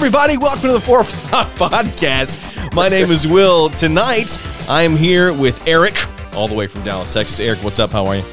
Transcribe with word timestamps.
everybody. 0.00 0.38
Welcome 0.38 0.62
to 0.62 0.72
the 0.72 0.80
Four 0.80 1.02
O'Clock 1.02 1.48
Podcast. 1.56 2.74
My 2.74 2.88
name 2.88 3.10
is 3.10 3.26
Will. 3.26 3.68
Tonight, 3.68 4.38
I 4.66 4.80
am 4.82 4.96
here 4.96 5.30
with 5.34 5.62
Eric, 5.68 5.94
all 6.34 6.48
the 6.48 6.54
way 6.54 6.66
from 6.68 6.82
Dallas, 6.84 7.12
Texas. 7.12 7.38
Eric, 7.38 7.58
what's 7.58 7.78
up? 7.78 7.90
How 7.90 8.06
are 8.06 8.16
you? 8.16 8.24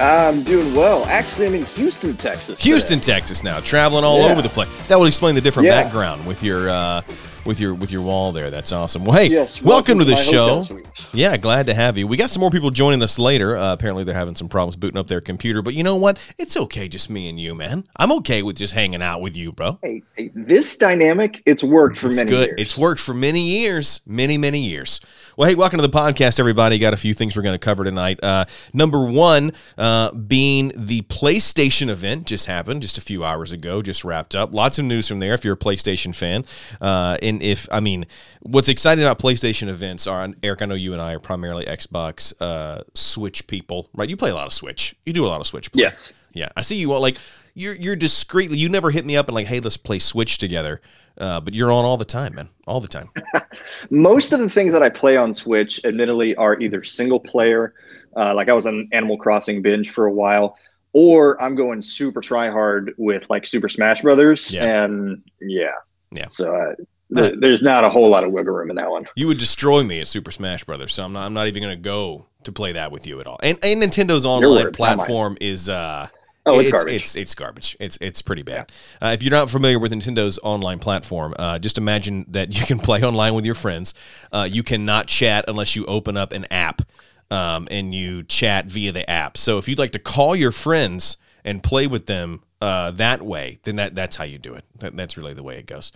I'm 0.00 0.42
doing 0.42 0.74
well. 0.74 1.04
Actually, 1.04 1.46
I'm 1.46 1.54
in 1.54 1.64
Houston, 1.66 2.16
Texas. 2.16 2.60
Houston, 2.60 2.98
today. 2.98 3.12
Texas 3.12 3.44
now, 3.44 3.60
traveling 3.60 4.02
all 4.02 4.22
Yeah. 4.22 4.32
over 4.32 4.42
the 4.42 4.48
place. 4.48 4.68
That 4.88 4.98
would 4.98 5.06
explain 5.06 5.36
the 5.36 5.40
different 5.40 5.68
Yeah. 5.68 5.84
background 5.84 6.26
with 6.26 6.42
your 6.42 6.68
uh, 6.68 7.02
with 7.44 7.60
your 7.60 7.74
with 7.74 7.90
your 7.90 8.02
wall 8.02 8.32
there. 8.32 8.50
That's 8.50 8.72
awesome. 8.72 9.04
Well, 9.04 9.18
hey, 9.18 9.26
Yes, 9.28 9.60
welcome, 9.62 9.98
to 9.98 10.04
the 10.04 10.16
show. 10.16 10.64
Yeah, 11.12 11.36
glad 11.36 11.66
to 11.66 11.74
have 11.74 11.98
you. 11.98 12.06
We 12.06 12.16
got 12.16 12.30
some 12.30 12.40
more 12.40 12.50
people 12.50 12.70
joining 12.70 13.02
us 13.02 13.18
later. 13.18 13.56
Uh, 13.56 13.72
apparently, 13.72 14.04
they're 14.04 14.14
having 14.14 14.34
some 14.34 14.48
problems 14.48 14.76
booting 14.76 14.98
up 14.98 15.06
their 15.08 15.20
computer, 15.20 15.62
but 15.62 15.74
you 15.74 15.82
know 15.82 15.96
what? 15.96 16.18
It's 16.38 16.56
okay, 16.56 16.88
just 16.88 17.10
me 17.10 17.28
and 17.28 17.38
you, 17.40 17.54
man. 17.54 17.84
I'm 17.96 18.12
okay 18.12 18.42
with 18.42 18.56
just 18.56 18.72
hanging 18.74 19.02
out 19.02 19.20
with 19.20 19.36
you, 19.36 19.52
bro. 19.52 19.78
Hey, 19.82 20.02
hey, 20.16 20.30
this 20.34 20.76
dynamic, 20.76 21.42
it's 21.46 21.62
worked 21.64 21.96
for 21.98 22.08
It's 22.08 22.18
many 22.18 22.30
good. 22.30 22.48
years. 22.48 22.60
It's 22.60 22.78
worked 22.78 23.00
for 23.00 23.14
many 23.14 23.40
years, 23.40 24.00
many, 24.06 24.38
many 24.38 24.60
years. 24.60 25.00
Well, 25.34 25.48
hey, 25.48 25.54
welcome 25.54 25.78
to 25.78 25.86
the 25.86 25.88
podcast, 25.88 26.38
everybody. 26.38 26.78
Got 26.78 26.92
a 26.92 26.98
few 26.98 27.14
things 27.14 27.34
we're 27.34 27.42
going 27.42 27.54
to 27.54 27.58
cover 27.58 27.84
tonight. 27.84 28.22
Uh, 28.22 28.44
number 28.74 29.02
one 29.02 29.52
uh, 29.78 30.12
being 30.12 30.72
the 30.76 31.00
PlayStation 31.02 31.88
event 31.88 32.26
just 32.26 32.44
happened 32.44 32.82
just 32.82 32.98
a 32.98 33.00
few 33.00 33.24
hours 33.24 33.50
ago, 33.50 33.80
just 33.80 34.04
wrapped 34.04 34.34
up. 34.34 34.52
Lots 34.52 34.78
of 34.78 34.84
news 34.84 35.08
from 35.08 35.20
there 35.20 35.32
if 35.32 35.42
you're 35.42 35.54
a 35.54 35.58
PlayStation 35.58 36.14
fan. 36.14 36.44
Uh, 36.82 37.16
and 37.22 37.42
if, 37.42 37.66
I 37.72 37.80
mean, 37.80 38.04
what's 38.40 38.68
exciting 38.68 39.02
about 39.02 39.18
PlayStation 39.18 39.68
events 39.68 40.06
are, 40.06 40.28
Eric, 40.42 40.60
I 40.60 40.66
know 40.66 40.74
you 40.74 40.92
and 40.92 41.00
I 41.00 41.14
are 41.14 41.20
primarily 41.20 41.64
Xbox, 41.64 42.34
uh, 42.38 42.82
Switch 42.92 43.46
people, 43.46 43.88
right? 43.94 44.10
You 44.10 44.18
play 44.18 44.30
a 44.30 44.34
lot 44.34 44.46
of 44.46 44.52
Switch. 44.52 44.94
You 45.06 45.14
do 45.14 45.24
a 45.24 45.28
lot 45.28 45.40
of 45.40 45.46
Switch 45.46 45.72
play. 45.72 45.84
Yes. 45.84 46.12
Yeah, 46.34 46.50
I 46.58 46.60
see 46.60 46.76
you 46.76 46.92
all 46.92 47.00
like 47.00 47.16
you're 47.54 47.74
you're 47.74 47.96
discreetly. 47.96 48.58
You 48.58 48.68
never 48.68 48.90
hit 48.90 49.04
me 49.04 49.16
up 49.16 49.28
and 49.28 49.34
like, 49.34 49.46
hey, 49.46 49.60
let's 49.60 49.76
play 49.76 49.98
Switch 49.98 50.38
together. 50.38 50.80
Uh, 51.18 51.40
but 51.40 51.52
you're 51.52 51.70
on 51.70 51.84
all 51.84 51.98
the 51.98 52.04
time, 52.04 52.34
man, 52.34 52.48
all 52.66 52.80
the 52.80 52.88
time. 52.88 53.10
Most 53.90 54.32
of 54.32 54.40
the 54.40 54.48
things 54.48 54.72
that 54.72 54.82
I 54.82 54.88
play 54.88 55.16
on 55.16 55.34
Switch, 55.34 55.84
admittedly, 55.84 56.34
are 56.36 56.58
either 56.58 56.82
single 56.84 57.20
player, 57.20 57.74
uh, 58.16 58.34
like 58.34 58.48
I 58.48 58.54
was 58.54 58.66
on 58.66 58.88
Animal 58.92 59.18
Crossing 59.18 59.60
binge 59.60 59.90
for 59.90 60.06
a 60.06 60.12
while, 60.12 60.56
or 60.94 61.40
I'm 61.42 61.54
going 61.54 61.82
super 61.82 62.22
try 62.22 62.50
hard 62.50 62.94
with 62.96 63.24
like 63.28 63.46
Super 63.46 63.68
Smash 63.68 64.00
Brothers. 64.00 64.50
Yeah. 64.50 64.84
And 64.84 65.22
yeah. 65.40 65.72
Yeah. 66.10 66.26
So 66.28 66.54
uh, 66.54 66.74
th- 67.14 67.34
there's 67.40 67.62
not 67.62 67.84
a 67.84 67.90
whole 67.90 68.08
lot 68.08 68.24
of 68.24 68.32
wiggle 68.32 68.54
room 68.54 68.70
in 68.70 68.76
that 68.76 68.90
one. 68.90 69.06
You 69.14 69.26
would 69.26 69.38
destroy 69.38 69.82
me 69.82 70.00
at 70.00 70.08
Super 70.08 70.30
Smash 70.30 70.64
Brothers, 70.64 70.94
so 70.94 71.04
I'm 71.04 71.12
not. 71.12 71.26
I'm 71.26 71.34
not 71.34 71.46
even 71.46 71.62
going 71.62 71.76
to 71.76 71.82
go 71.82 72.26
to 72.44 72.52
play 72.52 72.72
that 72.72 72.90
with 72.90 73.06
you 73.06 73.20
at 73.20 73.26
all. 73.26 73.38
And, 73.42 73.58
and 73.62 73.82
Nintendo's 73.82 74.24
online 74.24 74.64
words, 74.64 74.78
not 74.78 74.96
mine. 74.96 74.96
platform 74.96 75.36
is. 75.40 75.68
Uh, 75.68 76.08
Oh, 76.44 76.58
it's 76.58 76.70
garbage. 76.70 76.94
It's 76.94 77.16
it's 77.16 77.34
garbage. 77.34 77.76
It's 77.78 77.98
it's 78.00 78.20
pretty 78.20 78.42
bad. 78.42 78.72
Uh, 79.00 79.12
if 79.14 79.22
you're 79.22 79.30
not 79.30 79.48
familiar 79.48 79.78
with 79.78 79.92
Nintendo's 79.92 80.38
online 80.42 80.80
platform, 80.80 81.34
uh, 81.38 81.58
just 81.58 81.78
imagine 81.78 82.26
that 82.28 82.56
you 82.58 82.66
can 82.66 82.78
play 82.78 83.02
online 83.02 83.34
with 83.34 83.44
your 83.44 83.54
friends. 83.54 83.94
Uh, 84.32 84.48
you 84.50 84.62
cannot 84.62 85.06
chat 85.06 85.44
unless 85.46 85.76
you 85.76 85.86
open 85.86 86.16
up 86.16 86.32
an 86.32 86.46
app, 86.50 86.82
um, 87.30 87.68
and 87.70 87.94
you 87.94 88.24
chat 88.24 88.66
via 88.66 88.90
the 88.90 89.08
app. 89.08 89.36
So 89.36 89.58
if 89.58 89.68
you'd 89.68 89.78
like 89.78 89.92
to 89.92 90.00
call 90.00 90.34
your 90.34 90.52
friends 90.52 91.16
and 91.44 91.62
play 91.62 91.86
with 91.86 92.06
them 92.06 92.42
uh, 92.62 92.92
that 92.92 93.20
way, 93.20 93.58
then 93.64 93.74
that 93.74 93.92
that's 93.92 94.14
how 94.14 94.22
you 94.22 94.38
do 94.38 94.54
it. 94.54 94.64
That, 94.78 94.96
that's 94.96 95.16
really 95.16 95.34
the 95.34 95.42
way 95.42 95.58
it 95.58 95.66
goes. 95.66 95.90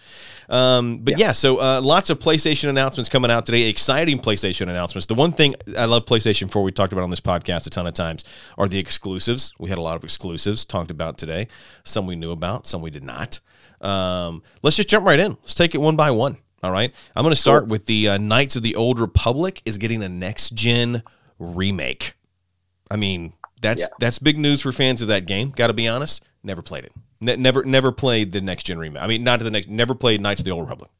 Um, 0.48 0.98
but 0.98 1.16
yeah, 1.16 1.30
so 1.30 1.60
uh, 1.60 1.80
lots 1.80 2.10
of 2.10 2.18
PlayStation 2.18 2.68
announcements 2.68 3.08
coming 3.08 3.30
out 3.30 3.46
today. 3.46 3.68
Exciting 3.68 4.18
PlayStation 4.18 4.62
announcements. 4.62 5.06
The 5.06 5.14
one 5.14 5.30
thing 5.30 5.54
I 5.78 5.84
love 5.84 6.06
PlayStation 6.06 6.50
4, 6.50 6.64
we 6.64 6.72
talked 6.72 6.92
about 6.92 7.04
on 7.04 7.10
this 7.10 7.20
podcast 7.20 7.68
a 7.68 7.70
ton 7.70 7.86
of 7.86 7.94
times, 7.94 8.24
are 8.58 8.66
the 8.66 8.80
exclusives. 8.80 9.54
We 9.60 9.70
had 9.70 9.78
a 9.78 9.80
lot 9.80 9.94
of 9.94 10.02
exclusives 10.02 10.64
talked 10.64 10.90
about 10.90 11.18
today. 11.18 11.46
Some 11.84 12.04
we 12.04 12.16
knew 12.16 12.32
about, 12.32 12.66
some 12.66 12.82
we 12.82 12.90
did 12.90 13.04
not. 13.04 13.38
Um, 13.80 14.42
let's 14.64 14.74
just 14.74 14.88
jump 14.88 15.06
right 15.06 15.20
in. 15.20 15.36
Let's 15.42 15.54
take 15.54 15.76
it 15.76 15.78
one 15.78 15.94
by 15.94 16.10
one. 16.10 16.38
All 16.64 16.72
right. 16.72 16.92
I'm 17.14 17.22
going 17.22 17.32
to 17.32 17.40
start 17.40 17.68
with 17.68 17.86
the 17.86 18.08
uh, 18.08 18.18
Knights 18.18 18.56
of 18.56 18.64
the 18.64 18.74
Old 18.74 18.98
Republic 18.98 19.62
is 19.64 19.78
getting 19.78 20.02
a 20.02 20.08
next 20.08 20.54
gen 20.54 21.04
remake. 21.38 22.14
I 22.90 22.96
mean, 22.96 23.34
that's 23.60 23.82
Yeah. 23.82 23.88
that's 23.98 24.18
big 24.18 24.38
news 24.38 24.60
for 24.62 24.72
fans 24.72 25.02
of 25.02 25.08
that 25.08 25.26
game. 25.26 25.50
Got 25.54 25.68
to 25.68 25.72
be 25.72 25.88
honest. 25.88 26.22
Never 26.42 26.62
played 26.62 26.84
it. 26.84 26.92
Ne- 27.20 27.36
never 27.36 27.64
never 27.64 27.92
played 27.92 28.32
the 28.32 28.40
next 28.40 28.64
gen 28.66 28.78
remake. 28.78 29.02
I 29.02 29.06
mean, 29.06 29.24
not 29.24 29.38
to 29.38 29.44
the 29.44 29.50
next. 29.50 29.68
Never 29.68 29.94
played 29.94 30.20
Knights 30.20 30.40
of 30.40 30.44
the 30.44 30.50
Old 30.52 30.62
Republic. 30.62 30.90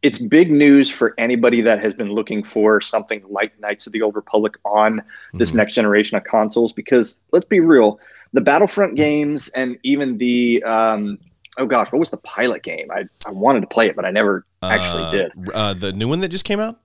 it's 0.00 0.20
big 0.20 0.48
news 0.52 0.88
for 0.88 1.12
anybody 1.18 1.60
that 1.60 1.80
has 1.80 1.92
been 1.92 2.12
looking 2.12 2.44
for 2.44 2.80
something 2.80 3.20
like 3.28 3.58
Knights 3.58 3.84
of 3.88 3.92
the 3.92 4.00
Old 4.00 4.14
Republic 4.14 4.54
on 4.64 5.02
this 5.34 5.50
Mhm. 5.50 5.56
next 5.56 5.74
generation 5.74 6.16
of 6.16 6.22
consoles 6.22 6.72
because 6.72 7.18
let's 7.32 7.46
be 7.46 7.58
real, 7.58 7.98
the 8.32 8.40
Battlefront 8.40 8.94
games 8.94 9.48
and 9.48 9.76
even 9.82 10.16
the 10.18 10.62
um, 10.62 11.18
oh 11.58 11.66
gosh, 11.66 11.90
what 11.90 11.98
was 11.98 12.10
the 12.10 12.16
pilot 12.18 12.62
game? 12.62 12.86
I, 12.92 13.06
I 13.26 13.32
wanted 13.32 13.62
to 13.62 13.66
play 13.66 13.88
it, 13.88 13.96
but 13.96 14.04
I 14.04 14.12
never 14.12 14.44
actually 14.62 15.02
Uh, 15.02 15.10
did. 15.10 15.32
Uh, 15.52 15.74
the 15.74 15.90
new 15.92 16.06
one 16.06 16.20
that 16.20 16.28
just 16.28 16.44
came 16.44 16.60
out. 16.60 16.78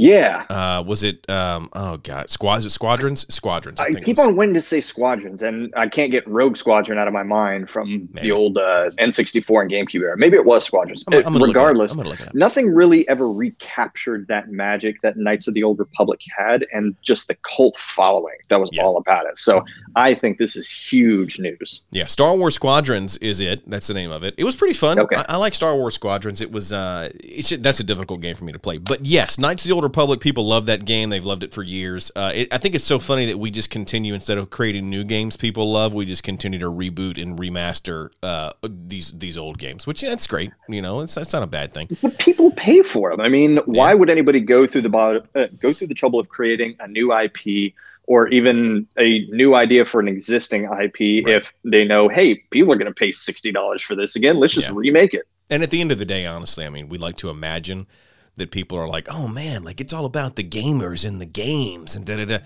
Yeah. 0.00 0.44
Uh, 0.48 0.82
was 0.86 1.02
it? 1.02 1.28
Um, 1.28 1.68
oh 1.72 1.96
god, 1.96 2.30
squad 2.30 2.62
squadrons 2.70 3.26
squadrons. 3.34 3.80
I, 3.80 3.86
I 3.86 3.92
keep 3.94 4.18
on 4.20 4.36
wanting 4.36 4.54
to 4.54 4.62
say 4.62 4.80
squadrons, 4.80 5.42
and 5.42 5.72
I 5.76 5.88
can't 5.88 6.12
get 6.12 6.26
Rogue 6.28 6.56
Squadron 6.56 6.98
out 6.98 7.08
of 7.08 7.12
my 7.12 7.24
mind 7.24 7.68
from 7.68 8.08
Maybe. 8.12 8.28
the 8.28 8.32
old 8.32 8.56
uh, 8.58 8.90
N64 8.98 9.62
and 9.62 9.70
GameCube 9.72 10.00
era. 10.02 10.16
Maybe 10.16 10.36
it 10.36 10.44
was 10.44 10.64
Squadrons. 10.64 11.02
I'm, 11.08 11.14
I'm 11.14 11.22
gonna 11.24 11.38
look 11.38 11.48
it 11.48 11.50
up. 11.50 11.56
Regardless, 11.56 11.92
I'm 11.92 11.98
look 11.98 12.20
it 12.20 12.28
up. 12.28 12.34
nothing 12.34 12.72
really 12.72 13.08
ever 13.08 13.28
recaptured 13.30 14.26
that 14.28 14.50
magic 14.50 15.02
that 15.02 15.16
Knights 15.16 15.48
of 15.48 15.54
the 15.54 15.64
Old 15.64 15.80
Republic 15.80 16.20
had 16.38 16.64
and 16.72 16.94
just 17.02 17.26
the 17.26 17.34
cult 17.42 17.76
following 17.76 18.36
that 18.50 18.60
was 18.60 18.70
Yeah. 18.72 18.82
all 18.84 18.98
about 18.98 19.26
it. 19.26 19.36
So 19.36 19.64
I 19.96 20.14
think 20.14 20.38
this 20.38 20.54
is 20.54 20.70
huge 20.70 21.40
news. 21.40 21.82
Yeah, 21.90 22.06
Star 22.06 22.36
Wars 22.36 22.54
Squadrons 22.54 23.16
is 23.16 23.40
it. 23.40 23.68
That's 23.68 23.88
the 23.88 23.94
name 23.94 24.12
of 24.12 24.22
it. 24.22 24.34
It 24.38 24.44
was 24.44 24.54
pretty 24.54 24.74
fun. 24.74 25.00
Okay. 25.00 25.16
I, 25.16 25.24
I 25.30 25.36
like 25.38 25.54
Star 25.54 25.74
Wars 25.74 25.94
Squadrons. 25.96 26.40
It 26.40 26.52
was 26.52 26.72
uh, 26.72 27.10
it's, 27.18 27.50
that's 27.50 27.80
a 27.80 27.84
difficult 27.84 28.20
game 28.20 28.36
for 28.36 28.44
me 28.44 28.52
to 28.52 28.60
play. 28.60 28.78
But 28.78 29.04
yes, 29.04 29.38
Knights 29.38 29.64
of 29.64 29.68
the 29.68 29.74
Old 29.74 29.87
Republic. 29.88 30.20
People 30.20 30.46
love 30.46 30.66
that 30.66 30.84
game. 30.84 31.10
They've 31.10 31.24
loved 31.24 31.42
it 31.42 31.52
for 31.52 31.62
years. 31.62 32.10
Uh, 32.14 32.32
it, 32.34 32.52
I 32.52 32.58
think 32.58 32.74
it's 32.74 32.84
so 32.84 32.98
funny 32.98 33.26
that 33.26 33.38
we 33.38 33.50
just 33.50 33.70
continue 33.70 34.14
instead 34.14 34.38
of 34.38 34.50
creating 34.50 34.88
new 34.88 35.02
games 35.04 35.36
people 35.36 35.70
love, 35.70 35.92
we 35.92 36.04
just 36.06 36.22
continue 36.22 36.58
to 36.60 36.66
reboot 36.70 37.20
and 37.20 37.38
remaster 37.38 38.10
uh, 38.22 38.52
these 38.62 39.12
these 39.12 39.36
old 39.36 39.58
games, 39.58 39.86
which 39.86 40.02
yeah, 40.02 40.10
that's 40.10 40.26
great. 40.26 40.52
You 40.68 40.80
know, 40.82 41.00
it's 41.00 41.14
that's 41.14 41.32
not 41.32 41.42
a 41.42 41.46
bad 41.46 41.72
thing. 41.72 41.88
But 42.02 42.18
people 42.18 42.50
pay 42.52 42.82
for 42.82 43.10
them. 43.10 43.20
I 43.20 43.28
mean, 43.28 43.58
why 43.66 43.94
would 43.94 44.10
anybody 44.10 44.40
go 44.40 44.66
through 44.66 44.82
the 44.82 44.88
bo- 44.88 45.22
uh, 45.34 45.46
go 45.58 45.72
through 45.72 45.88
the 45.88 45.94
trouble 45.94 46.20
of 46.20 46.28
creating 46.28 46.76
a 46.80 46.86
new 46.88 47.12
IP 47.12 47.74
or 48.06 48.28
even 48.28 48.86
a 48.98 49.26
new 49.26 49.54
idea 49.54 49.84
for 49.84 50.00
an 50.00 50.08
existing 50.08 50.64
IP 50.64 51.24
Right. 51.26 51.36
if 51.36 51.52
they 51.64 51.84
know, 51.84 52.08
hey, 52.08 52.36
people 52.50 52.72
are 52.72 52.76
going 52.76 52.90
to 52.90 52.94
pay 52.94 53.12
sixty 53.12 53.52
dollars 53.52 53.82
for 53.82 53.94
this 53.94 54.16
again? 54.16 54.38
Let's 54.38 54.54
just 54.54 54.68
Yeah. 54.68 54.74
remake 54.76 55.14
it. 55.14 55.26
And 55.50 55.62
at 55.62 55.70
the 55.70 55.80
end 55.80 55.92
of 55.92 55.98
the 55.98 56.04
day, 56.04 56.26
honestly, 56.26 56.66
I 56.66 56.70
mean, 56.70 56.88
we 56.88 56.98
like 56.98 57.16
to 57.18 57.30
imagine 57.30 57.86
that 58.38 58.50
people 58.50 58.78
are 58.78 58.88
like, 58.88 59.08
"Oh 59.10 59.28
man, 59.28 59.64
like 59.64 59.80
it's 59.80 59.92
all 59.92 60.04
about 60.06 60.36
the 60.36 60.44
gamers 60.44 61.06
and 61.06 61.20
the 61.20 61.26
games 61.26 61.94
and 61.94 62.04
da 62.06 62.16
da 62.16 62.24
da." 62.24 62.38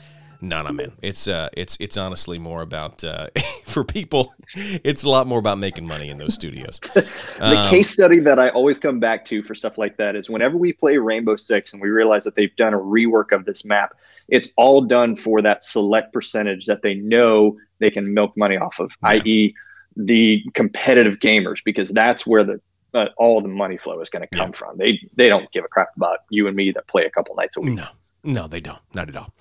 No, 0.45 0.61
no, 0.61 0.73
man. 0.73 0.91
It's 1.03 1.29
uh, 1.29 1.49
it's 1.53 1.77
it's 1.79 1.97
honestly 1.97 2.37
more 2.39 2.63
about 2.63 3.05
uh, 3.05 3.29
for 3.65 3.85
people. 3.85 4.35
It's 4.57 5.05
a 5.05 5.09
lot 5.09 5.29
more 5.29 5.39
about 5.39 5.59
making 5.59 5.87
money 5.87 6.09
in 6.11 6.19
those 6.19 6.35
studios. 6.35 6.81
The 6.95 7.07
Um, 7.41 7.71
case 7.71 7.91
study 7.91 8.19
that 8.21 8.39
I 8.41 8.49
always 8.49 8.79
come 8.81 8.99
back 8.99 9.25
to 9.27 9.43
for 9.45 9.55
stuff 9.55 9.79
like 9.79 9.97
that 9.99 10.17
is 10.17 10.29
whenever 10.29 10.57
we 10.57 10.73
play 10.73 10.97
Rainbow 10.99 11.37
Six 11.37 11.73
and 11.73 11.81
we 11.81 11.91
realize 11.91 12.25
that 12.25 12.35
they've 12.35 12.55
done 12.57 12.75
a 12.75 12.79
rework 12.79 13.31
of 13.33 13.45
this 13.45 13.65
map, 13.65 13.95
it's 14.29 14.49
all 14.57 14.81
done 14.83 15.15
for 15.15 15.43
that 15.43 15.63
select 15.63 16.13
percentage 16.13 16.67
that 16.67 16.83
they 16.83 16.95
know 16.95 17.57
they 17.79 17.91
can 17.91 18.13
milk 18.13 18.37
money 18.37 18.57
off 18.57 18.79
of, 18.81 18.97
Yeah. 19.03 19.09
i.e., 19.11 19.55
the 19.97 20.43
competitive 20.55 21.19
gamers, 21.21 21.59
because 21.65 21.89
that's 21.91 22.27
where 22.27 22.43
the 22.45 22.61
uh, 22.95 23.07
all 23.17 23.41
the 23.41 23.49
money 23.49 23.77
flow 23.77 24.01
is 24.01 24.11
going 24.11 24.27
to 24.29 24.37
come 24.37 24.49
Yeah. 24.51 24.57
from. 24.57 24.79
They 24.79 25.01
they 25.17 25.29
don't 25.29 25.51
give 25.53 25.65
a 25.65 25.69
crap 25.69 25.89
about 25.97 26.21
you 26.31 26.47
and 26.47 26.57
me 26.57 26.71
that 26.73 26.87
play 26.89 27.05
a 27.05 27.11
couple 27.11 27.35
nights 27.37 27.57
a 27.57 27.61
week. 27.61 27.75
No, 27.75 27.87
no, 28.25 28.47
they 28.47 28.61
don't. 28.61 28.79
Not 28.95 29.09
at 29.09 29.17
all. 29.17 29.33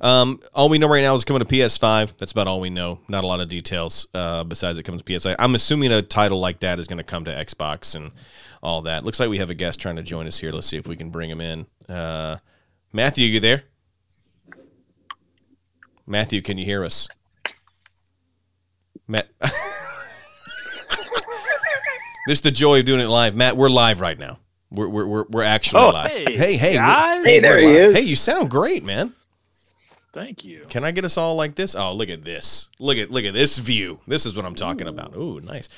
Um, 0.00 0.40
all 0.54 0.68
we 0.68 0.78
know 0.78 0.88
right 0.88 1.02
now 1.02 1.14
is 1.14 1.24
coming 1.24 1.40
to 1.40 1.46
PS5. 1.46 2.16
That's 2.18 2.32
about 2.32 2.46
all 2.46 2.60
we 2.60 2.70
know. 2.70 3.00
Not 3.08 3.24
a 3.24 3.26
lot 3.26 3.40
of 3.40 3.48
details 3.48 4.06
uh, 4.14 4.44
besides 4.44 4.78
it 4.78 4.84
comes 4.84 5.02
to 5.02 5.12
PS5. 5.12 5.36
I'm 5.38 5.54
assuming 5.54 5.92
a 5.92 6.00
title 6.02 6.40
like 6.40 6.60
that 6.60 6.78
is 6.78 6.86
going 6.86 6.98
to 6.98 7.04
come 7.04 7.24
to 7.26 7.30
Xbox 7.32 7.94
and 7.94 8.12
all 8.62 8.82
that. 8.82 9.04
Looks 9.04 9.20
like 9.20 9.28
we 9.28 9.38
have 9.38 9.50
a 9.50 9.54
guest 9.54 9.80
trying 9.80 9.96
to 9.96 10.02
join 10.02 10.26
us 10.26 10.38
here. 10.38 10.52
Let's 10.52 10.66
see 10.68 10.76
if 10.78 10.86
we 10.86 10.96
can 10.96 11.10
bring 11.10 11.28
him 11.30 11.40
in. 11.40 11.66
Uh, 11.88 12.38
Matthew, 12.92 13.26
you 13.26 13.40
there? 13.40 13.64
Matthew, 16.06 16.40
can 16.42 16.58
you 16.58 16.64
hear 16.64 16.84
us? 16.84 17.08
Matt. 19.06 19.28
this 22.26 22.38
is 22.38 22.42
the 22.42 22.50
joy 22.50 22.80
of 22.80 22.84
doing 22.86 23.00
it 23.00 23.08
live. 23.08 23.34
Matt, 23.34 23.56
we're 23.56 23.68
live 23.70 24.00
right 24.00 24.18
now. 24.18 24.38
We're, 24.70 24.88
we're, 24.88 25.06
we're, 25.06 25.24
we're 25.30 25.42
actually 25.42 25.82
Oh, 25.82 25.88
live. 25.90 26.10
hey, 26.12 26.36
hey, 26.36 26.56
hey, 26.56 26.74
guys. 26.74 27.24
Hey, 27.24 27.40
there 27.40 27.58
he 27.58 27.66
is. 27.76 27.94
Hey, 27.96 28.02
you 28.02 28.14
sound 28.16 28.50
great, 28.50 28.84
man. 28.84 29.14
Thank 30.12 30.44
you. 30.44 30.64
Can 30.68 30.84
I 30.84 30.90
get 30.90 31.04
us 31.04 31.16
all 31.16 31.36
like 31.36 31.54
this? 31.54 31.74
Oh, 31.76 31.92
look 31.94 32.08
at 32.08 32.24
this. 32.24 32.68
Look 32.80 32.98
at 32.98 33.10
look 33.12 33.24
at 33.24 33.32
this 33.32 33.58
view. 33.58 34.00
This 34.08 34.26
is 34.26 34.36
what 34.36 34.44
I'm 34.44 34.56
talking 34.56 34.88
about. 34.88 35.14
Ooh, 35.16 35.40
nice. 35.40 35.68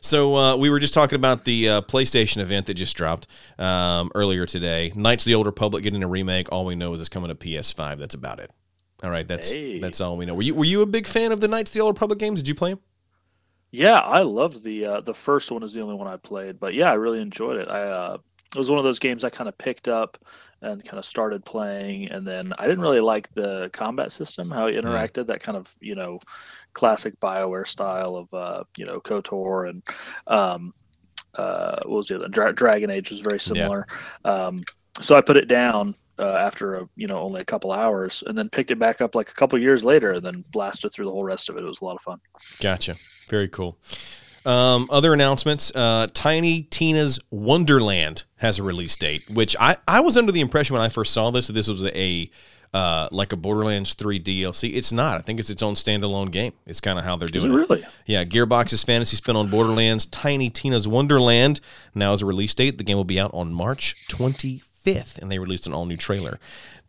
So 0.00 0.34
uh, 0.34 0.56
we 0.56 0.70
were 0.70 0.80
just 0.80 0.94
talking 0.94 1.16
about 1.16 1.44
the 1.44 1.68
uh, 1.68 1.80
PlayStation 1.82 2.38
event 2.38 2.66
that 2.66 2.74
just 2.74 2.96
dropped 2.96 3.26
um, 3.58 4.10
earlier 4.14 4.46
today. 4.46 4.92
Knights 4.96 5.24
of 5.24 5.26
the 5.26 5.34
Old 5.34 5.44
Republic 5.46 5.82
getting 5.82 6.02
a 6.02 6.08
remake. 6.08 6.50
All 6.50 6.64
we 6.64 6.74
know 6.74 6.92
is 6.94 7.00
it's 7.00 7.10
coming 7.10 7.28
to 7.28 7.34
PS5. 7.34 7.98
That's 7.98 8.14
about 8.14 8.40
it. 8.40 8.50
All 9.04 9.10
right, 9.10 9.28
that's 9.28 9.52
Hey. 9.52 9.78
that's 9.78 10.00
all 10.00 10.16
we 10.16 10.24
know. 10.24 10.34
Were 10.34 10.42
you 10.42 10.54
were 10.54 10.64
you 10.64 10.80
a 10.80 10.86
big 10.86 11.06
fan 11.06 11.30
of 11.30 11.40
the 11.42 11.48
Knights 11.48 11.70
of 11.70 11.74
the 11.74 11.80
Old 11.80 11.94
Republic 11.96 12.18
games? 12.18 12.40
Did 12.40 12.48
you 12.48 12.54
play 12.54 12.70
them? 12.70 12.80
Yeah, 13.72 13.98
I 13.98 14.20
loved 14.20 14.62
the 14.62 14.86
uh, 14.86 15.00
the 15.00 15.14
first 15.14 15.50
one 15.50 15.62
is 15.62 15.72
the 15.72 15.80
only 15.80 15.94
one 15.94 16.06
I 16.06 16.18
played, 16.18 16.60
but 16.60 16.74
yeah, 16.74 16.90
I 16.90 16.94
really 16.94 17.20
enjoyed 17.20 17.56
it. 17.56 17.68
I 17.68 17.82
uh, 17.82 18.18
it 18.54 18.58
was 18.58 18.70
one 18.70 18.78
of 18.78 18.84
those 18.84 18.98
games 18.98 19.24
I 19.24 19.30
kind 19.30 19.48
of 19.48 19.56
picked 19.56 19.88
up 19.88 20.18
and 20.60 20.84
kind 20.84 20.98
of 20.98 21.06
started 21.06 21.42
playing, 21.44 22.10
and 22.10 22.26
then 22.26 22.52
I 22.58 22.66
didn't 22.66 22.82
really 22.82 23.00
like 23.00 23.32
the 23.32 23.70
combat 23.72 24.12
system, 24.12 24.50
how 24.50 24.66
it 24.66 24.74
interacted. 24.76 25.26
That 25.26 25.42
kind 25.42 25.56
of 25.56 25.74
you 25.80 25.94
know 25.94 26.20
classic 26.74 27.18
Bioware 27.18 27.66
style 27.66 28.16
of 28.16 28.34
uh, 28.34 28.64
you 28.76 28.84
know 28.84 29.00
Kotor 29.00 29.70
and 29.70 29.82
um, 30.26 30.74
uh, 31.34 31.80
what 31.84 31.96
was 31.96 32.08
the 32.08 32.16
other 32.16 32.28
Dra- 32.28 32.52
Dragon 32.52 32.90
Age 32.90 33.08
was 33.08 33.20
very 33.20 33.40
similar. 33.40 33.86
Um, 34.24 34.64
so 35.00 35.16
I 35.16 35.22
put 35.22 35.38
it 35.38 35.48
down 35.48 35.96
uh, 36.18 36.36
after 36.36 36.76
a, 36.76 36.88
you 36.94 37.06
know 37.06 37.18
only 37.20 37.40
a 37.40 37.44
couple 37.46 37.72
hours, 37.72 38.22
and 38.26 38.36
then 38.36 38.50
picked 38.50 38.70
it 38.70 38.78
back 38.78 39.00
up 39.00 39.14
like 39.14 39.30
a 39.30 39.34
couple 39.34 39.58
years 39.58 39.82
later, 39.84 40.12
and 40.12 40.24
then 40.24 40.44
blasted 40.50 40.92
through 40.92 41.06
the 41.06 41.10
whole 41.10 41.24
rest 41.24 41.48
of 41.48 41.56
it. 41.56 41.64
It 41.64 41.66
was 41.66 41.80
a 41.80 41.84
lot 41.84 41.96
of 41.96 42.02
fun. 42.02 42.18
Gotcha. 42.60 42.96
Very 43.32 43.48
cool. 43.48 43.78
Um, 44.44 44.88
other 44.90 45.14
announcements: 45.14 45.74
uh, 45.74 46.06
Tiny 46.12 46.64
Tina's 46.64 47.18
Wonderland 47.30 48.24
has 48.36 48.58
a 48.58 48.62
release 48.62 48.94
date, 48.94 49.24
which 49.30 49.56
I, 49.58 49.76
I 49.88 50.00
was 50.00 50.18
under 50.18 50.32
the 50.32 50.42
impression 50.42 50.74
when 50.74 50.82
I 50.82 50.90
first 50.90 51.14
saw 51.14 51.30
this 51.30 51.46
that 51.46 51.54
this 51.54 51.66
was 51.66 51.82
a 51.82 52.30
uh, 52.74 53.08
like 53.10 53.32
a 53.32 53.36
Borderlands 53.36 53.94
3 53.94 54.20
DLC. 54.20 54.74
It's 54.74 54.92
not. 54.92 55.16
I 55.16 55.22
think 55.22 55.40
it's 55.40 55.48
its 55.48 55.62
own 55.62 55.72
standalone 55.74 56.30
game. 56.30 56.52
It's 56.66 56.80
kind 56.82 56.98
of 56.98 57.06
how 57.06 57.16
they're 57.16 57.28
doing 57.28 57.50
it 57.50 57.54
it. 57.54 57.58
really? 57.58 57.84
Yeah, 58.04 58.24
Gearbox's 58.24 58.84
fantasy 58.84 59.16
spin 59.16 59.34
on 59.34 59.48
Borderlands, 59.48 60.04
Tiny 60.04 60.50
Tina's 60.50 60.86
Wonderland 60.86 61.60
now 61.94 62.10
has 62.10 62.20
a 62.20 62.26
release 62.26 62.52
date. 62.52 62.76
The 62.76 62.84
game 62.84 62.98
will 62.98 63.04
be 63.04 63.18
out 63.18 63.32
on 63.32 63.54
March 63.54 64.06
25th, 64.08 65.18
and 65.18 65.32
they 65.32 65.38
released 65.38 65.66
an 65.66 65.72
all 65.72 65.86
new 65.86 65.96
trailer 65.96 66.38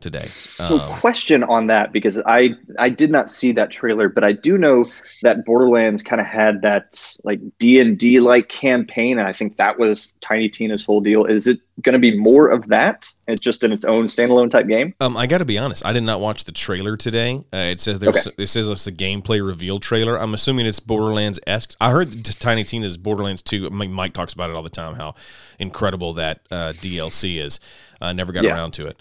today. 0.04 0.26
Um, 0.60 0.78
question 1.00 1.42
on 1.42 1.66
that 1.66 1.92
because 1.92 2.18
I 2.24 2.50
I 2.78 2.88
did 2.90 3.10
not 3.10 3.28
see 3.28 3.50
that 3.52 3.72
trailer, 3.72 4.08
but 4.08 4.22
I 4.22 4.32
do 4.32 4.56
know 4.56 4.84
that 5.22 5.44
Borderlands 5.44 6.02
kind 6.02 6.20
of 6.20 6.26
had 6.28 6.62
that 6.62 7.16
like 7.24 7.40
D 7.58 7.80
and 7.80 7.98
D 7.98 8.20
like 8.20 8.48
campaign, 8.48 9.18
and 9.18 9.26
I 9.26 9.32
think 9.32 9.56
that 9.56 9.78
was 9.80 10.12
Tiny 10.20 10.48
Tina's 10.48 10.84
whole 10.84 11.00
deal. 11.00 11.24
Is 11.24 11.46
it 11.48 11.58
going 11.82 11.94
to 11.94 11.98
be 11.98 12.16
more 12.16 12.48
of 12.48 12.68
that? 12.68 13.08
It's 13.26 13.40
just 13.40 13.64
in 13.64 13.72
its 13.72 13.84
own 13.84 14.06
standalone 14.06 14.50
type 14.50 14.68
game. 14.68 14.94
Um, 15.00 15.16
I 15.16 15.26
got 15.26 15.38
to 15.38 15.44
be 15.44 15.58
honest. 15.58 15.84
I 15.84 15.92
did 15.92 16.02
not 16.04 16.20
watch 16.20 16.44
the 16.44 16.52
trailer 16.52 16.96
today. 16.96 17.42
Uh, 17.52 17.56
it 17.72 17.80
says 17.80 17.98
there's 17.98 18.28
it 18.38 18.46
says 18.48 18.68
it's 18.68 18.86
a 18.86 18.92
gameplay 18.92 19.44
reveal 19.44 19.80
trailer. 19.80 20.16
I'm 20.20 20.34
assuming 20.34 20.66
it's 20.66 20.78
Borderlands 20.78 21.40
esque. 21.46 21.74
I 21.80 21.90
heard 21.90 22.24
Tiny 22.38 22.62
Tina's 22.62 22.96
Borderlands 22.96 23.42
2. 23.42 23.70
Mike 23.70 24.12
talks 24.12 24.34
about 24.34 24.50
it 24.50 24.56
all 24.56 24.62
the 24.62 24.68
time. 24.68 24.94
How 24.94 25.14
incredible 25.58 26.12
that 26.14 26.40
uh, 26.50 26.72
DLC 26.76 27.40
is. 27.42 27.58
I 28.00 28.12
never 28.12 28.32
got 28.32 28.44
Yeah. 28.44 28.52
around 28.54 28.72
to 28.72 28.86
it. 28.86 29.00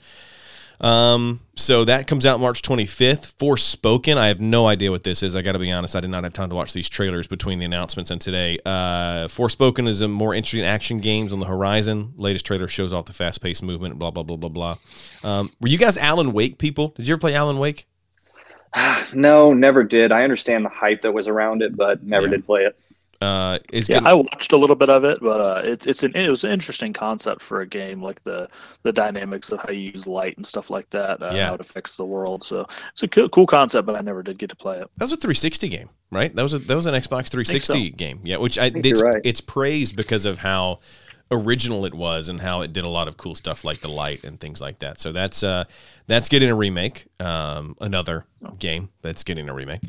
Um, 0.84 1.40
so 1.56 1.86
that 1.86 2.08
comes 2.08 2.26
out 2.26 2.40
March 2.42 2.62
25th. 2.62 3.36
Forspoken. 3.38 4.18
I 4.18 4.28
have 4.28 4.42
no 4.42 4.68
idea 4.68 4.92
what 4.92 5.04
this 5.04 5.24
is. 5.24 5.34
I 5.36 5.42
got 5.42 5.54
to 5.54 5.60
be 5.60 5.72
honest. 5.72 5.96
I 5.96 6.02
did 6.02 6.10
not 6.10 6.26
have 6.26 6.34
time 6.34 6.50
to 6.50 6.56
watch 6.56 6.74
these 6.74 6.90
trailers 6.90 7.26
between 7.26 7.60
the 7.60 7.66
announcements 7.66 8.12
and 8.12 8.20
today. 8.20 8.60
Uh, 8.66 9.28
Forspoken 9.30 9.88
is 9.88 10.02
a 10.02 10.08
more 10.10 10.34
interesting 10.36 10.64
action 10.66 11.00
games 11.00 11.32
on 11.32 11.40
the 11.40 11.46
horizon. 11.46 12.14
Latest 12.18 12.46
trailer 12.46 12.68
shows 12.68 12.92
off 12.92 13.06
the 13.06 13.14
fast 13.14 13.42
paced 13.42 13.64
movement. 13.64 13.98
Blah 13.98 14.12
blah 14.12 14.24
blah 14.24 14.36
blah 14.36 14.50
blah. 14.50 14.76
Um, 15.24 15.52
were 15.62 15.70
you 15.70 15.78
guys 15.78 15.96
Alan 15.98 16.34
Wake 16.34 16.58
people? 16.58 16.90
Did 16.90 17.08
you 17.08 17.14
ever 17.14 17.20
play 17.22 17.34
Alan 17.34 17.60
Wake? 17.60 17.88
no, 19.14 19.54
never 19.54 19.84
did. 19.84 20.12
I 20.12 20.24
understand 20.24 20.66
the 20.66 20.70
hype 20.70 21.04
that 21.04 21.14
was 21.14 21.28
around 21.28 21.62
it, 21.62 21.78
but 21.78 22.04
never 22.04 22.24
Yeah. 22.24 22.32
did 22.32 22.46
play 22.46 22.64
it. 22.64 22.78
Uh, 23.24 23.60
it's 23.72 23.88
Yeah, 23.90 23.96
getting- 23.96 24.08
I 24.08 24.14
watched 24.14 24.52
a 24.52 24.58
little 24.58 24.76
bit 24.76 24.90
of 24.90 25.04
it, 25.04 25.20
but 25.22 25.40
uh, 25.40 25.62
it's 25.64 25.86
it's 25.88 26.04
an 26.04 26.16
it 26.16 26.30
was 26.30 26.44
an 26.44 26.52
interesting 26.52 26.92
concept 26.94 27.42
for 27.42 27.62
a 27.62 27.68
game, 27.68 28.02
like 28.02 28.22
the 28.24 28.50
the 28.84 28.92
dynamics 28.92 29.52
of 29.52 29.60
how 29.62 29.72
you 29.72 29.92
use 29.92 30.06
light 30.08 30.36
and 30.38 30.46
stuff 30.46 30.70
like 30.70 30.90
that, 30.90 31.22
uh, 31.22 31.32
Yeah. 31.34 31.48
how 31.48 31.54
it 31.56 31.62
affects 31.62 31.96
the 31.96 32.06
world. 32.06 32.44
So 32.44 32.66
it's 32.92 33.04
a 33.04 33.08
cool, 33.08 33.30
cool 33.30 33.48
concept, 33.48 33.86
but 33.86 33.96
I 33.96 34.02
never 34.02 34.24
did 34.24 34.38
get 34.38 34.50
to 34.50 34.56
play 34.56 34.78
it. 34.80 34.88
That 34.98 35.06
was 35.06 35.14
a 35.14 35.18
360 35.18 35.68
game, 35.70 35.90
right? 36.12 36.36
That 36.36 36.42
was 36.44 36.54
a 36.54 36.60
that 36.60 36.76
was 36.76 36.86
an 36.86 36.94
Xbox 36.96 37.30
360 37.30 37.92
game. 37.92 38.20
Yeah, 38.24 38.38
which 38.38 38.58
I, 38.58 38.70
think 38.70 38.86
it's 38.86 39.02
right. 39.02 39.22
it's 39.24 39.42
praised 39.42 39.96
because 39.96 40.26
of 40.26 40.40
how 40.40 40.80
original 41.32 41.86
it 41.86 41.94
was 41.96 42.30
and 42.30 42.42
how 42.42 42.62
it 42.62 42.74
did 42.74 42.84
a 42.84 42.90
lot 42.90 43.08
of 43.08 43.18
cool 43.18 43.34
stuff 43.34 43.64
like 43.64 43.80
the 43.80 43.88
light 43.90 44.24
and 44.24 44.40
things 44.40 44.62
like 44.62 44.80
that. 44.80 45.00
So 45.00 45.12
that's 45.12 45.42
uh 45.44 45.64
that's 46.08 46.30
getting 46.30 46.50
a 46.50 46.56
remake. 46.56 47.06
Um, 47.20 47.76
another 47.82 48.26
game 48.60 48.90
that's 49.02 49.24
getting 49.24 49.48
a 49.50 49.54
remake. 49.54 49.82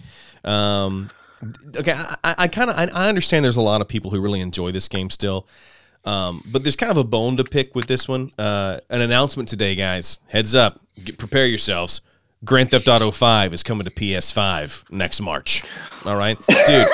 Um, 0.44 1.10
okay, 1.76 1.93
I, 1.93 2.35
I, 2.38 2.49
kind 2.49 2.70
of 2.70 2.76
I, 2.76 2.88
I 2.94 3.08
understand 3.08 3.44
there's 3.44 3.56
a 3.56 3.62
lot 3.62 3.81
of 3.81 3.88
people 3.88 4.11
who 4.11 4.20
really 4.20 4.41
enjoy 4.41 4.73
this 4.73 4.88
game 4.88 5.11
still. 5.11 5.46
Um, 6.05 6.43
but 6.50 6.62
there's 6.62 6.76
kind 6.76 6.91
of 6.91 6.99
a 6.99 7.05
bone 7.05 7.37
to 7.38 7.44
pick 7.44 7.75
with 7.75 7.87
this 7.87 8.06
one. 8.06 8.31
Uh, 8.38 8.79
an 8.91 9.00
announcement 9.00 9.49
today, 9.49 9.75
guys. 9.75 10.20
Heads 10.29 10.55
up. 10.55 10.81
Get, 11.02 11.19
prepare 11.19 11.46
yourselves. 11.46 12.02
Grand 12.44 12.70
Theft 12.70 12.88
Auto 12.88 13.11
5 13.11 13.55
is 13.55 13.62
coming 13.62 13.87
to 13.87 13.91
PS5 13.91 14.91
next 14.91 15.23
March. 15.23 15.62
All 16.05 16.17
right. 16.17 16.37
Dude, 16.46 16.87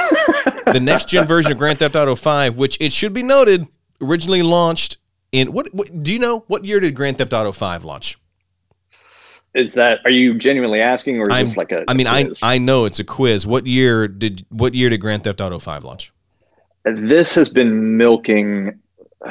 the 0.72 0.80
next 0.80 1.08
gen 1.08 1.26
version 1.26 1.50
of 1.50 1.58
Grand 1.58 1.80
Theft 1.80 1.96
Auto 1.96 2.14
5, 2.14 2.56
which 2.56 2.76
it 2.80 2.92
should 2.92 3.12
be 3.12 3.24
noted, 3.24 3.66
originally 4.00 4.42
launched 4.42 4.98
in 5.32 5.52
what, 5.52 5.74
what 5.74 6.02
do 6.02 6.12
you 6.12 6.20
know 6.20 6.44
what 6.46 6.64
year 6.64 6.78
did 6.78 6.94
Grand 6.94 7.18
Theft 7.18 7.32
Auto 7.32 7.50
5 7.50 7.84
launch? 7.84 8.19
Is 9.54 9.74
that 9.74 10.00
are 10.04 10.10
you 10.10 10.38
genuinely 10.38 10.80
asking, 10.80 11.18
or 11.18 11.28
is 11.28 11.34
I'm- 11.34 11.46
this 11.46 11.56
like 11.56 11.72
a? 11.72 11.84
I 11.88 11.94
mean, 11.94 12.06
I 12.06 12.24
quiz? 12.24 12.40
I 12.42 12.58
know 12.58 12.84
it's 12.84 13.00
a 13.00 13.04
quiz. 13.04 13.46
What 13.46 13.66
year 13.66 14.06
did 14.06 14.46
what 14.50 14.74
year 14.74 14.88
did 14.90 14.98
Grand 14.98 15.24
Theft 15.24 15.40
Auto 15.40 15.58
5 15.58 15.84
launch? 15.84 16.12
this 16.84 17.34
has 17.34 17.48
been 17.50 17.96
milking 17.98 18.78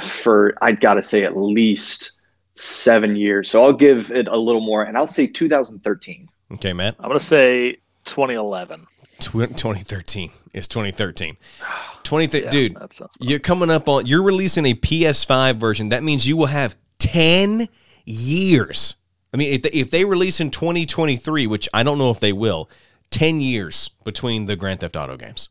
for 0.08 0.54
I'd 0.62 0.80
got 0.80 0.96
to 0.96 1.02
say 1.02 1.24
at 1.24 1.36
least 1.36 2.12
seven 2.54 3.16
years. 3.16 3.50
So 3.50 3.64
I'll 3.64 3.74
give 3.74 4.12
it 4.12 4.28
a 4.28 4.38
little 4.38 4.62
more, 4.62 4.84
and 4.84 4.98
I'll 4.98 5.08
say 5.08 5.26
2013. 5.26 6.30
Okay, 6.54 6.74
Matt. 6.74 6.96
I'm 7.00 7.08
gonna 7.08 7.20
say 7.20 7.78
2011. 8.06 8.86
2013 9.20 10.32
is 10.54 10.68
2013. 10.68 11.38
2013 12.04 12.44
Yeah, 12.44 12.50
dude, 12.50 12.78
you're 13.20 13.40
coming 13.40 13.70
up 13.70 13.88
on 13.88 14.06
you're 14.06 14.24
releasing 14.24 14.66
a 14.66 14.74
PS5 14.74 15.56
version. 15.56 15.90
That 15.90 16.04
means 16.04 16.28
you 16.28 16.38
will 16.38 16.48
have 16.48 16.76
10 17.00 17.68
years. 18.06 18.96
I 19.34 19.38
mean, 19.38 19.54
if 19.54 19.62
they, 19.62 19.70
if 19.70 19.92
they 19.92 20.06
release 20.06 20.40
in 20.40 20.52
2023, 20.52 21.48
which 21.48 21.70
I 21.74 21.84
don't 21.84 21.98
know 21.98 22.10
if 22.10 22.20
they 22.20 22.34
will, 22.34 22.70
10 23.12 23.42
years 23.42 23.90
between 24.04 24.46
the 24.46 24.56
Grand 24.56 24.80
Theft 24.80 24.96
Auto 24.96 25.18
games. 25.18 25.50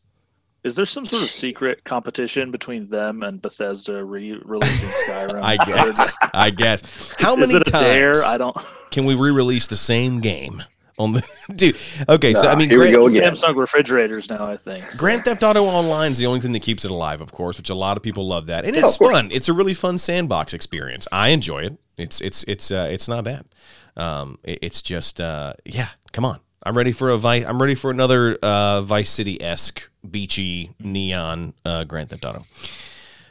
Is 0.64 0.75
there 0.75 0.84
some 0.84 1.04
sort 1.04 1.22
of 1.22 1.30
secret 1.30 1.84
competition 1.84 2.50
between 2.50 2.86
them 2.86 3.22
and 3.22 3.40
Bethesda 3.40 4.04
re-releasing 4.04 4.88
Skyrim? 4.88 5.40
I 5.42 5.56
guess. 5.64 6.14
I 6.34 6.50
guess. 6.50 6.82
How 7.19 7.34
is, 7.34 7.48
is 7.48 7.52
many 7.52 7.62
a 7.62 7.64
times 7.64 7.84
dare? 7.84 8.25
I 8.25 8.36
don't. 8.36 8.56
can 8.90 9.04
we 9.04 9.14
re-release 9.14 9.69
the 9.69 9.76
same 9.76 10.20
game 10.20 10.62
on 10.99 11.12
the 11.12 11.23
dude? 11.55 11.77
Okay, 12.09 12.35
so 12.35 12.49
I 12.49 12.55
mean, 12.55 12.69
here 12.69 12.79
we 12.79 12.91
Grand, 12.91 12.95
go 12.97 13.06
again. 13.06 13.33
Samsung 13.33 13.56
refrigerators 13.56 14.29
now. 14.31 14.47
I 14.47 14.56
think. 14.56 14.91
so. 14.91 14.99
Grand 14.99 15.25
Theft 15.25 15.43
Auto 15.43 15.65
Online 15.65 16.11
is 16.11 16.19
the 16.19 16.27
only 16.27 16.41
thing 16.41 16.53
that 16.53 16.62
keeps 16.62 16.85
it 16.85 16.91
alive, 16.91 17.21
of 17.21 17.33
course, 17.33 17.56
which 17.59 17.71
a 17.71 17.75
lot 17.75 17.97
of 17.97 18.03
people 18.03 18.27
love 18.27 18.47
that, 18.47 18.65
and 18.65 18.77
it's 18.77 18.95
of 18.95 18.99
course. 18.99 19.12
fun. 19.12 19.31
It's 19.31 19.49
a 19.49 19.53
really 19.53 19.75
fun 19.75 19.99
sandbox 19.99 20.53
experience. 20.55 21.07
I 21.12 21.28
enjoy 21.28 21.62
it. 21.64 21.78
It's 21.97 22.21
it's 22.21 22.45
it's 22.45 22.71
uh, 22.71 22.88
it's 22.90 23.09
not 23.09 23.25
bad. 23.25 23.45
Um, 23.97 24.38
it- 24.45 24.59
it's 24.62 24.83
just 24.83 25.21
uh, 25.21 25.55
yeah. 25.64 25.88
Come 26.12 26.25
on, 26.25 26.40
I'm 26.64 26.76
ready 26.76 26.93
for 26.93 27.11
a 27.11 27.17
Vice. 27.19 27.45
I'm 27.47 27.61
ready 27.61 27.75
for 27.75 27.90
another 27.90 28.37
uh, 28.43 28.81
Vice 28.83 29.11
City 29.11 29.40
esque 29.43 29.90
beachy 30.09 30.71
neon 30.81 31.55
uh, 31.64 31.85
Grand 31.85 32.11
Theft 32.11 32.25
Auto. 32.25 32.45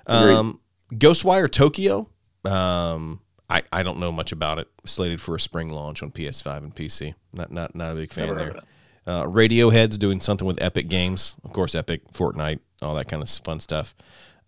Um, 0.06 0.60
Ghostwire 0.94 1.52
Tokyo. 1.52 2.10
Um, 2.46 3.20
I, 3.50 3.64
I 3.72 3.84
don't 3.84 4.00
know 4.00 4.12
much 4.12 4.32
about 4.32 4.60
it. 4.60 4.68
Slated 4.86 5.22
for 5.22 5.36
a 5.36 5.40
spring 5.40 5.70
launch 5.70 6.04
on 6.04 6.12
PS5 6.12 6.58
and 6.58 6.76
PC. 6.76 7.14
Not 7.34 7.52
not 7.52 7.76
not 7.76 7.94
a 7.94 7.96
big 7.96 8.12
fan 8.12 8.28
Never 8.28 8.40
there. 8.40 8.50
of 8.52 8.56
it. 8.58 8.64
Uh, 9.06 9.24
Radiohead's 9.26 9.98
doing 9.98 10.20
something 10.20 10.46
with 10.46 10.62
Epic 10.62 10.90
Games, 10.90 11.38
of 11.46 11.54
course, 11.54 11.76
Epic, 11.76 12.02
Fortnite, 12.12 12.60
all 12.82 12.94
that 12.96 13.08
kind 13.08 13.24
of 13.24 13.30
fun 13.30 13.60
stuff. 13.62 13.96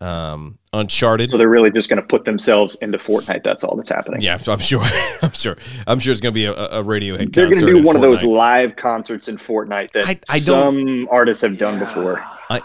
Um, 0.01 0.59
Uncharted, 0.73 1.29
So 1.29 1.37
they're 1.37 1.49
really 1.49 1.71
just 1.71 1.89
going 1.89 2.01
to 2.01 2.05
put 2.07 2.23
themselves 2.25 2.75
into 2.81 2.97
Fortnite. 2.97 3.43
That's 3.43 3.63
all 3.65 3.75
that's 3.75 3.89
happening. 3.89 4.21
yeah, 4.21 4.37
I'm 4.47 4.59
sure, 4.59 4.81
I'm 5.21 5.31
sure, 5.33 5.57
I'm 5.87 5.99
sure 5.99 6.11
it's 6.11 6.21
going 6.21 6.33
to 6.33 6.37
be 6.37 6.45
a, 6.45 6.53
a 6.53 6.83
Radiohead. 6.83 7.33
They're 7.33 7.47
going 7.47 7.59
to 7.59 7.65
do 7.65 7.77
in 7.77 7.83
one 7.83 7.95
of 7.97 8.01
those 8.01 8.23
live 8.23 8.75
concerts 8.75 9.27
in 9.29 9.37
Fortnite 9.37 9.91
that 9.91 10.07
I- 10.07 10.19
I 10.29 10.39
some 10.39 11.07
artists 11.11 11.41
have 11.41 11.57
done 11.57 11.79
before. 11.79 12.21
I 12.49 12.61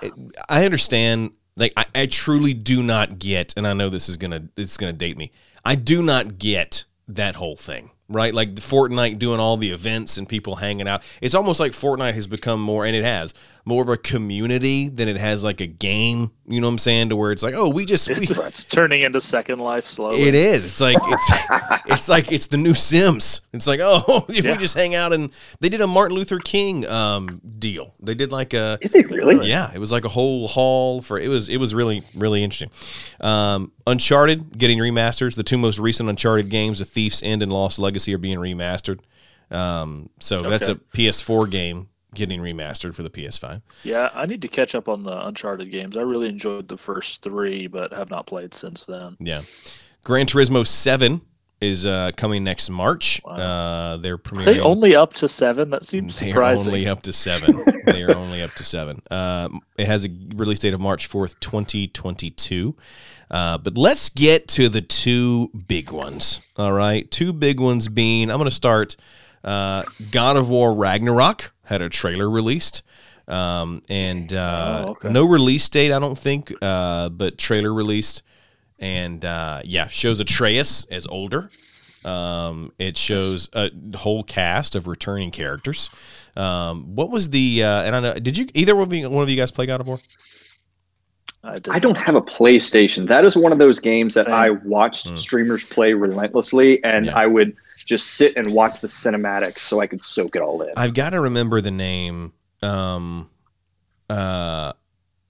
I 0.49 0.65
understand. 0.65 1.33
Like 1.57 1.73
I, 1.77 1.85
I 1.95 2.07
truly 2.07 2.55
do 2.55 2.83
not 2.83 3.21
get, 3.21 3.55
and 3.57 3.67
I 3.69 3.73
know 3.75 3.89
this 3.89 4.09
is 4.09 4.17
gonna 4.17 4.49
this 4.57 4.73
is 4.73 4.77
gonna 4.77 4.93
date 4.93 5.17
me. 5.17 5.31
I 5.65 5.75
do 5.75 6.03
not 6.03 6.39
get 6.39 6.85
that 7.09 7.37
whole 7.37 7.57
thing. 7.57 7.91
Right, 8.07 8.35
like 8.35 8.57
Fortnite 8.57 9.19
doing 9.19 9.41
all 9.41 9.57
the 9.57 9.71
events 9.71 10.19
and 10.19 10.29
people 10.29 10.57
hanging 10.57 10.87
out. 10.87 11.03
It's 11.23 11.35
almost 11.35 11.59
like 11.59 11.73
Fortnite 11.73 12.13
has 12.13 12.27
become 12.27 12.61
more, 12.61 12.85
and 12.85 12.95
it 12.95 13.03
has 13.03 13.33
more 13.67 13.83
of 13.83 13.89
a 13.89 13.97
community 13.97 14.89
than 14.91 15.09
it 15.09 15.17
has 15.17 15.43
like 15.43 15.61
a 15.61 15.67
game. 15.67 16.31
You 16.47 16.61
know 16.61 16.67
what 16.67 16.75
I'm 16.75 16.79
saying? 16.79 17.09
To 17.09 17.17
where 17.17 17.33
it's 17.33 17.43
like, 17.43 17.55
oh, 17.55 17.71
we 17.71 17.87
just 17.87 18.09
we, 18.09 18.17
It's, 18.17 18.31
it's 18.39 18.65
turning 18.65 19.03
into 19.03 19.21
Second 19.21 19.59
Life 19.59 19.87
slowly. 19.87 20.23
It 20.23 20.35
is. 20.35 20.67
It's 20.67 20.81
like 20.81 20.99
it's 21.01 21.33
it's 21.87 22.09
like 22.09 22.31
it's 22.31 22.49
the 22.49 22.59
new 22.59 22.75
Sims. 22.75 23.41
It's 23.55 23.67
like 23.67 23.81
oh, 23.83 24.27
we 24.29 24.43
just 24.43 24.75
hang 24.75 24.95
out 24.95 25.15
and 25.15 25.33
they 25.61 25.71
did 25.71 25.81
a 25.81 25.87
Martin 25.87 26.17
Luther 26.17 26.39
King 26.39 26.87
um, 26.87 27.41
deal. 27.59 27.95
They 28.01 28.15
did 28.15 28.33
like 28.33 28.53
a 28.53 28.79
Did 28.83 28.93
they 28.93 29.03
really? 29.03 29.49
yeah, 29.49 29.71
it 29.73 29.79
was 29.79 29.91
like 29.91 30.05
a 30.05 30.11
whole 30.11 30.47
hall 30.47 31.01
for 31.01 31.19
it 31.19 31.29
was 31.29 31.49
it 31.49 31.57
was 31.57 31.75
really 31.75 32.03
really 32.15 32.45
interesting. 32.45 32.71
Um, 33.21 33.73
Uncharted 33.87 34.59
getting 34.59 34.79
remasters. 34.79 35.37
The 35.37 35.43
two 35.43 35.59
most 35.59 35.79
recent 35.79 36.11
Uncharted 36.11 36.51
games, 36.51 36.81
The 36.81 36.85
Thief's 36.85 37.23
End 37.23 37.43
and 37.43 37.53
Lost 37.53 37.79
Legacy, 37.79 38.15
are 38.15 38.19
being 38.19 38.39
remastered. 38.39 39.01
Um, 39.51 40.11
so 40.21 40.39
that's 40.39 40.69
a 40.69 40.75
PS4 40.75 41.51
game 41.51 41.89
getting 42.15 42.41
remastered 42.41 42.95
for 42.95 43.03
the 43.03 43.11
PS5. 43.11 43.63
Yeah, 43.83 44.11
I 44.15 44.27
need 44.27 44.43
to 44.43 44.49
catch 44.49 44.75
up 44.75 44.89
on 44.89 45.03
the 45.05 45.27
Uncharted 45.27 45.71
games. 45.71 45.97
I 45.97 46.03
really 46.03 46.29
enjoyed 46.29 46.69
the 46.69 46.77
first 46.77 47.23
three, 47.23 47.67
but 47.67 47.93
have 47.93 48.11
not 48.11 48.27
played 48.27 48.55
since 48.55 48.85
then. 48.87 49.17
Yeah. 49.21 49.43
Gran 50.03 50.27
Turismo 50.27 50.67
7 50.67 51.21
is 51.61 51.87
uh, 51.87 52.11
coming 52.17 52.45
next 52.45 52.69
March. 52.69 53.23
Uh, 53.25 53.97
they're 53.99 54.15
Are 54.15 54.19
premiering. 54.19 54.45
they 54.45 54.61
only 54.61 54.95
up 54.95 55.15
to 55.15 55.29
seven? 55.29 55.71
That 55.71 55.83
seems 55.85 56.19
They 56.19 56.27
are 56.27 56.33
surprising. 56.33 56.73
only 56.75 56.87
up 56.89 57.03
to 57.03 57.13
seven. 57.13 57.65
they 57.87 58.03
are 58.03 58.15
only 58.15 58.43
up 58.43 58.53
to 58.55 58.65
seven. 58.65 59.01
Um, 59.11 59.61
it 59.79 59.87
has 59.87 60.05
a 60.05 60.09
release 60.35 60.59
date 60.59 60.75
of 60.75 60.81
March 60.81 61.09
4th, 61.09 61.41
2022. 61.41 62.77
Uh, 63.31 63.57
but 63.59 63.79
let's 63.79 64.11
get 64.11 64.47
to 64.49 64.69
the 64.69 64.83
two 64.83 65.49
big 65.67 65.91
ones. 65.91 66.41
All 66.57 66.73
right. 66.73 67.11
Two 67.11 67.33
big 67.33 67.59
ones 67.61 67.89
being 67.89 68.31
I'm 68.31 68.37
going 68.37 68.51
to 68.51 68.55
start 68.55 68.97
uh, 69.43 69.85
God 70.11 70.37
of 70.37 70.51
War 70.51 70.75
Ragnarok 70.75 71.54
had 71.65 71.83
a 71.83 71.89
trailer 71.89 72.29
released. 72.31 72.83
Um, 73.27 73.83
and 73.89 74.35
uh, 74.37 74.85
Oh, 74.87 74.91
okay. 74.93 75.11
no 75.11 75.25
release 75.25 75.69
date, 75.69 75.93
I 75.93 75.99
don't 75.99 76.19
think, 76.19 76.53
uh, 76.61 77.09
but 77.09 77.39
trailer 77.39 77.73
released. 77.73 78.23
And 78.79 79.25
uh, 79.25 79.63
yeah, 79.65 79.87
shows 79.87 80.21
Atreus 80.21 80.85
as 80.91 81.07
older. 81.07 81.51
Um, 82.05 82.73
it 82.79 82.99
shows 82.99 83.49
a 83.55 83.71
whole 83.97 84.25
cast 84.25 84.75
of 84.75 84.87
returning 84.87 85.31
characters. 85.31 85.89
Um, 86.37 86.95
what 86.95 87.09
was 87.11 87.31
the? 87.31 87.63
Uh, 87.63 87.83
and 87.83 87.97
I 87.97 88.01
know, 88.01 88.15
did 88.15 88.37
you 88.37 88.47
either 88.53 88.75
one 88.77 88.89
of 88.89 88.93
you, 88.93 89.09
one 89.09 89.23
of 89.23 89.31
you 89.31 89.37
guys 89.37 89.51
play 89.51 89.65
God 89.65 89.81
of 89.81 89.87
War? 89.89 90.01
I, 91.45 91.57
I 91.71 91.79
don't 91.79 91.97
have 91.97 92.15
a 92.15 92.23
PlayStation. 92.23 93.07
That 93.09 93.25
is 93.25 93.37
one 93.37 93.53
of 93.53 93.59
those 93.59 93.79
games 93.79 94.15
that 94.15 94.25
Same. 94.25 94.35
I 94.35 94.51
watched 94.51 95.07
Mm. 95.07 95.19
streamers 95.19 95.63
play 95.65 95.93
relentlessly, 95.93 96.83
and 96.85 97.07
Yeah. 97.07 97.17
I 97.19 97.27
would 97.27 97.55
just 97.85 98.13
sit 98.13 98.35
and 98.37 98.51
watch 98.53 98.81
the 98.81 98.89
cinematics 98.89 99.59
so 99.59 99.81
I 99.81 99.87
could 99.87 100.03
soak 100.03 100.37
it 100.37 100.43
all 100.43 100.63
in. 100.63 100.73
I've 100.77 100.95
got 100.95 101.11
to 101.11 101.21
remember 101.21 101.61
the 101.61 101.71
name. 101.71 102.33
Um, 102.63 103.29
uh, 104.09 104.73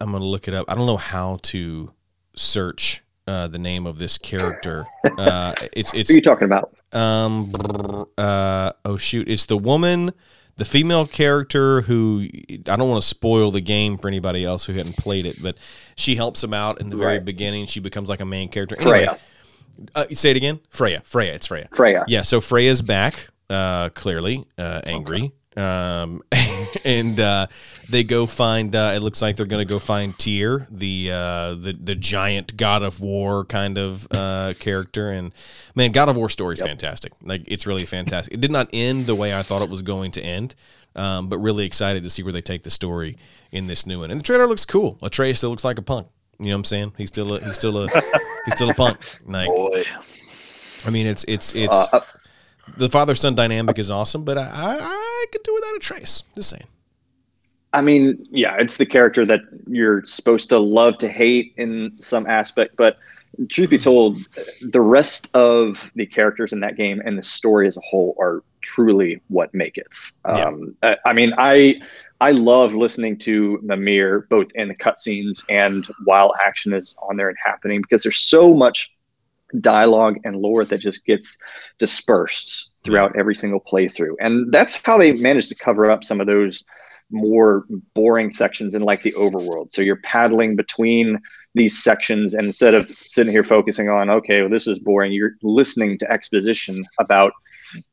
I'm 0.01 0.13
gonna 0.13 0.25
look 0.25 0.47
it 0.49 0.55
up. 0.55 0.67
I 0.69 0.75
don't 0.75 0.87
know 0.87 0.97
how 0.97 1.39
to 1.45 1.93
search 2.37 3.03
uh, 3.27 3.49
the 3.49 3.59
name 3.59 3.87
of 3.87 3.99
this 3.99 4.19
character. 4.19 4.87
Uh, 5.17 5.55
it's 5.73 5.91
Who 5.93 5.99
it's 5.99 6.11
are 6.11 6.15
you 6.15 6.21
talking 6.23 6.45
about? 6.45 6.75
um 6.93 7.53
uh 8.17 8.71
oh 8.85 8.97
shoot 8.97 9.29
it's 9.29 9.47
the 9.47 9.57
woman 9.59 10.13
the 10.57 10.65
female 10.65 11.07
character 11.07 11.81
who 11.83 12.29
i 12.51 12.77
don't 12.77 12.89
want 12.89 13.03
to 13.03 13.09
spoil 13.09 13.51
the 13.51 13.61
game 13.61 13.99
for 13.99 14.09
anybody 14.09 14.45
else 14.45 14.65
who 14.67 14.73
hadn't 14.73 14.97
played 14.97 15.27
it 15.27 15.43
but 15.43 15.57
she 15.97 16.15
helps 16.15 16.43
him 16.45 16.55
out 16.55 16.81
in 16.81 16.89
the 16.91 16.97
very 16.97 17.15
Right. 17.15 17.25
beginning. 17.25 17.67
She 17.67 17.81
becomes 17.81 18.09
like 18.09 18.21
a 18.21 18.25
main 18.25 18.49
character. 18.49 18.77
Anyway 18.81 19.07
Freya. 19.07 19.19
uh, 19.95 20.05
say 20.13 20.31
it 20.31 20.37
again. 20.37 20.61
Freya. 20.71 21.01
Freya. 21.05 21.35
It's 21.35 21.47
freya. 21.49 21.69
Freya. 21.75 22.05
yeah 22.09 22.23
so 22.23 22.41
freya's 22.41 22.83
back 22.83 23.29
uh 23.51 23.89
clearly 23.91 24.45
uh 24.59 24.81
angry 24.85 25.33
um 25.57 26.23
and 26.85 27.21
uh 27.21 27.47
they 27.89 28.03
go 28.03 28.27
find 28.27 28.75
uh 28.75 28.93
it 28.95 29.01
looks 29.01 29.23
like 29.23 29.37
they're 29.37 29.47
gonna 29.47 29.65
go 29.65 29.79
find 29.79 30.19
Tyr, 30.19 30.67
the 30.71 31.11
uh 31.13 31.55
the 31.55 31.77
the 31.81 31.95
giant 31.95 32.57
god 32.57 32.83
of 32.83 33.01
war 33.01 33.45
kind 33.45 33.79
of 33.79 34.09
uh 34.11 34.55
character. 34.59 35.11
And 35.11 35.33
man 35.75 35.93
god 35.93 36.09
of 36.09 36.17
war 36.17 36.29
story 36.29 36.55
is 36.55 36.61
fantastic. 36.63 37.13
Like 37.23 37.43
it's 37.47 37.67
really 37.67 37.85
fantastic. 37.85 38.35
It 38.35 38.41
did 38.41 38.51
not 38.51 38.69
end 38.73 39.07
the 39.07 39.15
way 39.15 39.35
i 39.35 39.43
thought 39.43 39.63
it 39.63 39.71
was 39.71 39.83
going 39.83 40.11
to 40.13 40.23
end 40.23 40.55
um 40.97 41.29
but 41.29 41.39
really 41.39 41.65
excited 41.67 42.05
to 42.05 42.11
see 42.11 42.23
where 42.23 42.33
they 42.33 42.43
take 42.43 42.63
the 42.63 42.71
story 42.71 43.17
in 43.53 43.67
this 43.67 43.87
new 43.87 44.01
one. 44.01 44.11
And 44.11 44.19
the 44.21 44.25
trailer 44.25 44.47
looks 44.47 44.65
cool. 44.67 44.99
Atreus 45.03 45.39
still 45.39 45.51
looks 45.51 45.65
like 45.65 45.79
a 45.79 45.83
punk. 45.83 46.09
You 46.41 46.47
know 46.47 46.53
what 46.53 46.59
i'm 46.59 46.65
saying? 46.65 46.93
He's 46.99 47.09
still 47.11 47.33
a 47.35 47.41
he's 47.45 47.57
still 47.57 47.79
a 47.79 47.89
he's 48.45 48.55
still 48.57 48.71
a 48.71 48.75
punk. 48.75 48.99
Like 49.25 49.47
Boy, 49.47 49.85
i 50.85 50.91
mean 50.91 51.07
it's 51.07 51.25
it's 51.29 51.55
it's 51.55 51.89
Uh, 51.93 52.01
the 52.77 52.89
father 52.89 53.15
son 53.15 53.35
dynamic 53.35 53.79
is 53.79 53.91
awesome, 53.91 54.25
but 54.25 54.39
I, 54.39 54.43
I, 54.43 54.79
I 54.81 55.25
could 55.33 55.43
do 55.43 55.55
without 55.55 55.77
Atreus. 55.77 56.23
Just 56.35 56.51
saying. 56.51 56.67
I 57.73 57.81
mean, 57.81 58.27
yeah, 58.31 58.57
it's 58.59 58.77
the 58.77 58.87
character 58.87 59.27
that 59.27 59.41
you're 59.67 60.07
supposed 60.07 60.49
to 60.51 60.59
love 60.59 60.99
to 60.99 61.09
hate 61.09 61.55
in 61.57 61.93
some 62.01 62.27
aspect, 62.27 62.77
but 62.77 62.99
truth 63.49 63.71
be 63.71 63.79
told, 63.79 64.19
the 64.63 64.81
rest 64.81 65.29
of 65.35 65.91
the 65.97 66.07
characters 66.07 66.53
in 66.53 66.61
that 66.61 66.77
game 66.77 67.03
and 67.05 67.19
the 67.19 67.23
story 67.23 67.67
as 67.67 67.77
a 67.77 67.81
whole 67.81 68.15
are 68.19 68.43
truly 68.61 69.21
what 69.29 69.53
make 69.55 69.77
it. 69.77 69.97
Yeah. 70.25 70.47
Um, 70.47 70.77
I, 70.83 70.97
I 71.05 71.13
mean, 71.13 71.33
I 71.37 71.81
I 72.21 72.31
love 72.31 72.75
listening 72.75 73.19
to 73.19 73.59
Mimir 73.63 74.27
both 74.31 74.47
in 74.55 74.69
the 74.69 74.75
cutscenes 74.75 75.45
and 75.49 75.87
while 76.05 76.33
action 76.41 76.73
is 76.73 76.97
on 77.03 77.17
there 77.17 77.29
and 77.29 77.37
happening 77.45 77.83
because 77.83 78.03
there's 78.03 78.21
so 78.21 78.55
much 78.55 78.94
dialogue 79.61 80.19
and 80.25 80.37
lore 80.37 80.65
that 80.65 80.79
just 80.79 81.05
gets 81.05 81.39
dispersed 81.79 82.71
throughout 82.83 83.17
every 83.17 83.35
single 83.35 83.61
playthrough, 83.61 84.15
and 84.21 84.53
that's 84.53 84.81
how 84.85 84.99
they 84.99 85.13
managed 85.13 85.49
to 85.49 85.55
cover 85.55 85.91
up 85.91 86.05
some 86.05 86.21
of 86.21 86.27
those 86.27 86.63
more 87.11 87.65
boring 87.95 88.31
sections 88.31 88.75
in 88.75 88.83
like 88.83 89.03
the 89.03 89.13
overworld. 89.13 89.71
So 89.71 89.83
you're 89.83 89.97
paddling 89.97 90.57
between 90.57 91.21
these 91.55 91.83
sections 91.83 92.35
and 92.35 92.47
instead 92.47 92.75
of 92.75 92.91
sitting 93.03 93.33
here 93.33 93.45
focusing 93.45 93.89
on, 93.89 94.11
okay, 94.11 94.41
well, 94.41 94.51
this 94.51 94.67
is 94.67 94.79
boring, 94.79 95.13
you're 95.13 95.37
listening 95.43 95.99
to 95.99 96.11
exposition 96.11 96.85
about 96.99 97.33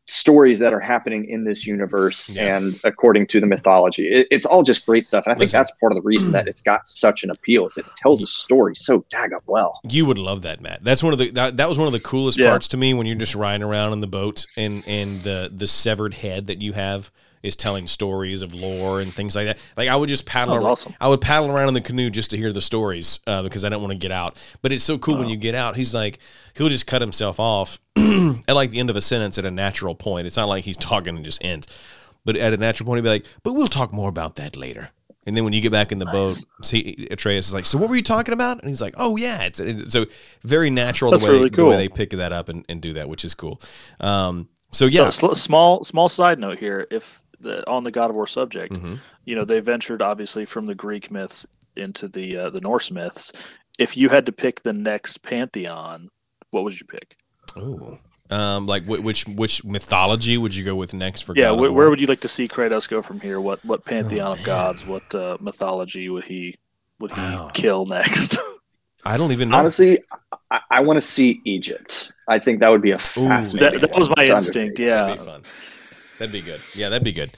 stories 0.06 0.60
that 0.60 0.74
are 0.74 0.80
happening 0.80 1.26
in 1.30 1.44
this 1.44 1.66
universe 1.66 2.30
Yeah. 2.30 2.58
and 2.58 2.80
according 2.84 3.28
to 3.28 3.40
the 3.40 3.46
mythology. 3.46 4.08
It, 4.08 4.28
it's 4.32 4.46
all 4.46 4.64
just 4.64 4.86
great 4.86 5.06
stuff. 5.06 5.26
And 5.26 5.32
I 5.32 5.36
think 5.36 5.42
Listen. 5.48 5.60
that's 5.60 5.72
part 5.80 5.92
of 5.94 5.96
the 5.96 6.02
reason 6.02 6.32
that 6.34 6.48
it's 6.48 6.62
got 6.62 6.88
such 6.88 7.24
an 7.24 7.30
appeal 7.32 7.66
is 7.68 7.78
it 7.78 7.86
tells 7.98 8.22
a 8.22 8.28
story 8.28 8.76
so 8.76 9.06
daggum 9.14 9.40
well. 9.48 9.80
You 9.90 10.06
would 10.06 10.18
love 10.18 10.42
that, 10.42 10.60
Matt. 10.62 10.84
That's 10.84 11.02
one 11.04 11.14
of 11.14 11.20
the 11.20 11.32
that, 11.32 11.58
that 11.58 11.70
was 11.70 11.78
one 11.78 11.88
of 11.88 11.94
the 11.94 12.00
coolest 12.00 12.40
Yeah. 12.40 12.50
parts 12.50 12.68
to 12.70 12.78
me 12.78 12.94
when 12.94 13.08
you're 13.08 13.16
just 13.16 13.36
riding 13.36 13.64
around 13.64 13.94
in 13.94 14.02
the 14.02 14.08
boat 14.08 14.46
and 14.58 14.84
and 14.88 15.24
the 15.24 15.52
the 15.54 15.68
severed 15.68 16.16
head 16.16 16.48
that 16.48 16.62
you 16.62 16.74
have 16.74 17.12
is 17.44 17.56
telling 17.56 17.88
stories 17.88 18.42
of 18.42 18.54
lore 18.54 19.02
and 19.02 19.14
things 19.14 19.36
like 19.36 19.46
that. 19.46 19.58
Like 19.76 19.90
I 19.90 19.96
would 19.96 20.10
just 20.10 20.26
paddle. 20.26 20.54
Sounds 20.56 20.64
around, 20.64 20.72
awesome. 20.72 20.96
I 21.00 21.08
would 21.08 21.22
paddle 21.22 21.50
around 21.50 21.70
in 21.70 21.74
the 21.74 21.82
canoe 21.82 22.10
just 22.10 22.32
to 22.32 22.38
hear 22.38 22.52
the 22.54 22.62
stories 22.62 23.20
uh, 23.28 23.44
because 23.44 23.64
I 23.66 23.70
don't 23.70 23.82
want 23.82 23.92
to 23.94 23.98
get 23.98 24.12
out. 24.12 24.38
But 24.62 24.72
it's 24.72 24.84
so 24.84 24.98
cool 24.98 25.18
when 25.18 25.30
you 25.30 25.38
get 25.38 25.56
out. 25.56 25.76
He's 25.76 25.94
like 25.94 26.20
he'll 26.56 26.70
just 26.70 26.88
cut 26.88 27.02
himself 27.02 27.40
off 27.40 27.80
at 27.98 28.54
like 28.54 28.70
the 28.70 28.80
end 28.80 28.90
of 28.90 28.96
a 28.96 29.02
sentence 29.02 29.38
at 29.38 29.46
a 29.46 29.52
natural 29.52 29.96
point. 29.96 30.28
It's 30.28 30.38
not 30.38 30.48
like 30.48 30.64
he's 30.66 30.78
talking 30.78 31.16
and 31.16 31.26
just 31.26 31.44
ends. 31.44 31.68
But 32.24 32.36
at 32.38 32.54
a 32.54 32.58
natural 32.58 32.86
point, 32.86 32.98
he'd 32.98 33.04
be 33.04 33.10
like, 33.10 33.26
"But 33.44 33.54
we'll 33.54 33.68
talk 33.68 33.92
more 33.92 34.10
about 34.10 34.36
that 34.36 34.56
later." 34.56 34.92
And 35.26 35.38
then 35.38 35.44
when 35.44 35.54
you 35.54 35.62
get 35.62 35.72
back 35.72 35.92
in 35.92 36.00
the 36.00 36.06
boat, 36.06 36.44
see 36.64 37.08
Atreus 37.12 37.48
is 37.48 37.54
like, 37.54 37.66
"So 37.66 37.78
what 37.78 37.90
were 37.90 37.96
you 37.96 38.04
talking 38.04 38.34
about?" 38.34 38.60
And 38.60 38.68
he's 38.68 38.82
like, 38.82 38.96
"Oh 38.98 39.18
yeah." 39.18 39.44
It's, 39.44 39.60
it's 39.60 39.92
so 39.92 40.06
very 40.44 40.70
natural 40.70 41.12
That's 41.12 41.24
the 41.24 41.30
way 41.30 41.38
really 41.38 41.50
the 41.50 41.66
way 41.66 41.72
cool. 41.72 41.78
they 41.78 41.90
pick 41.90 42.12
that 42.12 42.32
up 42.34 42.50
and, 42.50 42.66
and 42.70 42.82
do 42.82 42.94
that, 42.94 43.10
which 43.10 43.24
is 43.26 43.34
cool. 43.34 43.62
Um, 44.00 44.50
so 44.72 44.86
yeah, 44.86 45.10
sl- 45.10 45.34
small 45.34 45.84
small 45.84 46.10
side 46.10 46.40
note 46.40 46.58
here. 46.60 46.88
If 46.90 47.21
the, 47.42 47.70
on 47.70 47.84
the 47.84 47.92
God 47.92 48.10
of 48.10 48.16
War 48.16 48.28
subject, 48.28 48.74
Mhm. 48.74 49.00
you 49.26 49.36
know 49.36 49.46
they 49.46 49.60
ventured 49.60 50.02
obviously 50.02 50.46
from 50.46 50.66
the 50.66 50.76
Greek 50.76 51.12
myths 51.12 51.46
into 51.76 52.08
the 52.08 52.38
uh, 52.38 52.50
the 52.50 52.62
Norse 52.62 52.92
myths. 52.92 53.32
If 53.80 53.96
you 53.98 54.10
had 54.10 54.26
to 54.28 54.32
pick 54.32 54.64
the 54.64 54.74
next 54.74 55.20
pantheon, 55.24 56.10
what 56.52 56.64
would 56.64 56.80
you 56.80 56.86
pick? 56.86 57.18
Ooh. 57.58 57.98
Um, 58.30 58.66
like 58.66 58.86
which 58.86 59.28
which 59.28 59.64
mythology 59.66 60.38
would 60.38 60.56
you 60.56 60.64
go 60.64 60.76
with 60.76 60.94
next 60.94 61.22
for? 61.22 61.34
yeah, 61.36 61.46
God 61.46 61.52
of 61.54 61.58
wh- 61.58 61.62
War? 61.62 61.72
where 61.72 61.90
would 61.90 62.00
you 62.00 62.08
like 62.08 62.22
to 62.22 62.30
see 62.30 62.48
Kratos 62.48 62.88
go 62.88 63.02
from 63.02 63.20
here? 63.20 63.42
What 63.42 63.64
what 63.66 63.84
pantheon 63.84 64.30
Oh, 64.30 64.34
of 64.34 64.44
gods? 64.44 64.86
What 64.86 65.14
uh, 65.14 65.38
mythology 65.42 66.08
would 66.10 66.24
he 66.26 66.56
would 67.00 67.12
he 67.12 67.20
Wow. 67.22 67.52
kill 67.54 67.86
next? 67.86 68.40
I 69.04 69.18
don't 69.18 69.32
even 69.32 69.50
know. 69.50 69.58
Honestly, 69.58 70.00
I, 70.52 70.62
I 70.70 70.80
want 70.82 70.96
to 70.98 71.02
see 71.02 71.42
Egypt. 71.44 72.12
I 72.28 72.38
think 72.40 72.60
that 72.60 72.70
would 72.70 72.84
be 72.84 72.92
a 72.92 73.00
fascinating. 73.00 73.80
that, 73.82 73.90
that 73.90 73.98
was 74.00 74.08
one 74.10 74.14
my 74.18 74.26
to 74.28 74.34
instinct. 74.36 74.80
undertake. 74.80 75.18
Yeah, 75.28 75.40
That'd 76.22 76.32
be 76.34 76.42
fun. 76.42 76.46
That'd 76.46 76.46
be 76.46 76.52
good. 76.52 76.62
Yeah, 76.76 76.90
that'd 76.90 77.04
be 77.04 77.12
good. 77.14 77.32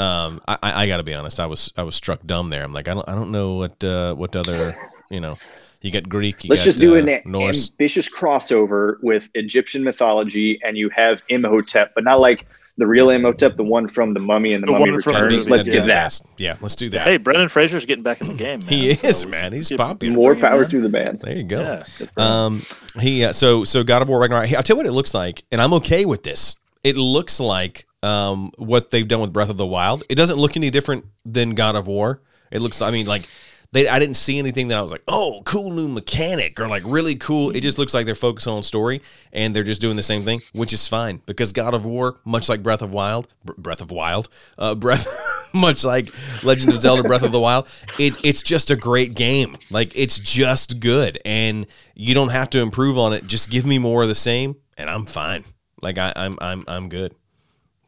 Um, 0.00 0.40
I, 0.48 0.58
I, 0.62 0.82
I 0.82 0.86
got 0.86 0.96
to 0.96 1.02
be 1.04 1.14
honest. 1.14 1.38
I 1.38 1.46
was 1.46 1.72
I 1.76 1.82
was 1.84 1.94
struck 1.94 2.20
dumb 2.26 2.48
there. 2.48 2.64
I'm 2.64 2.72
like, 2.72 2.88
I 2.88 2.94
don't 2.94 3.08
I 3.08 3.14
don't 3.14 3.30
know 3.30 3.54
what 3.54 3.82
uh, 3.84 4.14
what 4.14 4.34
other 4.36 4.76
you 5.10 5.20
know. 5.20 5.38
You 5.82 5.90
got 5.90 6.08
Greek. 6.08 6.44
You 6.44 6.48
Let's 6.48 6.60
got, 6.62 6.64
just 6.64 6.80
do 6.80 6.94
uh, 6.96 6.98
an 7.02 7.20
Norse. 7.26 7.68
ambitious 7.70 8.08
crossover 8.08 8.96
with 9.02 9.28
Egyptian 9.34 9.84
mythology, 9.84 10.58
and 10.64 10.78
you 10.78 10.88
have 10.90 11.22
Imhotep, 11.28 11.94
but 11.94 12.04
not 12.04 12.20
like 12.20 12.46
the 12.78 12.86
real 12.86 13.10
Imhotep, 13.10 13.56
the 13.56 13.62
one 13.64 13.86
from 13.86 14.14
the 14.14 14.20
Mummy 14.20 14.54
and 14.54 14.62
the, 14.62 14.66
The 14.66 14.72
Mummy 14.72 14.90
one 14.92 15.02
from 15.02 15.12
the 15.12 15.18
That'd 15.20 15.30
Returns. 15.32 15.50
Let's 15.50 15.66
that'd 15.66 15.80
get 15.80 15.86
that. 15.86 16.04
best. 16.04 16.24
Yeah, 16.38 16.56
let's 16.62 16.74
do 16.74 16.88
that. 16.88 17.02
Hey, 17.06 17.18
Brendan 17.18 17.48
Fraser's 17.50 17.84
getting 17.84 18.02
back 18.02 18.20
in 18.22 18.28
the 18.28 18.34
game. 18.34 18.60
Man, 18.60 18.68
he 18.68 18.94
so 18.94 19.08
is 19.08 19.24
we- 19.26 19.30
man. 19.30 19.52
He's 19.52 19.68
get- 19.68 19.78
popular. 19.78 20.14
More 20.14 20.34
power 20.34 20.64
in. 20.64 20.70
to 20.70 20.80
the 20.80 20.88
man. 20.88 21.20
There 21.22 21.36
you 21.36 21.44
go. 21.44 21.60
Yeah, 21.60 21.84
good 21.98 22.10
for 22.10 22.20
him. 22.20 22.26
Um, 22.26 22.62
he 22.98 23.24
uh, 23.24 23.32
so 23.34 23.64
so 23.64 23.84
God 23.84 24.00
of 24.02 24.08
War 24.08 24.18
Ragnarok. 24.20 24.52
I'll 24.54 24.62
tell 24.62 24.76
you 24.76 24.78
what 24.78 24.86
it 24.86 24.92
looks 24.92 25.12
like, 25.14 25.44
and 25.52 25.60
I'm 25.60 25.74
okay 25.74 26.04
with 26.06 26.22
this. 26.22 26.56
It 26.82 26.96
looks 26.96 27.38
like 27.40 27.86
um 28.04 28.52
what 28.58 28.90
they've 28.90 29.08
done 29.08 29.20
with 29.20 29.32
Breath 29.32 29.50
of 29.50 29.56
the 29.56 29.66
Wild. 29.66 30.04
It 30.08 30.16
doesn't 30.16 30.36
look 30.36 30.56
any 30.56 30.70
different 30.70 31.06
than 31.24 31.54
God 31.54 31.74
of 31.74 31.86
War. 31.86 32.20
It 32.50 32.60
looks. 32.60 32.82
I 32.82 32.90
mean, 32.90 33.06
like 33.06 33.26
they. 33.72 33.88
I 33.88 33.98
didn't 33.98 34.16
see 34.16 34.38
anything 34.38 34.68
that 34.68 34.78
I 34.78 34.82
was 34.82 34.90
like, 34.90 35.02
oh, 35.08 35.40
cool 35.44 35.70
new 35.70 35.88
mechanic 35.88 36.60
or 36.60 36.68
like 36.68 36.82
really 36.84 37.16
cool. 37.16 37.50
It 37.50 37.62
just 37.62 37.78
looks 37.78 37.94
like 37.94 38.04
they're 38.04 38.14
focused 38.14 38.46
on 38.46 38.62
story 38.62 39.00
and 39.32 39.56
they're 39.56 39.64
just 39.64 39.80
doing 39.80 39.96
the 39.96 40.02
same 40.02 40.22
thing, 40.22 40.42
which 40.52 40.72
is 40.72 40.86
fine 40.86 41.22
because 41.24 41.52
God 41.52 41.72
of 41.72 41.86
War, 41.86 42.20
much 42.24 42.48
like 42.48 42.62
Breath 42.62 42.82
of 42.82 42.92
Wild, 42.92 43.26
Br- 43.42 43.54
Breath 43.56 43.80
of 43.80 43.90
Wild, 43.90 44.28
uh, 44.58 44.74
Breath, 44.84 45.08
much 45.54 45.82
like 45.82 46.10
Legend 46.44 46.74
of 46.74 46.78
Zelda: 46.78 47.02
Breath 47.04 47.22
of 47.22 47.32
the 47.32 47.40
Wild, 47.40 47.68
it, 47.98 48.18
it's 48.22 48.42
just 48.42 48.70
a 48.70 48.76
great 48.76 49.14
game. 49.14 49.56
Like 49.70 49.96
it's 49.96 50.18
just 50.18 50.78
good, 50.78 51.18
and 51.24 51.66
you 51.94 52.12
don't 52.12 52.30
have 52.30 52.50
to 52.50 52.60
improve 52.60 52.98
on 52.98 53.14
it. 53.14 53.26
Just 53.26 53.50
give 53.50 53.64
me 53.64 53.78
more 53.78 54.02
of 54.02 54.08
the 54.08 54.14
same, 54.14 54.56
and 54.76 54.90
I'm 54.90 55.06
fine. 55.06 55.44
Like 55.80 55.96
I, 55.98 56.12
I'm, 56.14 56.38
I'm, 56.40 56.64
I'm 56.68 56.88
good. 56.88 57.14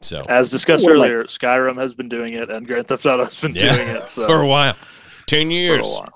So 0.07 0.23
As 0.29 0.51
discussed 0.51 0.85
One 0.85 0.93
of 0.93 0.99
my- 0.99 1.05
earlier, 1.07 1.25
Skyrim 1.25 1.77
has 1.79 1.95
been 1.95 2.09
doing 2.09 2.33
it, 2.35 2.49
and 2.51 2.67
Grand 2.67 2.87
Theft 2.87 3.05
Auto 3.07 3.25
has 3.25 3.41
been 3.41 3.55
Yeah. 3.55 3.75
doing 3.75 3.89
it. 3.89 4.09
So 4.09 4.27
for 4.29 4.41
a 4.41 4.47
while, 4.47 4.77
ten 5.27 5.47
for 5.49 5.51
a 5.51 5.55
years. 5.55 5.87
while. 5.87 6.13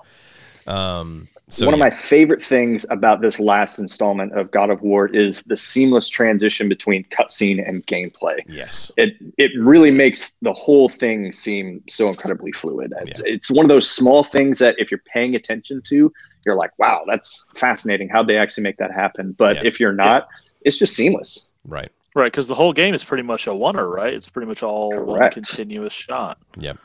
Um, 0.67 1.27
so 1.49 1.65
One 1.65 1.73
of 1.73 1.79
my 1.81 1.89
favorite 1.89 2.43
things 2.45 2.85
about 2.89 3.19
this 3.19 3.37
last 3.37 3.77
installment 3.79 4.31
of 4.37 4.51
God 4.51 4.69
of 4.69 4.81
War 4.81 5.07
is 5.07 5.43
the 5.43 5.57
seamless 5.57 6.07
transition 6.07 6.69
between 6.69 7.03
cutscene 7.05 7.67
and 7.67 7.85
gameplay. 7.87 8.39
yes, 8.47 8.89
It 8.95 9.15
it 9.37 9.51
really 9.59 9.91
makes 9.91 10.37
the 10.41 10.53
whole 10.53 10.87
thing 10.87 11.31
seem 11.33 11.83
so 11.89 12.07
incredibly 12.07 12.53
fluid. 12.53 12.93
It's, 13.01 13.19
it's 13.25 13.51
one 13.51 13.65
of 13.65 13.69
those 13.69 13.89
small 13.89 14.23
things 14.23 14.59
that 14.59 14.75
if 14.79 14.89
you're 14.91 15.03
paying 15.11 15.35
attention 15.35 15.81
to, 15.87 16.13
you're 16.45 16.55
like, 16.55 16.71
wow, 16.79 17.03
that's 17.05 17.45
fascinating. 17.55 18.07
How'd 18.07 18.27
they 18.29 18.37
actually 18.37 18.63
make 18.63 18.77
that 18.77 18.91
happen? 18.93 19.33
But 19.37 19.57
Yeah. 19.57 19.63
if 19.65 19.79
you're 19.79 19.93
not, 19.93 20.29
it's 20.61 20.77
just 20.79 20.95
seamless. 20.95 21.45
right. 21.65 21.89
Right, 22.13 22.25
because 22.31 22.47
the 22.47 22.55
whole 22.55 22.73
game 22.73 22.93
is 22.93 23.03
pretty 23.03 23.23
much 23.23 23.47
a 23.47 23.51
oner, 23.51 23.87
right? 23.89 24.13
It's 24.13 24.29
pretty 24.29 24.47
much 24.47 24.63
all 24.63 24.91
one 25.05 25.31
continuous 25.31 25.93
shot. 25.93 26.37
Yep. 26.59 26.77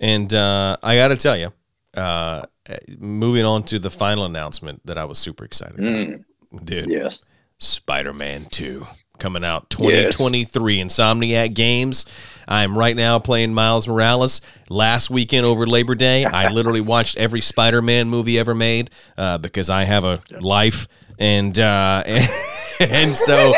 And 0.00 0.32
uh, 0.34 0.76
I 0.82 0.96
got 0.96 1.08
to 1.08 1.16
tell 1.16 1.36
you, 1.36 1.52
uh, 1.94 2.46
moving 2.98 3.44
on 3.44 3.62
to 3.64 3.78
the 3.78 3.90
final 3.90 4.24
announcement 4.24 4.84
that 4.86 4.98
I 4.98 5.04
was 5.04 5.18
super 5.18 5.44
excited 5.44 5.78
about, 5.78 5.90
Mm, 5.92 6.24
dude. 6.64 6.90
yes. 6.90 7.22
Spider 7.58 8.12
Man 8.12 8.46
2 8.50 8.86
coming 9.18 9.44
out 9.44 9.68
2023 9.70 10.78
Insomniac 10.78 11.52
Games. 11.54 12.06
I'm 12.48 12.76
right 12.76 12.96
now 12.96 13.18
playing 13.18 13.52
Miles 13.54 13.86
Morales. 13.86 14.40
Last 14.70 15.10
weekend 15.10 15.44
over 15.44 15.66
Labor 15.66 15.94
Day, 15.94 16.24
I 16.24 16.48
literally 16.52 16.80
watched 16.80 17.16
every 17.18 17.42
Spider 17.42 17.82
Man 17.82 18.08
movie 18.08 18.38
ever 18.38 18.54
made 18.54 18.90
uh, 19.18 19.38
because 19.38 19.68
I 19.70 19.84
have 19.84 20.04
a 20.04 20.22
life. 20.40 20.88
And, 21.18 21.56
uh, 21.58 22.02
and, 22.06 22.28
and 22.80 23.16
so 23.16 23.52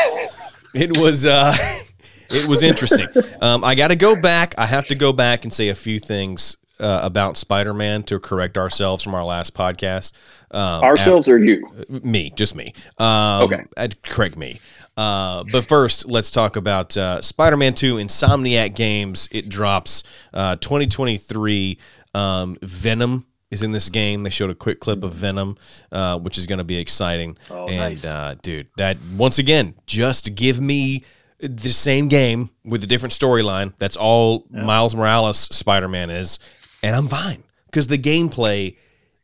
it 0.73 0.97
was. 0.97 1.25
Uh, 1.25 1.55
it 2.29 2.47
was 2.47 2.63
interesting. 2.63 3.07
Um, 3.41 3.63
I 3.63 3.75
got 3.75 3.89
to 3.89 3.95
go 3.95 4.15
back. 4.19 4.55
I 4.57 4.65
have 4.65 4.87
to 4.87 4.95
go 4.95 5.13
back 5.13 5.43
and 5.43 5.53
say 5.53 5.69
a 5.69 5.75
few 5.75 5.99
things 5.99 6.57
uh, 6.79 7.01
about 7.03 7.37
Spider-Man 7.37 8.03
to 8.03 8.19
correct 8.19 8.57
ourselves 8.57 9.03
from 9.03 9.15
our 9.15 9.23
last 9.23 9.53
podcast. 9.53 10.13
Um, 10.51 10.83
Ourselves 10.83 11.27
or 11.27 11.43
you? 11.43 11.63
me, 11.89 12.31
just 12.35 12.55
me. 12.55 12.73
Um, 12.97 13.43
Okay. 13.43 13.63
I'd 13.77 14.01
correct 14.03 14.37
me. 14.37 14.59
Uh, 14.95 15.43
but 15.51 15.65
first, 15.65 16.05
let's 16.07 16.29
talk 16.29 16.55
about 16.55 16.95
uh, 16.97 17.21
Spider-Man 17.21 17.73
2 17.73 17.95
Insomniac 17.95 18.75
Games. 18.75 19.27
It 19.31 19.49
drops 19.49 20.03
uh, 20.33 20.55
2023. 20.57 21.77
Um, 22.15 22.57
Venom 22.61 23.25
is 23.53 23.63
in 23.63 23.71
this 23.71 23.89
game. 23.89 24.23
They 24.23 24.29
showed 24.29 24.49
a 24.49 24.55
quick 24.55 24.79
clip 24.79 25.03
of 25.03 25.13
Venom, 25.13 25.57
uh, 25.91 26.19
which 26.19 26.37
is 26.37 26.45
going 26.45 26.57
to 26.57 26.63
be 26.63 26.77
exciting. 26.77 27.37
Oh, 27.49 27.67
and 27.67 27.77
nice. 27.77 28.05
uh, 28.05 28.35
dude, 28.41 28.67
that 28.77 28.97
once 29.15 29.39
again, 29.39 29.75
just 29.85 30.35
give 30.35 30.59
me 30.59 31.05
the 31.39 31.69
same 31.69 32.07
game 32.07 32.49
with 32.65 32.83
a 32.83 32.87
different 32.87 33.13
storyline. 33.13 33.73
That's 33.77 33.95
all 33.95 34.45
Miles 34.49 34.95
Morales 34.95 35.37
Spider-Man 35.37 36.09
is, 36.09 36.39
and 36.81 36.95
I'm 36.95 37.07
fine 37.07 37.43
because 37.67 37.87
the 37.87 37.97
gameplay 37.97 38.75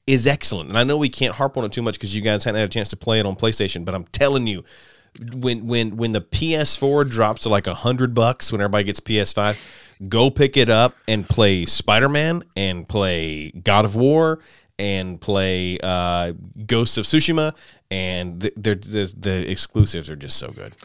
is 0.07 0.25
excellent. 0.25 0.69
And 0.69 0.77
I 0.77 0.83
know 0.83 0.97
we 0.97 1.09
can't 1.09 1.35
harp 1.35 1.55
on 1.57 1.65
it 1.65 1.71
too 1.71 1.81
much 1.81 1.95
because 1.95 2.15
you 2.15 2.21
guys 2.21 2.43
hadn't 2.43 2.59
had 2.59 2.69
a 2.69 2.71
chance 2.71 2.89
to 2.89 2.97
play 2.97 3.19
it 3.19 3.25
on 3.25 3.35
PlayStation, 3.35 3.85
but 3.85 3.93
I'm 3.93 4.05
telling 4.05 4.47
you, 4.47 4.63
when 5.33 5.67
when 5.67 5.97
when 5.97 6.11
the 6.11 6.21
PS4 6.21 7.09
drops 7.09 7.41
to 7.41 7.49
like 7.49 7.67
a 7.67 7.73
hundred 7.75 8.13
bucks 8.13 8.51
when 8.51 8.61
everybody 8.61 8.85
gets 8.85 8.99
PS5, 8.99 10.07
go 10.07 10.29
pick 10.29 10.57
it 10.57 10.69
up 10.69 10.95
and 11.07 11.27
play 11.27 11.65
Spider-Man 11.65 12.43
and 12.55 12.87
play 12.87 13.51
God 13.51 13.85
of 13.85 13.95
War 13.95 14.39
and 14.77 15.19
play 15.19 15.77
uh, 15.83 16.33
Ghost 16.65 16.97
of 16.97 17.05
Tsushima, 17.05 17.55
and 17.91 18.39
the, 18.39 18.51
the 18.55 19.13
the 19.17 19.51
exclusives 19.51 20.09
are 20.09 20.15
just 20.15 20.37
so 20.37 20.51
good. 20.51 20.75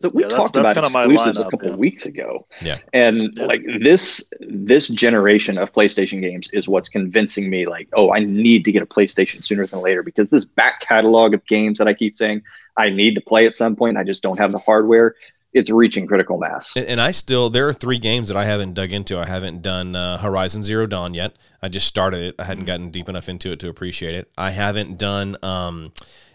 So 0.00 0.10
we 0.10 0.22
Yeah, 0.22 0.28
talked 0.28 0.54
that's 0.54 0.70
about 0.70 0.74
kinda 0.74 0.90
my 0.90 1.04
exclusives 1.04 1.40
a 1.40 1.44
couple 1.50 1.70
yeah. 1.70 1.76
weeks 1.76 2.06
ago. 2.06 2.46
Yeah. 2.62 2.78
And 2.92 3.32
Yeah. 3.36 3.46
like 3.46 3.62
this 3.80 4.30
this 4.40 4.86
generation 4.88 5.58
of 5.58 5.72
PlayStation 5.72 6.20
games 6.20 6.48
is 6.52 6.68
what's 6.68 6.88
convincing 6.88 7.50
me 7.50 7.66
like, 7.66 7.88
oh, 7.94 8.12
I 8.12 8.20
need 8.20 8.64
to 8.66 8.72
get 8.72 8.82
a 8.82 8.86
PlayStation 8.86 9.44
sooner 9.44 9.66
than 9.66 9.80
later 9.80 10.04
because 10.04 10.30
this 10.30 10.44
back 10.44 10.80
catalog 10.80 11.34
of 11.34 11.44
games 11.46 11.78
that 11.78 11.88
I 11.88 11.94
keep 11.94 12.16
saying 12.16 12.42
I 12.78 12.90
need 12.90 13.14
to 13.16 13.20
play 13.20 13.46
at 13.46 13.56
some 13.56 13.76
point, 13.76 13.96
I 13.98 14.04
just 14.04 14.22
don't 14.22 14.38
have 14.38 14.52
the 14.52 14.58
hardware. 14.58 15.14
It's 15.54 15.70
reaching 15.70 16.06
critical 16.06 16.38
mass. 16.38 16.74
And, 16.76 16.84
and 16.86 17.00
I 17.00 17.10
still 17.10 17.48
there 17.50 17.66
are 17.68 17.72
three 17.72 17.96
games 17.98 18.28
that 18.28 18.36
I 18.36 18.44
haven't 18.44 18.74
dug 18.74 18.92
into. 18.92 19.18
I 19.18 19.24
haven't 19.26 19.62
done 19.62 19.96
uh, 19.96 20.18
Horizon 20.18 20.62
Zero 20.62 20.86
Dawn 20.86 21.14
yet. 21.14 21.34
I 21.62 21.68
just 21.68 21.86
started 21.86 22.20
it. 22.22 22.34
I 22.38 22.44
hadn't 22.44 22.64
gotten 22.64 22.90
deep 22.90 23.08
enough 23.08 23.28
into 23.30 23.50
it 23.50 23.58
to 23.60 23.68
appreciate 23.70 24.14
it. 24.14 24.30
I 24.36 24.50
haven't 24.50 24.98
done. 24.98 25.36
Um, 25.42 25.92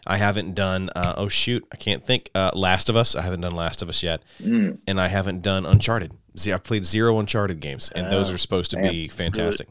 I 0.08 0.18
haven't 0.18 0.56
done. 0.56 0.90
Uh, 0.96 1.14
oh 1.16 1.28
shoot, 1.28 1.64
I 1.72 1.76
can't 1.78 2.04
think. 2.04 2.32
Uh, 2.34 2.52
Last 2.56 2.90
of 2.90 2.96
Us. 2.96 3.16
I 3.16 3.22
haven't 3.22 3.42
done 3.42 3.52
Last 3.54 3.82
of 3.84 3.88
Us 3.90 4.02
yet, 4.02 4.24
Mm. 4.42 4.80
and 4.88 5.00
I 5.00 5.08
haven't 5.10 5.44
done 5.44 5.66
Uncharted. 5.68 6.12
See, 6.36 6.52
I've 6.52 6.64
played 6.64 6.84
zero 6.84 7.20
Uncharted 7.20 7.60
games, 7.60 7.90
and 7.96 8.10
those 8.12 8.32
are 8.32 8.38
supposed 8.40 8.72
to 8.72 8.78
be 8.78 9.08
fantastic. 9.08 9.68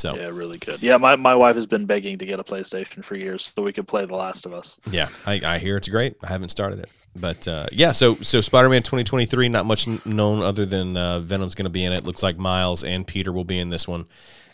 So 0.00 0.16
Yeah, 0.16 0.28
really 0.28 0.58
good. 0.58 0.82
Yeah, 0.82 0.96
my, 0.96 1.16
my 1.16 1.34
wife 1.34 1.56
has 1.56 1.66
been 1.66 1.86
begging 1.86 2.18
to 2.18 2.26
get 2.26 2.40
a 2.40 2.44
PlayStation 2.44 3.04
for 3.04 3.16
years 3.16 3.52
so 3.54 3.62
we 3.62 3.72
could 3.72 3.88
play 3.88 4.06
The 4.06 4.14
Last 4.14 4.46
of 4.46 4.52
Us. 4.52 4.78
Yeah, 4.90 5.08
I, 5.26 5.40
I 5.44 5.58
hear 5.58 5.76
it's 5.76 5.88
great. 5.88 6.16
I 6.22 6.28
haven't 6.28 6.50
started 6.50 6.78
it, 6.80 6.90
but 7.16 7.46
uh, 7.48 7.66
yeah. 7.72 7.92
So 7.92 8.14
so 8.16 8.40
Spider 8.40 8.68
Man 8.68 8.82
twenty 8.82 9.04
twenty 9.04 9.26
three. 9.26 9.48
Not 9.48 9.66
much 9.66 9.86
known 10.06 10.42
other 10.42 10.64
than 10.64 10.96
uh, 10.96 11.20
Venom's 11.20 11.54
going 11.54 11.64
to 11.64 11.70
be 11.70 11.84
in 11.84 11.92
it. 11.92 12.04
Looks 12.04 12.22
like 12.22 12.38
Miles 12.38 12.84
and 12.84 13.06
Peter 13.06 13.32
will 13.32 13.44
be 13.44 13.58
in 13.58 13.70
this 13.70 13.88
one, 13.88 14.06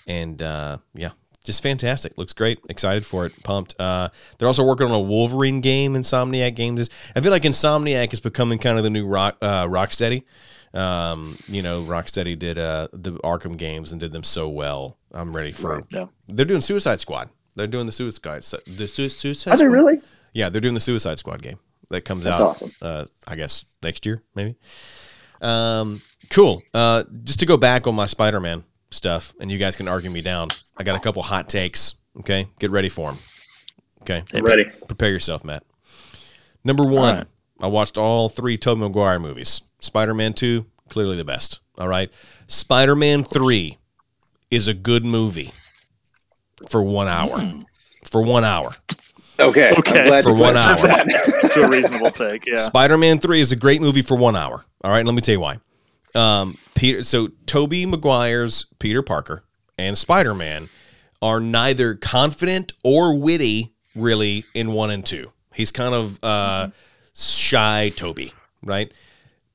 and 0.06 0.40
uh, 0.40 0.78
yeah, 0.94 1.10
just 1.44 1.62
fantastic. 1.62 2.16
Looks 2.16 2.32
great. 2.32 2.58
Excited 2.68 3.04
for 3.04 3.26
it. 3.26 3.32
Pumped. 3.44 3.78
Uh, 3.78 4.08
they're 4.38 4.48
also 4.48 4.64
working 4.64 4.86
on 4.86 4.92
a 4.92 5.00
Wolverine 5.00 5.60
game. 5.60 5.94
Insomniac 5.94 6.54
Games 6.54 6.80
is. 6.80 6.90
I 7.14 7.20
feel 7.20 7.30
like 7.30 7.42
Insomniac 7.42 8.12
is 8.12 8.20
becoming 8.20 8.58
kind 8.58 8.78
of 8.78 8.84
the 8.84 8.90
new 8.90 9.06
rock 9.06 9.36
uh, 9.42 9.66
Rocksteady. 9.66 10.24
Um, 10.74 11.38
you 11.48 11.62
know, 11.62 11.82
Rocksteady 11.82 12.38
did 12.38 12.58
uh, 12.58 12.88
the 12.92 13.12
Arkham 13.18 13.56
games 13.56 13.92
and 13.92 14.00
did 14.00 14.12
them 14.12 14.24
so 14.24 14.48
well. 14.48 14.96
I'm 15.12 15.34
ready 15.34 15.52
for. 15.52 15.82
Yeah. 15.90 16.06
They're 16.28 16.44
doing 16.44 16.60
Suicide 16.60 17.00
Squad. 17.00 17.30
They're 17.54 17.66
doing 17.68 17.86
the 17.86 17.92
Suicide 17.92 18.42
the 18.66 18.88
Su- 18.88 19.08
Suicide. 19.08 19.34
Squad? 19.34 19.52
Are 19.52 19.56
they 19.56 19.64
Squad? 19.64 19.72
really? 19.72 20.00
Yeah, 20.32 20.48
they're 20.48 20.60
doing 20.60 20.74
the 20.74 20.80
Suicide 20.80 21.18
Squad 21.20 21.42
game 21.42 21.58
that 21.90 22.00
comes 22.04 22.24
That's 22.24 22.40
out. 22.40 22.46
awesome. 22.48 22.72
Uh, 22.82 23.04
I 23.28 23.36
guess 23.36 23.64
next 23.82 24.04
year, 24.04 24.22
maybe. 24.34 24.56
Um, 25.40 26.02
cool. 26.30 26.62
Uh, 26.72 27.04
just 27.22 27.38
to 27.40 27.46
go 27.46 27.56
back 27.56 27.86
on 27.86 27.94
my 27.94 28.06
Spider-Man 28.06 28.64
stuff, 28.90 29.32
and 29.40 29.52
you 29.52 29.58
guys 29.58 29.76
can 29.76 29.86
argue 29.86 30.10
me 30.10 30.20
down. 30.22 30.48
I 30.76 30.82
got 30.82 30.96
a 30.96 31.00
couple 31.00 31.22
hot 31.22 31.48
takes. 31.48 31.94
Okay, 32.20 32.48
get 32.58 32.70
ready 32.70 32.88
for 32.88 33.10
them. 33.12 33.20
Okay, 34.02 34.22
Get 34.28 34.42
Ready. 34.42 34.64
prepare 34.86 35.10
yourself, 35.10 35.44
Matt. 35.44 35.62
Number 36.62 36.84
one, 36.84 37.16
right. 37.16 37.26
I 37.60 37.66
watched 37.68 37.96
all 37.96 38.28
three 38.28 38.56
Tobey 38.58 38.80
Maguire 38.82 39.18
movies. 39.18 39.62
Spider-Man 39.84 40.32
two, 40.34 40.66
clearly 40.88 41.16
the 41.16 41.24
best. 41.24 41.60
All 41.78 41.88
right, 41.88 42.12
Spider-Man 42.46 43.24
three 43.24 43.78
is 44.50 44.68
a 44.68 44.74
good 44.74 45.04
movie 45.04 45.52
for 46.68 46.82
one 46.82 47.08
hour. 47.08 47.52
For 48.10 48.22
one 48.22 48.44
hour. 48.44 48.70
Okay. 49.40 49.68
I'm 49.70 49.78
Okay. 49.78 50.06
glad 50.06 50.22
For 50.22 50.30
you 50.30 50.36
one 50.40 50.56
hour. 50.56 50.76
that. 50.76 51.50
to 51.54 51.62
a 51.64 51.68
reasonable 51.68 52.10
take. 52.12 52.46
Yeah. 52.46 52.58
Spider 52.58 52.96
Man 52.96 53.18
Three 53.18 53.40
is 53.40 53.50
a 53.50 53.56
great 53.56 53.80
movie 53.80 54.02
for 54.02 54.16
one 54.16 54.36
hour. 54.36 54.64
All 54.84 54.90
right, 54.92 55.04
let 55.04 55.12
me 55.14 55.20
tell 55.20 55.32
you 55.32 55.40
why. 55.40 55.58
Um, 56.14 56.56
Peter, 56.76 57.02
so 57.02 57.28
Tobey 57.46 57.84
Maguire's 57.86 58.66
Peter 58.78 59.02
Parker 59.02 59.42
and 59.76 59.98
Spider 59.98 60.34
Man 60.34 60.68
are 61.20 61.40
neither 61.40 61.94
confident 61.96 62.72
or 62.84 63.18
witty, 63.18 63.72
really, 63.96 64.44
in 64.54 64.70
one 64.72 64.90
and 64.90 65.04
two. 65.04 65.32
He's 65.52 65.72
kind 65.72 65.94
of 65.94 66.22
uh, 66.22 66.68
shy, 67.14 67.90
Tobey, 67.96 68.32
right? 68.62 68.92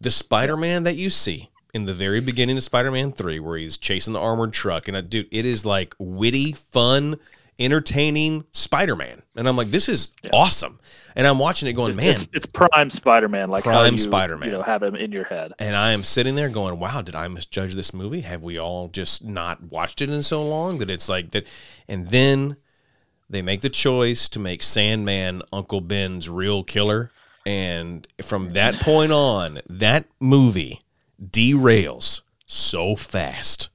The 0.01 0.09
Spider 0.09 0.55
Man 0.57 0.83
that 0.83 0.95
you 0.95 1.09
see 1.09 1.49
in 1.73 1.85
the 1.85 1.93
very 1.93 2.19
beginning 2.19 2.57
of 2.57 2.63
Spider 2.63 2.91
Man 2.91 3.11
Three, 3.11 3.39
where 3.39 3.57
he's 3.57 3.77
chasing 3.77 4.13
the 4.13 4.19
armored 4.19 4.53
truck, 4.53 4.87
and 4.87 4.95
uh, 4.95 5.01
dude, 5.01 5.27
it 5.31 5.45
is 5.45 5.65
like 5.65 5.93
witty, 5.99 6.53
fun, 6.53 7.19
entertaining 7.59 8.45
Spider 8.51 8.95
Man, 8.95 9.21
and 9.35 9.47
I'm 9.47 9.57
like, 9.57 9.71
this 9.71 9.89
is 9.89 10.11
awesome. 10.31 10.79
And 11.15 11.27
I'm 11.27 11.39
watching 11.39 11.67
it, 11.67 11.73
going, 11.73 11.95
man, 11.97 12.05
It's, 12.05 12.29
it's 12.31 12.45
prime 12.45 12.89
Spider-Man, 12.89 13.49
like 13.49 13.65
how 13.65 13.71
Prime 13.71 13.93
you, 13.93 13.97
Spider-Man. 13.97 14.47
you 14.47 14.55
know, 14.55 14.61
have 14.61 14.81
him 14.81 14.95
in 14.95 15.11
your 15.11 15.25
head. 15.25 15.51
And 15.59 15.75
I 15.75 15.91
am 15.91 16.03
sitting 16.03 16.35
there 16.35 16.47
going, 16.47 16.79
wow, 16.79 17.01
did 17.01 17.15
I 17.15 17.27
misjudge 17.27 17.75
this 17.75 17.93
movie? 17.93 18.21
Have 18.21 18.41
we 18.41 18.57
all 18.57 18.87
just 18.87 19.25
not 19.25 19.61
watched 19.63 20.01
it 20.01 20.09
in 20.09 20.23
so 20.23 20.41
long 20.41 20.77
that 20.77 20.89
it's 20.89 21.09
like 21.09 21.31
that? 21.31 21.45
And 21.89 22.09
then 22.09 22.55
they 23.29 23.41
make 23.41 23.59
the 23.61 23.69
choice 23.69 24.29
to 24.29 24.39
make 24.39 24.63
Sandman 24.63 25.41
Uncle 25.51 25.81
Ben's 25.81 26.29
real 26.29 26.63
killer. 26.63 27.11
And 27.45 28.07
from 28.21 28.49
that 28.49 28.75
point 28.75 29.11
on, 29.11 29.61
that 29.67 30.05
movie 30.19 30.81
derails 31.23 32.21
so 32.45 32.95
fast 32.95 33.69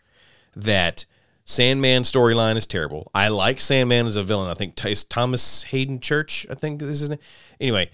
that 0.54 1.04
Sandman 1.44 2.02
storyline 2.02 2.56
is 2.56 2.66
terrible. 2.66 3.10
I 3.14 3.28
like 3.28 3.60
Sandman 3.60 4.06
as 4.06 4.16
a 4.16 4.22
villain. 4.22 4.50
I 4.50 4.54
think 4.54 4.82
it's 4.84 5.04
Thomas 5.04 5.64
Haden 5.64 6.00
Church, 6.00 6.46
I 6.50 6.54
think 6.54 6.80
is 6.82 7.00
his 7.00 7.08
name. 7.10 7.18
Anyway, 7.60 7.90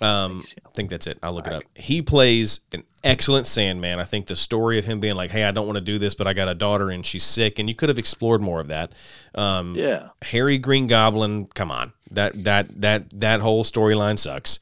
um, 0.00 0.42
I 0.66 0.70
think 0.70 0.90
that's 0.90 1.06
it. 1.06 1.18
I'll 1.22 1.32
look 1.32 1.46
it 1.46 1.52
up. 1.52 1.62
He 1.74 2.02
plays 2.02 2.60
an 2.72 2.84
excellent 3.04 3.46
Sandman. 3.46 4.00
I 4.00 4.04
think 4.04 4.26
the 4.26 4.36
story 4.36 4.78
of 4.78 4.86
him 4.86 4.98
being 4.98 5.14
like, 5.14 5.30
"Hey, 5.30 5.44
I 5.44 5.50
don't 5.50 5.66
want 5.66 5.76
to 5.76 5.82
do 5.82 5.98
this, 5.98 6.14
but 6.14 6.26
I 6.26 6.32
got 6.32 6.48
a 6.48 6.54
daughter 6.54 6.90
and 6.90 7.04
she's 7.04 7.22
sick," 7.24 7.58
and 7.58 7.68
you 7.68 7.74
could 7.74 7.90
have 7.90 7.98
explored 7.98 8.40
more 8.40 8.60
of 8.60 8.68
that. 8.68 8.92
Um, 9.34 9.74
Yeah. 9.76 10.08
Harry 10.22 10.58
Green 10.58 10.86
Goblin, 10.86 11.46
come 11.48 11.70
on, 11.70 11.92
that 12.10 12.44
that 12.44 12.80
that 12.80 13.20
that 13.20 13.40
whole 13.40 13.62
storyline 13.62 14.18
sucks. 14.18 14.58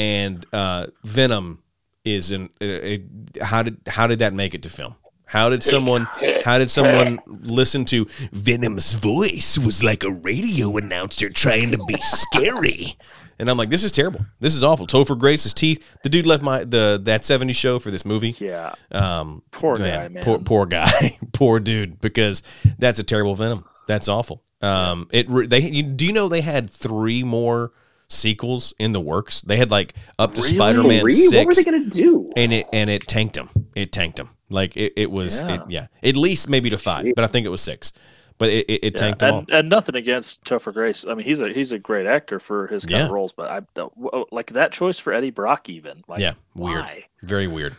And 0.00 0.46
uh, 0.50 0.86
Venom 1.04 1.62
is 2.06 2.30
in 2.30 2.46
uh, 2.62 2.64
it, 2.64 3.02
how 3.42 3.62
did 3.62 3.76
how 3.86 4.06
did 4.06 4.20
that 4.20 4.32
make 4.32 4.54
it 4.54 4.62
to 4.62 4.70
film? 4.70 4.94
How 5.26 5.50
did 5.50 5.62
someone 5.62 6.08
how 6.42 6.56
did 6.58 6.70
someone 6.70 7.18
listen 7.26 7.84
to 7.86 8.06
Venom's 8.32 8.94
voice 8.94 9.58
was 9.58 9.84
like 9.84 10.02
a 10.02 10.10
radio 10.10 10.78
announcer 10.78 11.28
trying 11.28 11.70
to 11.72 11.84
be 11.84 11.96
scary? 12.00 12.96
And 13.38 13.50
I'm 13.50 13.58
like, 13.58 13.68
this 13.68 13.84
is 13.84 13.92
terrible. 13.92 14.24
This 14.38 14.54
is 14.54 14.64
awful. 14.64 14.86
Topher 14.86 15.18
Grace's 15.18 15.52
teeth. 15.52 15.98
The 16.02 16.08
dude 16.08 16.26
left 16.26 16.42
my 16.42 16.64
the 16.64 16.98
that 17.04 17.22
70 17.22 17.52
show 17.52 17.78
for 17.78 17.90
this 17.90 18.06
movie. 18.06 18.34
Yeah. 18.38 18.74
Um, 18.90 19.42
Poor 19.50 19.76
guy, 19.76 20.08
man. 20.08 20.22
Poor 20.22 20.38
poor 20.38 20.64
guy. 20.64 21.18
poor 21.34 21.60
dude. 21.60 22.00
Because 22.00 22.42
that's 22.78 22.98
a 22.98 23.04
terrible 23.04 23.36
Venom. 23.36 23.66
That's 23.86 24.08
awful. 24.08 24.42
Um, 24.62 25.08
it 25.12 25.28
they 25.50 25.60
you, 25.60 25.82
do 25.82 26.06
you 26.06 26.12
know 26.14 26.28
they 26.28 26.40
had 26.40 26.70
three 26.70 27.22
more 27.22 27.72
sequels 28.10 28.74
in 28.78 28.92
the 28.92 29.00
works? 29.00 29.40
They 29.40 29.56
had 29.56 29.70
like 29.70 29.94
up 30.18 30.34
to 30.34 30.42
Really? 30.42 30.56
Spider-Man 30.56 31.00
Three? 31.00 31.12
six 31.12 31.34
What 31.36 31.46
were 31.46 31.54
they 31.54 31.64
gonna 31.64 31.84
do? 31.90 32.30
and 32.36 32.52
it 32.52 32.66
and 32.72 32.90
it 32.90 33.06
tanked 33.06 33.36
him. 33.36 33.48
It 33.74 33.92
tanked 33.92 34.18
him. 34.20 34.30
Like 34.50 34.76
it, 34.76 34.92
it 34.96 35.10
was 35.10 35.40
Yeah. 35.40 35.54
It, 35.54 35.60
yeah 35.68 35.86
at 36.02 36.16
least 36.16 36.48
maybe 36.50 36.68
to 36.70 36.78
five, 36.78 37.08
but 37.16 37.24
I 37.24 37.28
think 37.28 37.46
it 37.46 37.50
was 37.50 37.60
six. 37.62 37.92
But 38.38 38.48
it, 38.48 38.66
it, 38.70 38.84
it 38.84 38.92
Yeah, 38.94 38.98
tanked 38.98 39.18
them 39.20 39.34
all. 39.34 39.38
and, 39.40 39.50
and 39.50 39.68
nothing 39.68 39.94
against 39.96 40.44
Topher 40.44 40.72
Grace. 40.72 41.04
I 41.06 41.12
mean, 41.14 41.26
he's 41.26 41.40
a 41.40 41.52
he's 41.52 41.72
a 41.72 41.78
great 41.78 42.06
actor 42.06 42.40
for 42.40 42.66
his 42.68 42.84
kind 42.86 42.98
Yeah. 43.00 43.04
of 43.06 43.10
roles, 43.12 43.32
but 43.32 43.50
I 43.50 43.86
like 44.32 44.52
that 44.54 44.72
choice 44.72 44.98
for 44.98 45.12
Eddie 45.12 45.30
Brock. 45.30 45.68
Even 45.68 46.02
like, 46.08 46.20
Yeah, 46.20 46.32
weird. 46.54 46.80
why? 46.80 47.04
Very 47.22 47.46
weird. 47.46 47.76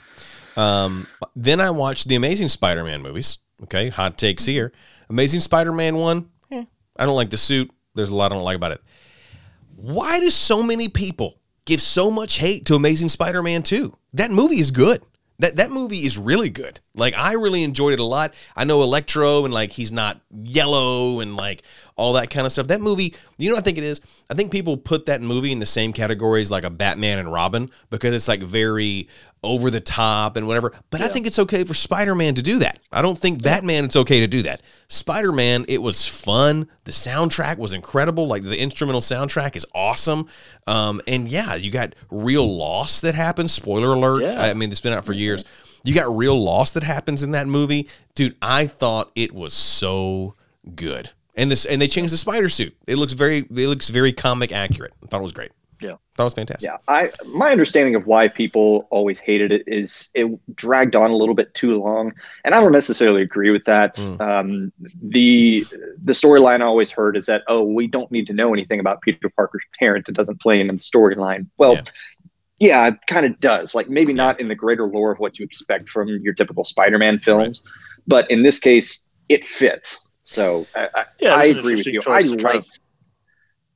Um, 0.56 1.08
then 1.36 1.60
I 1.62 1.72
watched 1.72 2.08
the 2.10 2.15
Amazing 2.15 2.50
Spider-Man 2.50 3.02
movies. 3.02 3.38
Okay, 3.63 3.89
hot 3.89 4.17
takes 4.17 4.46
here. 4.46 4.72
Amazing 5.10 5.39
Spider-Man 5.39 5.96
one. 5.96 6.30
Eh, 6.52 6.65
I 6.98 7.06
don't 7.06 7.15
like 7.15 7.30
the 7.30 7.38
suit. 7.38 7.72
There's 7.96 8.10
a 8.10 8.15
lot 8.15 8.32
I 8.32 8.36
don't 8.36 8.44
like 8.44 8.56
about 8.56 8.72
it. 8.74 8.82
Why 9.82 10.20
do 10.20 10.30
so 10.30 10.62
many 10.62 10.89
people 10.89 11.39
give 11.65 11.82
so 11.82 12.12
much 12.12 12.38
hate 12.38 12.65
to 12.65 12.76
Amazing 12.76 13.10
Spider-Man 13.10 13.63
2? 13.63 13.91
That 14.13 14.30
movie 14.30 14.60
is 14.60 14.70
good. 14.70 15.02
That 15.39 15.56
that 15.56 15.72
movie 15.72 16.06
is 16.06 16.20
really 16.20 16.52
good. 16.52 16.80
Like 16.94 17.17
I 17.17 17.34
really 17.34 17.63
enjoyed 17.63 17.94
it 17.94 18.00
a 18.00 18.04
lot. 18.06 18.36
I 18.56 18.63
know 18.63 18.84
Electro 18.84 19.44
and 19.44 19.52
like 19.52 19.72
he's 19.72 19.91
not 19.91 20.22
yellow 20.44 21.20
and 21.20 21.36
like 21.36 21.63
all 21.96 22.13
that 22.13 22.30
kind 22.30 22.46
of 22.46 22.52
stuff. 22.52 22.67
That 22.67 22.80
movie, 22.80 23.15
you 23.39 23.50
know 23.50 23.56
what 23.56 23.62
I 23.62 23.65
think 23.65 23.80
it 23.80 23.84
is? 23.84 24.02
I 24.30 24.36
think 24.36 24.52
people 24.52 24.78
put 24.78 25.08
that 25.08 25.20
movie 25.20 25.52
in 25.52 25.58
the 25.58 25.65
same 25.65 25.94
category 25.94 26.41
as 26.41 26.52
like 26.52 26.63
a 26.63 26.70
Batman 26.70 27.17
and 27.17 27.34
Robin 27.34 27.72
because 27.89 28.13
it's 28.13 28.28
like 28.28 28.44
very 28.44 29.08
over 29.43 29.71
the 29.71 29.80
top 29.80 30.38
and 30.38 30.47
whatever. 30.47 30.71
But 30.89 31.01
I 31.01 31.08
think 31.08 31.25
it's 31.25 31.39
okay 31.39 31.63
for 31.63 31.73
Spider-Man 31.73 32.36
to 32.36 32.41
do 32.41 32.60
that. 32.60 32.80
I 32.91 33.01
don't 33.01 33.17
think 33.17 33.41
Batman 33.41 33.86
it's 33.86 33.95
okay 33.95 34.19
to 34.19 34.27
do 34.27 34.43
that. 34.43 34.62
Spider-Man, 34.88 35.65
it 35.67 35.82
was 35.82 36.08
fun. 36.08 36.67
The 36.84 36.91
soundtrack 36.91 37.58
was 37.58 37.73
incredible. 37.73 38.27
Like 38.27 38.43
the 38.43 38.60
instrumental 38.60 39.01
soundtrack 39.01 39.56
is 39.56 39.65
awesome. 39.73 40.27
Um, 40.67 41.01
and 41.08 41.27
yeah, 41.27 41.56
you 41.56 41.71
got 41.71 41.95
real 42.12 42.56
loss 42.56 43.01
that 43.01 43.15
happens. 43.15 43.51
Spoiler 43.51 43.93
alert. 43.93 44.23
Yeah. 44.23 44.41
I 44.41 44.54
mean, 44.54 44.71
it's 44.71 44.82
been 44.82 44.93
out 44.93 45.06
for 45.06 45.13
years. 45.13 45.43
You 45.84 45.95
got 45.95 46.15
real 46.15 46.39
loss 46.39 46.71
that 46.71 46.84
happens 46.84 47.23
in 47.23 47.32
that 47.32 47.47
movie. 47.47 47.89
Dude, 48.13 48.38
I 48.41 48.67
thought 48.67 49.12
it 49.15 49.34
was 49.34 49.54
so 49.54 50.36
good. 50.75 51.12
And 51.34 51.49
this 51.49 51.65
and 51.65 51.82
they 51.82 51.88
changed 51.88 52.13
the 52.13 52.17
spider 52.17 52.49
suit. 52.49 52.75
It 52.86 52.97
looks 52.97 53.13
very 53.13 53.39
it 53.39 53.49
looks 53.49 53.89
very 53.89 54.13
comic 54.13 54.51
accurate. 54.51 54.93
I 55.04 55.08
thought 55.08 55.21
it 55.21 55.23
was 55.23 55.32
great. 55.32 55.51
Yeah. 55.82 55.96
that 56.17 56.24
was 56.24 56.34
fantastic. 56.34 56.70
Yeah, 56.70 56.78
I 56.88 57.10
my 57.28 57.52
understanding 57.52 57.96
of 57.96 58.06
why 58.06 58.28
people 58.28 58.88
always 58.91 59.20
hated 59.20 59.52
it 59.52 59.63
is 59.67 60.10
it 60.13 60.28
dragged 60.56 60.96
on 60.96 61.12
a 61.12 61.15
little 61.15 61.36
bit 61.36 61.54
too 61.54 61.82
long, 61.82 62.13
and 62.46 62.54
I 62.54 62.62
don't 62.62 62.72
necessarily 62.72 63.22
agree 63.22 63.50
with 63.52 63.65
that. 63.65 63.96
Mm. 63.96 64.22
Um, 64.22 64.72
the 65.02 65.65
the 66.04 66.13
storyline 66.13 66.62
I 66.62 66.65
always 66.65 66.91
heard 66.91 67.17
is 67.17 67.26
that 67.26 67.41
oh, 67.48 67.63
we 67.63 67.88
don't 67.88 68.12
need 68.12 68.28
to 68.28 68.34
know 68.34 68.54
anything 68.54 68.80
about 68.80 69.02
Peter 69.02 69.30
Parker's 69.36 69.63
parent; 69.80 70.08
it 70.10 70.15
doesn't 70.15 70.39
play 70.41 70.60
in 70.62 70.67
the 70.67 70.74
storyline. 70.76 71.48
Well, 71.58 71.74
Yeah. 71.76 71.84
yeah, 72.60 72.88
it 72.89 72.98
kind 73.08 73.26
of 73.26 73.39
does. 73.39 73.74
Like 73.74 73.89
maybe 73.89 74.13
not 74.13 74.39
in 74.39 74.48
the 74.48 74.56
greater 74.56 74.86
lore 74.88 75.12
of 75.12 75.20
what 75.20 75.39
you 75.39 75.46
expect 75.46 75.89
from 75.89 76.08
your 76.10 76.34
typical 76.34 76.63
Spider-Man 76.63 77.20
films, 77.20 77.63
but 78.08 78.30
in 78.30 78.44
this 78.44 78.60
case, 78.60 79.08
it 79.30 79.44
fits. 79.46 80.00
So 80.24 80.67
I, 80.76 80.88
I, 80.94 81.06
Yeah, 81.20 81.36
I 81.36 81.44
agree 81.46 81.76
with 81.76 81.88
you. 81.88 82.00
choice 82.02 82.26
I 82.26 82.36
to 82.36 82.62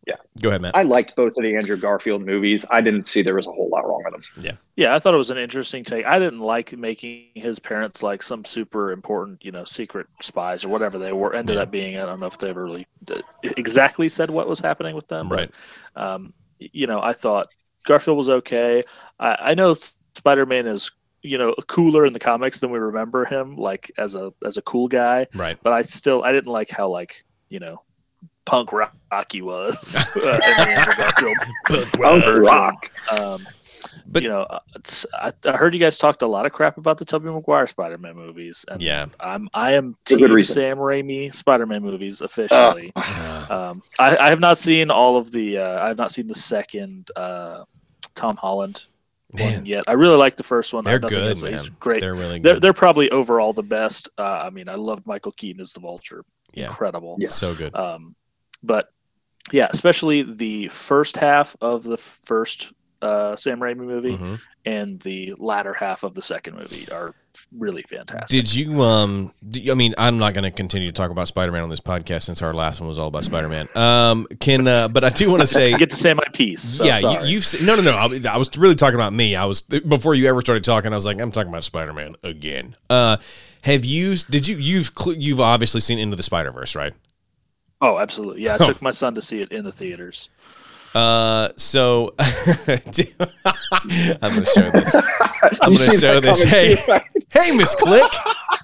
try 0.07 0.15
to- 0.15 0.21
liked 0.21 0.41
Go 0.41 0.49
ahead, 0.49 0.61
Matt. 0.61 0.75
I 0.75 0.83
liked 0.83 1.15
both 1.15 1.37
of 1.37 1.43
the 1.43 1.55
Andrew 1.55 1.77
Garfield 1.77 2.25
movies. 2.25 2.65
I 2.69 2.81
didn't 2.81 3.07
see 3.07 3.21
there 3.21 3.35
was 3.35 3.47
a 3.47 3.51
whole 3.51 3.69
lot 3.69 3.87
wrong 3.87 4.01
with 4.03 4.13
them. 4.13 4.23
Yeah, 4.43 4.51
Yeah, 4.75 4.95
I 4.95 4.99
thought 4.99 5.13
it 5.13 5.17
was 5.17 5.31
an 5.31 5.37
interesting 5.37 5.83
take. 5.83 6.05
I 6.05 6.19
didn't 6.19 6.39
like 6.41 6.77
making 6.77 7.27
his 7.35 7.59
parents 7.59 8.03
like 8.03 8.21
some 8.21 8.43
super 8.43 8.91
important, 8.91 9.45
you 9.45 9.51
know, 9.51 9.63
secret 9.63 10.07
spies 10.21 10.65
or 10.65 10.69
whatever 10.69 10.97
they 10.97 11.13
were 11.13 11.33
ended 11.33 11.55
Yeah. 11.55 11.61
up 11.63 11.71
being. 11.71 11.97
I 11.97 12.05
don't 12.05 12.19
know 12.19 12.25
if 12.27 12.37
they 12.37 12.49
ever 12.49 12.63
really 12.65 12.85
exactly 13.57 14.09
said 14.09 14.29
what 14.29 14.47
was 14.47 14.59
happening 14.59 14.95
with 14.95 15.07
them, 15.07 15.29
right. 15.29 15.49
but 15.93 16.01
um, 16.03 16.33
you 16.59 16.87
know, 16.87 17.01
I 17.01 17.13
thought 17.13 17.47
Garfield 17.85 18.17
was 18.17 18.29
okay. 18.29 18.83
I, 19.19 19.37
I 19.39 19.53
know 19.53 19.75
Spider 20.13 20.45
Man 20.45 20.67
is 20.67 20.91
you 21.21 21.37
know 21.39 21.55
cooler 21.67 22.05
in 22.05 22.13
the 22.13 22.19
comics 22.19 22.59
than 22.59 22.69
we 22.71 22.79
remember 22.79 23.25
him, 23.25 23.55
like 23.55 23.91
as 23.97 24.15
a 24.15 24.33
as 24.45 24.57
a 24.57 24.61
cool 24.61 24.87
guy. 24.87 25.27
Right. 25.33 25.57
But 25.63 25.73
I 25.73 25.81
still 25.81 26.23
I 26.23 26.31
didn't 26.31 26.51
like 26.51 26.69
how 26.69 26.89
like 26.89 27.23
you 27.49 27.59
know 27.59 27.81
punk 28.45 28.71
rock 28.71 28.93
he 29.31 29.41
was. 29.41 29.95
in 30.15 30.21
the 30.21 30.41
Andrew 30.43 30.93
Garfield 30.95 31.91
Punk 31.93 32.23
version. 32.23 32.41
rock. 32.43 32.91
um, 33.11 33.45
But- 34.07 34.23
you 34.23 34.29
know, 34.29 34.41
uh, 34.43 34.59
it's, 34.75 35.05
I, 35.13 35.31
I 35.45 35.53
heard 35.57 35.73
you 35.73 35.79
guys 35.79 35.97
talked 35.97 36.21
a 36.21 36.27
lot 36.27 36.45
of 36.45 36.51
crap 36.51 36.77
about 36.77 36.97
the 36.97 37.05
Tobey 37.05 37.29
Maguire 37.29 37.67
Spider-Man 37.67 38.15
movies, 38.15 38.63
and 38.67 38.81
Yeah. 38.81 39.07
I'm 39.19 39.49
I 39.53 39.73
am 39.73 39.95
For 40.05 40.17
team. 40.17 40.43
Sam 40.43 40.77
Raimi 40.77 41.33
Spider-Man 41.33 41.81
movies 41.83 42.21
officially. 42.21 42.91
Uh, 42.95 43.45
um, 43.71 43.83
I, 43.99 44.15
I 44.17 44.29
have 44.29 44.39
not 44.39 44.57
seen 44.57 44.89
all 44.91 45.17
of 45.17 45.31
the. 45.31 45.57
Uh, 45.59 45.83
I 45.83 45.87
have 45.89 45.97
not 45.97 46.11
seen 46.11 46.27
the 46.27 46.35
second 46.35 47.09
uh, 47.15 47.63
Tom 48.15 48.37
Holland 48.37 48.85
man, 49.33 49.55
one 49.57 49.65
yet. 49.65 49.83
I 49.87 49.93
really 49.93 50.17
like 50.17 50.35
the 50.35 50.43
first 50.43 50.73
one. 50.73 50.83
They're 50.83 50.99
good, 50.99 51.41
man. 51.41 51.51
He's 51.51 51.69
great. 51.69 51.99
They're 52.01 52.15
really 52.15 52.39
They're, 52.39 52.59
they're 52.59 52.73
probably 52.73 53.09
overall 53.11 53.53
the 53.53 53.63
best. 53.63 54.09
Uh, 54.17 54.23
I 54.45 54.49
mean, 54.49 54.69
I 54.69 54.75
loved 54.75 55.05
Michael 55.05 55.31
Keaton 55.33 55.61
as 55.61 55.73
the 55.73 55.79
Vulture. 55.79 56.23
Yeah. 56.53 56.67
Incredible. 56.67 57.17
Yeah. 57.19 57.29
so 57.29 57.53
good. 57.53 57.75
Um, 57.75 58.15
but 58.65 58.89
yeah, 59.51 59.67
especially 59.69 60.23
the 60.23 60.67
first 60.69 61.17
half 61.17 61.55
of 61.61 61.83
the 61.83 61.97
first 61.97 62.73
uh, 63.01 63.35
Sam 63.35 63.59
Raimi 63.59 63.77
movie 63.77 64.17
Mhm. 64.17 64.39
and 64.65 64.99
the 65.01 65.33
latter 65.37 65.73
half 65.73 66.03
of 66.03 66.15
the 66.15 66.21
second 66.23 66.55
movie 66.57 66.87
are 66.91 67.13
really 67.55 67.83
fantastic. 67.83 68.29
Did 68.29 68.55
you 68.55 68.81
um 68.81 69.33
d- 69.47 69.69
I 69.69 69.73
mean 69.75 69.93
I'm 69.97 70.17
not 70.17 70.33
going 70.33 70.45
to 70.45 70.51
continue 70.51 70.87
to 70.87 70.93
talk 70.93 71.11
about 71.11 71.27
Spider-Man 71.27 71.61
on 71.61 71.69
this 71.69 71.81
podcast 71.81 72.23
since 72.23 72.41
our 72.41 72.53
last 72.53 72.79
one 72.79 72.87
was 72.87 72.97
all 72.97 73.09
about 73.09 73.25
Spider-Man. 73.25 73.67
Um 73.75 74.25
can 74.39 74.65
uh 74.67 74.87
but 74.87 75.03
I 75.03 75.09
do 75.09 75.29
want 75.29 75.41
to 75.47 75.47
say 75.47 75.75
get 75.77 75.89
to 75.91 75.95
say 75.97 76.13
my 76.13 76.23
piece. 76.33 76.63
So 76.63 76.85
yeah, 76.85 76.97
you, 77.21 77.27
you've 77.27 77.45
se- 77.45 77.63
no, 77.65 77.75
no, 77.75 77.81
no. 77.83 77.91
I, 77.95 78.33
I 78.33 78.37
was 78.37 78.49
really 78.57 78.75
talking 78.75 78.95
about 78.95 79.11
me. 79.13 79.35
I 79.35 79.45
was 79.45 79.61
before 79.61 80.15
you 80.15 80.27
ever 80.27 80.39
started 80.41 80.63
talking. 80.63 80.91
I 80.93 80.95
was 80.95 81.05
like, 81.05 81.19
I'm 81.19 81.31
talking 81.31 81.49
about 81.49 81.63
Spider 81.65 81.93
Man 81.93 82.15
again. 82.23 82.75
Uh, 82.89 83.17
have 83.61 83.83
you? 83.85 84.15
Did 84.29 84.47
you? 84.47 84.55
You've 84.57 84.91
you've 85.17 85.41
obviously 85.41 85.81
seen 85.81 85.99
Into 85.99 86.15
the 86.15 86.23
Spider 86.23 86.51
Verse, 86.53 86.73
right? 86.75 86.93
Oh, 87.85 87.99
absolutely. 87.99 88.43
Yeah, 88.43 88.55
I 88.55 88.57
Oh. 88.63 88.65
took 88.67 88.81
my 88.81 88.91
son 88.91 89.15
to 89.15 89.21
see 89.21 89.41
it 89.41 89.51
in 89.51 89.63
the 89.63 89.71
theaters. 89.71 90.29
Uh, 90.95 91.49
so 91.57 92.15
I'm 92.19 92.31
going 94.21 94.43
to 94.43 94.51
show 94.53 94.71
this. 94.71 94.95
I'm 95.61 95.73
gonna 95.73 95.91
show 95.99 96.19
that 96.19 96.23
this. 96.23 96.43
Hey, 96.43 96.75
hey, 97.29 97.51
Miss 97.51 97.75
Click. 97.75 98.11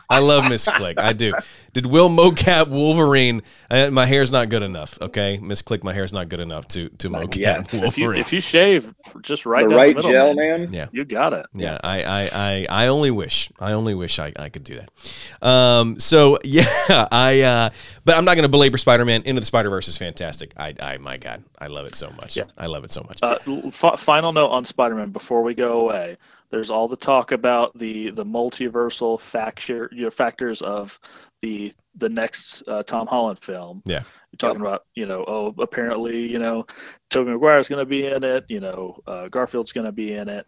I 0.09 0.19
love 0.19 0.49
Miss 0.49 0.65
Click. 0.65 0.99
I 0.99 1.13
do. 1.13 1.33
Did 1.73 1.85
Will 1.85 2.09
mocap 2.09 2.67
Wolverine? 2.67 3.41
Uh, 3.69 3.89
my 3.91 4.05
hair's 4.05 4.31
not 4.31 4.49
good 4.49 4.61
enough. 4.61 5.01
Okay, 5.01 5.37
Miss 5.37 5.61
Click, 5.61 5.85
my 5.85 5.93
hair's 5.93 6.11
not 6.11 6.27
good 6.27 6.41
enough 6.41 6.67
to 6.69 6.89
to 6.89 7.09
Not 7.09 7.23
mocap 7.23 7.35
yet. 7.37 7.73
If 7.73 7.73
you 7.73 7.79
Wolverine. 8.05 8.19
if 8.19 8.33
you 8.33 8.41
shave 8.41 8.93
just 9.21 9.45
right 9.45 9.63
the 9.63 9.69
down 9.69 9.77
right 9.77 9.95
the 9.95 10.01
middle, 10.03 10.11
gel, 10.11 10.33
man, 10.33 10.61
man. 10.63 10.73
yeah. 10.73 10.87
you 10.91 11.05
got 11.05 11.31
it. 11.33 11.45
Yeah, 11.53 11.77
I, 11.81 12.03
I, 12.03 12.29
I, 12.33 12.67
I 12.69 12.87
only 12.87 13.11
wish, 13.11 13.49
I 13.59 13.71
only 13.71 13.93
wish 13.95 14.19
I, 14.19 14.33
I 14.37 14.49
could 14.49 14.63
do 14.65 14.79
that. 14.79 15.47
Um, 15.47 15.97
so 15.99 16.39
yeah, 16.43 16.65
I, 16.89 17.41
uh, 17.41 17.69
but 18.03 18.17
I'm 18.17 18.25
not 18.25 18.35
going 18.35 18.43
to 18.43 18.49
belabor 18.49 18.77
Spider-Man. 18.77 19.23
Into 19.23 19.39
the 19.39 19.45
Spider-Verse 19.45 19.87
is 19.87 19.97
fantastic. 19.97 20.51
I, 20.57 20.73
I, 20.79 20.97
my 20.97 21.17
God, 21.17 21.43
I 21.57 21.67
love 21.67 21.85
it 21.85 21.95
so 21.95 22.09
much. 22.11 22.20
Yeah. 22.29 22.43
I 22.57 22.67
love 22.67 22.83
it 22.83 22.91
so 22.91 23.03
much. 23.07 23.19
Uh, 23.21 23.37
f- 23.65 23.99
final 23.99 24.33
note 24.33 24.49
on 24.49 24.65
Spider-Man 24.65 25.11
before 25.11 25.43
we 25.43 25.53
go 25.53 25.81
away. 25.81 26.17
There's 26.49 26.69
all 26.69 26.87
the 26.87 26.97
talk 26.97 27.31
about 27.31 27.77
the 27.77 28.11
the 28.11 28.25
multiversal 28.25 29.19
factor, 29.19 29.89
you 29.93 30.03
know, 30.03 30.11
factors 30.11 30.61
of 30.61 30.99
the 31.41 31.71
the 31.95 32.09
next 32.09 32.63
uh, 32.67 32.83
Tom 32.83 33.07
Holland 33.07 33.39
film. 33.39 33.81
Yeah. 33.85 34.01
You're 34.31 34.37
talking 34.37 34.61
about, 34.61 34.85
you 34.95 35.05
know, 35.05 35.23
oh, 35.27 35.53
apparently, 35.59 36.29
you 36.29 36.39
know, 36.39 36.65
Tobey 37.09 37.31
Maguire's 37.31 37.67
going 37.67 37.79
to 37.79 37.85
be 37.85 38.05
in 38.05 38.23
it. 38.23 38.45
You 38.49 38.59
know, 38.61 38.99
uh, 39.07 39.27
Garfield's 39.27 39.71
going 39.71 39.85
to 39.85 39.91
be 39.91 40.13
in 40.13 40.29
it. 40.29 40.45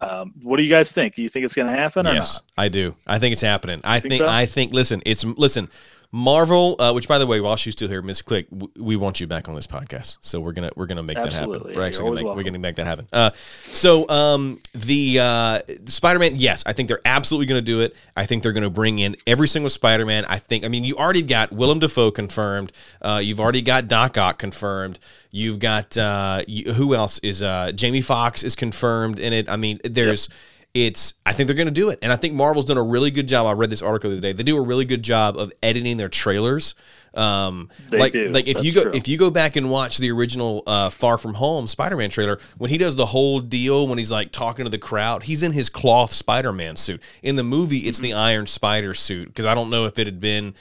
Um, 0.00 0.34
what 0.42 0.58
do 0.58 0.62
you 0.62 0.68
guys 0.68 0.92
think? 0.92 1.14
Do 1.14 1.22
you 1.22 1.28
think 1.28 1.44
it's 1.44 1.54
going 1.54 1.68
to 1.68 1.78
happen 1.78 2.06
or 2.06 2.12
yes, 2.12 2.34
not? 2.34 2.64
I 2.64 2.68
do. 2.68 2.94
I 3.06 3.18
think 3.18 3.32
it's 3.32 3.42
happening. 3.42 3.80
I 3.84 4.00
Think 4.00 4.12
think, 4.12 4.18
so? 4.18 4.28
I 4.28 4.44
think. 4.46 4.72
Listen, 4.72 5.02
it's 5.06 5.24
listen. 5.24 5.70
Marvel, 6.14 6.76
uh, 6.78 6.92
which 6.92 7.08
by 7.08 7.18
the 7.18 7.26
way, 7.26 7.40
while 7.40 7.56
she's 7.56 7.72
still 7.72 7.88
here, 7.88 8.00
Miss 8.00 8.22
Click, 8.22 8.48
w- 8.50 8.70
we 8.78 8.94
want 8.94 9.20
you 9.20 9.26
back 9.26 9.48
on 9.48 9.56
this 9.56 9.66
podcast, 9.66 10.18
so 10.20 10.38
we're 10.38 10.52
gonna 10.52 10.70
we're 10.76 10.86
gonna 10.86 11.02
make 11.02 11.16
that 11.16 11.32
happen. 11.32 11.50
Absolutely. 11.50 11.74
We're 11.74 11.82
actually 11.82 12.10
gonna 12.10 12.28
make, 12.28 12.36
we're 12.36 12.42
gonna 12.44 12.58
make 12.60 12.76
that 12.76 12.86
happen. 12.86 13.08
Uh, 13.12 13.30
so 13.34 14.08
um, 14.08 14.60
the 14.74 15.18
uh, 15.18 15.60
Spider-Man, 15.86 16.36
yes, 16.36 16.62
I 16.66 16.72
think 16.72 16.86
they're 16.86 17.00
absolutely 17.04 17.46
gonna 17.46 17.62
do 17.62 17.80
it. 17.80 17.96
I 18.16 18.26
think 18.26 18.44
they're 18.44 18.52
gonna 18.52 18.70
bring 18.70 19.00
in 19.00 19.16
every 19.26 19.48
single 19.48 19.68
Spider-Man. 19.70 20.24
I 20.26 20.38
think. 20.38 20.64
I 20.64 20.68
mean, 20.68 20.84
you 20.84 20.96
already 20.96 21.22
got 21.22 21.50
Willem 21.50 21.80
Dafoe 21.80 22.12
confirmed. 22.12 22.70
Uh, 23.02 23.20
you've 23.20 23.40
already 23.40 23.62
got 23.62 23.88
Doc 23.88 24.16
Ock 24.16 24.38
confirmed. 24.38 25.00
You've 25.32 25.58
got 25.58 25.98
uh, 25.98 26.44
you, 26.46 26.74
who 26.74 26.94
else 26.94 27.18
is 27.24 27.42
uh, 27.42 27.72
Jamie 27.74 28.02
Foxx 28.02 28.44
is 28.44 28.54
confirmed 28.54 29.18
in 29.18 29.32
it. 29.32 29.48
I 29.48 29.56
mean, 29.56 29.80
there's 29.82 30.28
it's 30.74 31.14
I 31.24 31.32
think 31.32 31.46
they're 31.46 31.56
going 31.56 31.68
to 31.68 31.72
do 31.72 31.88
it, 31.90 32.00
and 32.02 32.12
I 32.12 32.16
think 32.16 32.34
Marvel's 32.34 32.64
done 32.66 32.76
a 32.78 32.82
really 32.82 33.10
good 33.12 33.28
job. 33.28 33.46
I 33.46 33.52
read 33.52 33.70
this 33.70 33.80
article 33.82 34.10
the 34.10 34.16
other 34.16 34.20
day. 34.22 34.32
They 34.32 34.42
do 34.42 34.56
a 34.56 34.60
really 34.60 34.84
good 34.84 35.02
job 35.02 35.36
of 35.36 35.52
editing 35.62 35.96
their 35.96 36.08
trailers. 36.08 36.74
Um, 37.14 37.70
They 37.90 37.98
like 38.00 38.10
do. 38.12 38.28
like 38.30 38.48
if 38.48 38.64
you 38.64 38.72
go 38.74 38.82
true. 38.82 38.92
if 38.92 39.06
you 39.06 39.16
go 39.16 39.30
back 39.30 39.54
and 39.54 39.70
watch 39.70 39.98
the 39.98 40.10
original 40.10 40.64
uh, 40.66 40.90
Far 40.90 41.16
From 41.16 41.34
Home 41.34 41.68
Spider-Man 41.68 42.10
trailer, 42.10 42.40
when 42.58 42.70
he 42.70 42.76
does 42.78 42.96
the 42.96 43.06
whole 43.06 43.38
deal 43.38 43.86
when 43.86 43.98
he's 43.98 44.10
like 44.10 44.32
talking 44.32 44.64
to 44.64 44.70
the 44.70 44.78
crowd, 44.78 45.22
he's 45.22 45.44
in 45.44 45.52
his 45.52 45.68
cloth 45.68 46.12
Spider-Man 46.12 46.74
suit. 46.74 47.00
In 47.22 47.36
the 47.36 47.44
movie, 47.44 47.78
it's 47.78 47.98
Mm-hmm. 47.98 48.04
the 48.06 48.12
Iron 48.14 48.46
Spider 48.48 48.94
suit 48.94 49.28
because 49.28 49.46
I 49.46 49.54
don't 49.54 49.70
know 49.70 49.84
if 49.86 49.96
it 50.00 50.08
had 50.08 50.18
been. 50.18 50.54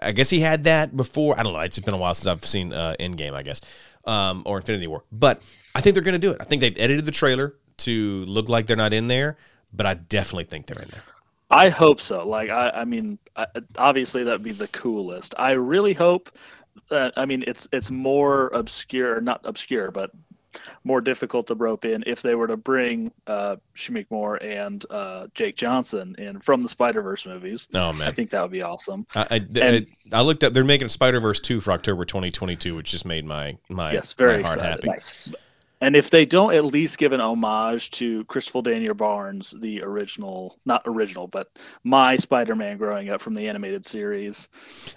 I 0.00 0.12
guess 0.12 0.30
he 0.30 0.38
had 0.38 0.62
that 0.64 0.96
before. 0.96 1.34
I 1.38 1.42
don't 1.42 1.52
know. 1.52 1.60
It's 1.60 1.80
been 1.80 1.94
a 1.94 1.98
while 1.98 2.14
since 2.14 2.28
I've 2.28 2.44
seen 2.44 2.72
uh, 2.72 2.94
Endgame, 3.00 3.32
I 3.34 3.42
guess, 3.42 3.60
um, 4.04 4.44
or 4.46 4.58
Infinity 4.58 4.86
War. 4.86 5.02
But 5.10 5.42
I 5.74 5.80
think 5.80 5.94
they're 5.94 6.04
going 6.04 6.12
to 6.12 6.20
do 6.20 6.30
it. 6.30 6.36
I 6.40 6.44
think 6.44 6.60
they've 6.60 6.78
edited 6.78 7.04
the 7.04 7.10
trailer 7.10 7.54
to 7.78 8.24
look 8.26 8.48
like 8.48 8.66
they're 8.66 8.76
not 8.76 8.92
in 8.92 9.06
there, 9.08 9.36
but 9.72 9.86
I 9.86 9.94
definitely 9.94 10.44
think 10.44 10.66
they're 10.66 10.82
in 10.82 10.88
there. 10.90 11.02
I 11.50 11.70
hope 11.70 12.00
so. 12.00 12.26
Like, 12.28 12.50
I, 12.50 12.70
I 12.70 12.84
mean, 12.84 13.18
I, 13.36 13.46
obviously 13.78 14.22
that'd 14.24 14.42
be 14.42 14.52
the 14.52 14.68
coolest. 14.68 15.34
I 15.38 15.52
really 15.52 15.94
hope 15.94 16.30
that. 16.90 17.14
I 17.16 17.24
mean, 17.24 17.42
it's 17.46 17.66
it's 17.72 17.90
more 17.90 18.48
obscure, 18.48 19.20
not 19.22 19.40
obscure, 19.44 19.90
but 19.90 20.10
more 20.84 21.00
difficult 21.00 21.46
to 21.46 21.54
rope 21.54 21.84
in 21.84 22.02
if 22.06 22.20
they 22.22 22.34
were 22.34 22.46
to 22.48 22.56
bring 22.56 23.12
uh, 23.26 23.56
Shameik 23.74 24.06
Moore 24.10 24.42
and 24.42 24.84
uh, 24.90 25.28
Jake 25.34 25.56
Johnson 25.56 26.14
in 26.18 26.38
from 26.40 26.62
the 26.62 26.68
Spider 26.68 27.00
Verse 27.00 27.24
movies. 27.26 27.66
Oh 27.72 27.92
man, 27.94 28.08
I 28.08 28.12
think 28.12 28.28
that 28.30 28.42
would 28.42 28.50
be 28.50 28.62
awesome. 28.62 29.06
I, 29.14 29.26
I, 29.30 29.36
And- 29.36 29.86
I, 30.12 30.18
I 30.18 30.20
looked 30.22 30.44
up. 30.44 30.52
They're 30.52 30.64
making 30.64 30.88
Spider 30.88 31.20
Verse 31.20 31.40
two 31.40 31.60
for 31.62 31.72
October 31.72 32.04
2022, 32.04 32.76
which 32.76 32.90
just 32.90 33.06
made 33.06 33.24
my 33.24 33.56
my 33.70 33.92
Yes, 33.92 34.12
very 34.12 34.42
my 34.42 34.48
heart 34.48 34.58
excited. 34.58 34.84
happy. 34.84 34.88
Nice. 34.88 35.28
And 35.80 35.94
if 35.94 36.10
they 36.10 36.26
don't 36.26 36.54
at 36.54 36.64
least 36.64 36.98
give 36.98 37.12
an 37.12 37.20
homage 37.20 37.90
to 37.92 38.24
Christopher 38.24 38.62
Daniel 38.62 38.94
Barnes, 38.94 39.54
the 39.58 39.80
original, 39.82 40.58
not 40.64 40.82
original, 40.86 41.28
but 41.28 41.48
my 41.84 42.16
Spider-Man 42.16 42.78
growing 42.78 43.10
up 43.10 43.20
from 43.20 43.34
the 43.34 43.48
animated 43.48 43.84
series, 43.84 44.48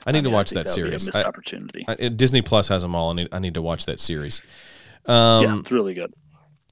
I 0.08 0.12
need 0.12 0.24
to 0.24 0.30
mean, 0.30 0.34
watch 0.34 0.50
think 0.50 0.66
that 0.66 0.72
would 0.72 0.76
be 0.76 0.96
a 0.96 1.00
series. 1.00 1.06
missed 1.06 1.24
I- 1.24 1.28
opportunity. 1.28 1.86
I- 1.88 2.08
Disney 2.10 2.42
Plus 2.42 2.68
has 2.70 2.82
them 2.82 2.96
all. 2.96 3.12
I 3.12 3.14
need 3.14 3.28
I 3.32 3.40
need 3.40 3.54
to 3.54 3.62
watch 3.62 3.86
that 3.86 4.00
series. 4.00 4.42
Um, 5.06 5.44
yeah, 5.44 5.60
it's 5.60 5.72
really 5.72 5.94
good. 5.94 6.14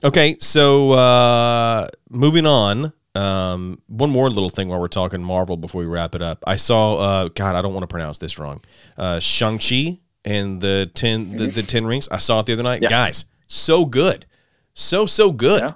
Okay, 0.04 0.38
so 0.39 0.91
uh, 0.91 1.88
moving 2.10 2.45
on. 2.45 2.93
Um, 3.15 3.82
one 3.88 4.12
more 4.12 4.30
little 4.30 4.50
thing 4.50 4.69
while 4.69 4.80
we're 4.80 4.88
talking 4.88 5.22
Marvel 5.22 5.58
before 5.58 5.82
we 5.82 5.88
wrap 5.88 6.15
it 6.15 6.22
up. 6.22 6.43
I 6.48 6.56
saw. 6.56 6.98
Uh, 6.98 7.28
God, 7.30 7.56
I 7.56 7.62
don't 7.62 7.74
want 7.74 7.84
to 7.84 7.88
pronounce 7.88 8.17
this 8.19 8.39
wrong. 8.39 8.62
Uh, 8.98 9.19
Shang 9.19 9.60
Chi 9.60 10.00
and 10.24 10.62
the 10.62 10.89
ten 10.93 11.36
the, 11.36 11.48
the 11.48 11.63
ten 11.63 11.86
rings. 11.86 12.08
I 12.10 12.17
saw 12.19 12.39
it 12.39 12.45
the 12.45 12.54
other 12.54 12.63
night. 12.63 12.82
Yeah. 12.82 12.89
Guys, 12.89 13.26
so 13.50 13.86
good, 13.86 14.26
so 14.74 15.06
so 15.06 15.32
good. 15.34 15.62
Yeah. 15.62 15.74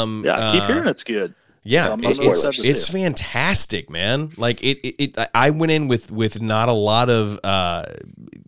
Um, 0.00 0.22
Yeah, 0.24 0.34
I 0.38 0.52
keep 0.52 0.62
uh, 0.62 0.66
hearing 0.68 0.88
it's 0.88 1.04
good. 1.04 1.34
yeah, 1.64 1.86
So 1.86 1.94
it- 1.94 2.18
it's, 2.20 2.60
it's 2.60 2.88
fantastic, 2.88 3.90
man. 3.90 4.32
Like 4.36 4.62
it, 4.62 4.78
it, 4.86 4.94
it, 5.02 5.18
I- 5.18 5.28
I 5.34 5.50
went 5.50 5.72
in 5.72 5.88
with 5.88 6.10
with 6.10 6.40
not 6.40 6.68
a 6.70 6.72
lot 6.72 7.10
of, 7.10 7.38
uh, 7.44 7.84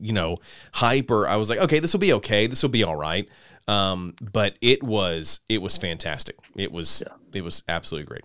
you 0.00 0.12
know, 0.12 0.36
hype, 0.72 1.10
or 1.10 1.26
I 1.28 1.36
was 1.36 1.50
like, 1.50 1.58
okay, 1.58 1.80
this 1.80 1.92
will 1.92 2.00
be 2.00 2.12
okay, 2.14 2.46
this 2.46 2.62
will 2.62 2.70
be 2.70 2.84
all 2.84 2.96
right. 2.96 3.28
Um, 3.66 4.14
but 4.32 4.56
it 4.62 4.82
was, 4.82 5.40
it 5.48 5.60
was 5.60 5.76
fantastic. 5.76 6.36
It 6.56 6.72
was, 6.72 7.02
it 7.34 7.42
was 7.42 7.62
absolutely 7.68 8.06
great. 8.06 8.22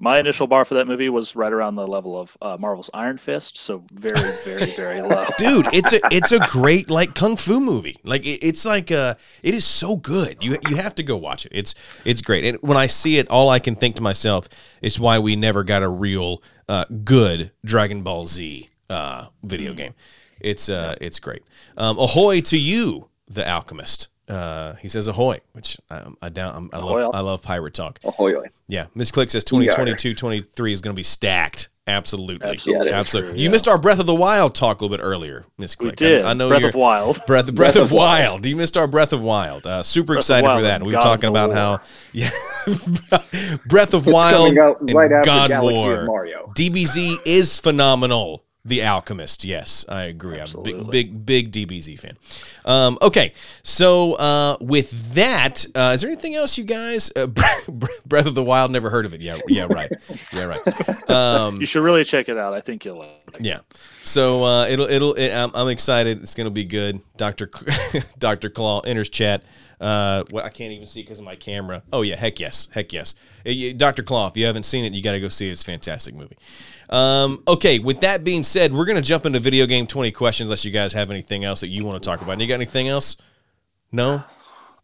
My 0.00 0.20
initial 0.20 0.46
bar 0.46 0.64
for 0.64 0.74
that 0.74 0.86
movie 0.86 1.08
was 1.08 1.34
right 1.34 1.52
around 1.52 1.74
the 1.74 1.86
level 1.86 2.18
of 2.18 2.36
uh, 2.40 2.56
Marvel's 2.58 2.90
Iron 2.94 3.18
Fist, 3.18 3.56
so 3.56 3.82
very, 3.92 4.20
very, 4.44 4.74
very 4.76 5.02
low. 5.02 5.24
Dude, 5.38 5.66
it's 5.72 5.92
a, 5.92 6.00
it's 6.10 6.32
a 6.32 6.38
great 6.46 6.88
like 6.88 7.14
kung 7.14 7.36
fu 7.36 7.58
movie. 7.58 7.98
Like 8.04 8.24
it, 8.24 8.44
it's 8.44 8.64
like, 8.64 8.92
uh, 8.92 9.14
it 9.42 9.54
is 9.54 9.64
so 9.64 9.96
good. 9.96 10.38
You, 10.40 10.56
you 10.68 10.76
have 10.76 10.94
to 10.96 11.02
go 11.02 11.16
watch 11.16 11.46
it. 11.46 11.52
It's, 11.54 11.74
it's 12.04 12.22
great. 12.22 12.44
And 12.44 12.58
when 12.60 12.76
I 12.76 12.86
see 12.86 13.18
it, 13.18 13.28
all 13.28 13.48
I 13.48 13.58
can 13.58 13.74
think 13.74 13.96
to 13.96 14.02
myself 14.02 14.48
is 14.82 15.00
why 15.00 15.18
we 15.18 15.34
never 15.36 15.64
got 15.64 15.82
a 15.82 15.88
real, 15.88 16.42
uh, 16.68 16.84
good 17.04 17.50
Dragon 17.64 18.02
Ball 18.02 18.26
Z, 18.26 18.68
uh, 18.88 19.26
video 19.42 19.74
game. 19.74 19.94
It's, 20.40 20.68
uh, 20.68 20.94
it's 21.00 21.18
great. 21.18 21.42
Um, 21.76 21.98
ahoy 21.98 22.40
to 22.42 22.58
you, 22.58 23.08
the 23.26 23.48
alchemist. 23.48 24.08
Uh, 24.28 24.74
he 24.74 24.88
says 24.88 25.08
ahoy, 25.08 25.40
which 25.52 25.78
um, 25.90 26.16
I 26.20 26.28
down. 26.28 26.54
I'm, 26.54 26.70
I 26.72 26.78
love. 26.78 27.14
I 27.14 27.20
love 27.20 27.42
pirate 27.42 27.74
talk. 27.74 27.98
Ahoy. 28.04 28.34
Yeah, 28.66 28.86
Miss 28.94 29.10
Click 29.10 29.30
says 29.30 29.44
2022 29.44 30.14
23 30.14 30.72
is 30.72 30.80
going 30.80 30.94
to 30.94 30.98
be 30.98 31.02
stacked. 31.02 31.70
Absolutely, 31.86 32.46
Absolutely. 32.46 32.88
Yeah, 32.88 32.98
absolutely. 32.98 33.32
true, 33.32 33.38
you 33.38 33.44
yeah. 33.46 33.50
mid 33.52 33.66
our 33.66 33.78
Breath 33.78 33.98
of 33.98 34.04
the 34.04 34.14
Wild 34.14 34.54
talk 34.54 34.82
a 34.82 34.84
little 34.84 34.94
bit 34.94 35.02
earlier, 35.02 35.46
Miss 35.56 35.74
Click. 35.74 35.92
We 35.92 35.96
did. 35.96 36.24
I, 36.26 36.30
I 36.30 36.34
know 36.34 36.50
Breath 36.50 36.64
of 36.64 36.74
Wild. 36.74 37.16
Breath, 37.26 37.46
Breath, 37.46 37.54
Breath 37.54 37.76
of 37.76 37.82
of 37.84 37.92
Wild. 37.92 38.44
You 38.44 38.56
missed 38.56 38.76
our 38.76 38.86
Breath 38.86 39.14
of 39.14 39.22
Wild. 39.22 39.66
Uh, 39.66 39.82
super 39.82 40.08
Breath 40.08 40.18
excited 40.18 40.46
for 40.50 40.60
that. 40.60 40.82
We 40.82 40.94
were 40.94 41.00
talking 41.00 41.30
about 41.30 41.48
War. 41.48 41.56
how 41.56 41.80
yeah, 42.12 42.28
Breath 43.66 43.94
of 43.94 44.06
It's 44.06 44.12
Wild 44.12 44.58
out 44.58 44.82
and 44.82 44.90
after 44.90 45.22
God 45.24 45.62
War. 45.62 46.04
Mario. 46.04 46.52
DBZ 46.54 47.16
is 47.24 47.58
phenomenal. 47.58 48.44
The 48.68 48.82
Alchemist, 48.84 49.44
yes, 49.44 49.84
I 49.88 50.02
agree. 50.04 50.38
I'm 50.38 50.46
a 50.54 50.60
big, 50.60 50.90
big, 50.90 51.26
big 51.26 51.52
DBZ 51.52 51.98
fan. 51.98 52.16
Um, 52.64 52.98
okay, 53.00 53.32
so 53.62 54.12
uh, 54.14 54.56
with 54.60 55.14
that, 55.14 55.64
uh, 55.74 55.92
is 55.94 56.02
there 56.02 56.10
anything 56.10 56.34
else, 56.34 56.58
you 56.58 56.64
guys? 56.64 57.10
Uh, 57.16 57.26
Breath 58.06 58.26
of 58.26 58.34
the 58.34 58.44
Wild, 58.44 58.70
never 58.70 58.90
heard 58.90 59.06
of 59.06 59.14
it. 59.14 59.20
Yeah, 59.22 59.38
yeah, 59.48 59.66
right. 59.70 59.90
Yeah, 60.32 60.44
right. 60.44 60.60
Um, 61.10 61.58
You 61.58 61.66
should 61.66 61.82
really 61.82 62.04
check 62.04 62.28
it 62.28 62.36
out. 62.36 62.52
I 62.52 62.60
think 62.60 62.84
you'll 62.84 62.98
like. 62.98 63.27
Yeah. 63.40 63.60
So 64.04 64.44
uh, 64.44 64.66
it'll 64.66 64.88
it'll 64.88 65.14
it, 65.14 65.30
I'm, 65.32 65.50
I'm 65.54 65.68
excited. 65.68 66.22
It's 66.22 66.34
gonna 66.34 66.50
be 66.50 66.64
good. 66.64 67.00
Doctor 67.16 67.50
Doctor 68.18 68.50
Claw 68.50 68.80
enters 68.80 69.08
chat. 69.08 69.42
Uh, 69.80 70.24
well, 70.32 70.44
I 70.44 70.48
can't 70.48 70.72
even 70.72 70.86
see 70.86 71.02
because 71.02 71.18
of 71.18 71.24
my 71.24 71.36
camera. 71.36 71.82
Oh 71.92 72.02
yeah, 72.02 72.16
heck 72.16 72.40
yes, 72.40 72.68
heck 72.72 72.92
yes. 72.92 73.14
Doctor 73.76 74.02
Claw, 74.02 74.26
if 74.28 74.36
you 74.36 74.46
haven't 74.46 74.64
seen 74.64 74.84
it, 74.84 74.92
you 74.92 75.02
got 75.02 75.12
to 75.12 75.20
go 75.20 75.28
see 75.28 75.46
it. 75.46 75.52
It's 75.52 75.62
a 75.62 75.66
fantastic 75.66 76.14
movie. 76.14 76.36
Um, 76.90 77.42
okay, 77.46 77.78
with 77.78 78.00
that 78.00 78.24
being 78.24 78.42
said, 78.42 78.72
we're 78.72 78.86
gonna 78.86 79.02
jump 79.02 79.24
into 79.24 79.38
video 79.38 79.66
game 79.66 79.86
20 79.86 80.10
questions. 80.12 80.48
Unless 80.48 80.64
you 80.64 80.72
guys 80.72 80.92
have 80.94 81.10
anything 81.10 81.44
else 81.44 81.60
that 81.60 81.68
you 81.68 81.84
want 81.84 82.02
to 82.02 82.06
talk 82.06 82.22
about. 82.22 82.40
You 82.40 82.46
got 82.46 82.54
anything 82.54 82.88
else? 82.88 83.16
No. 83.92 84.24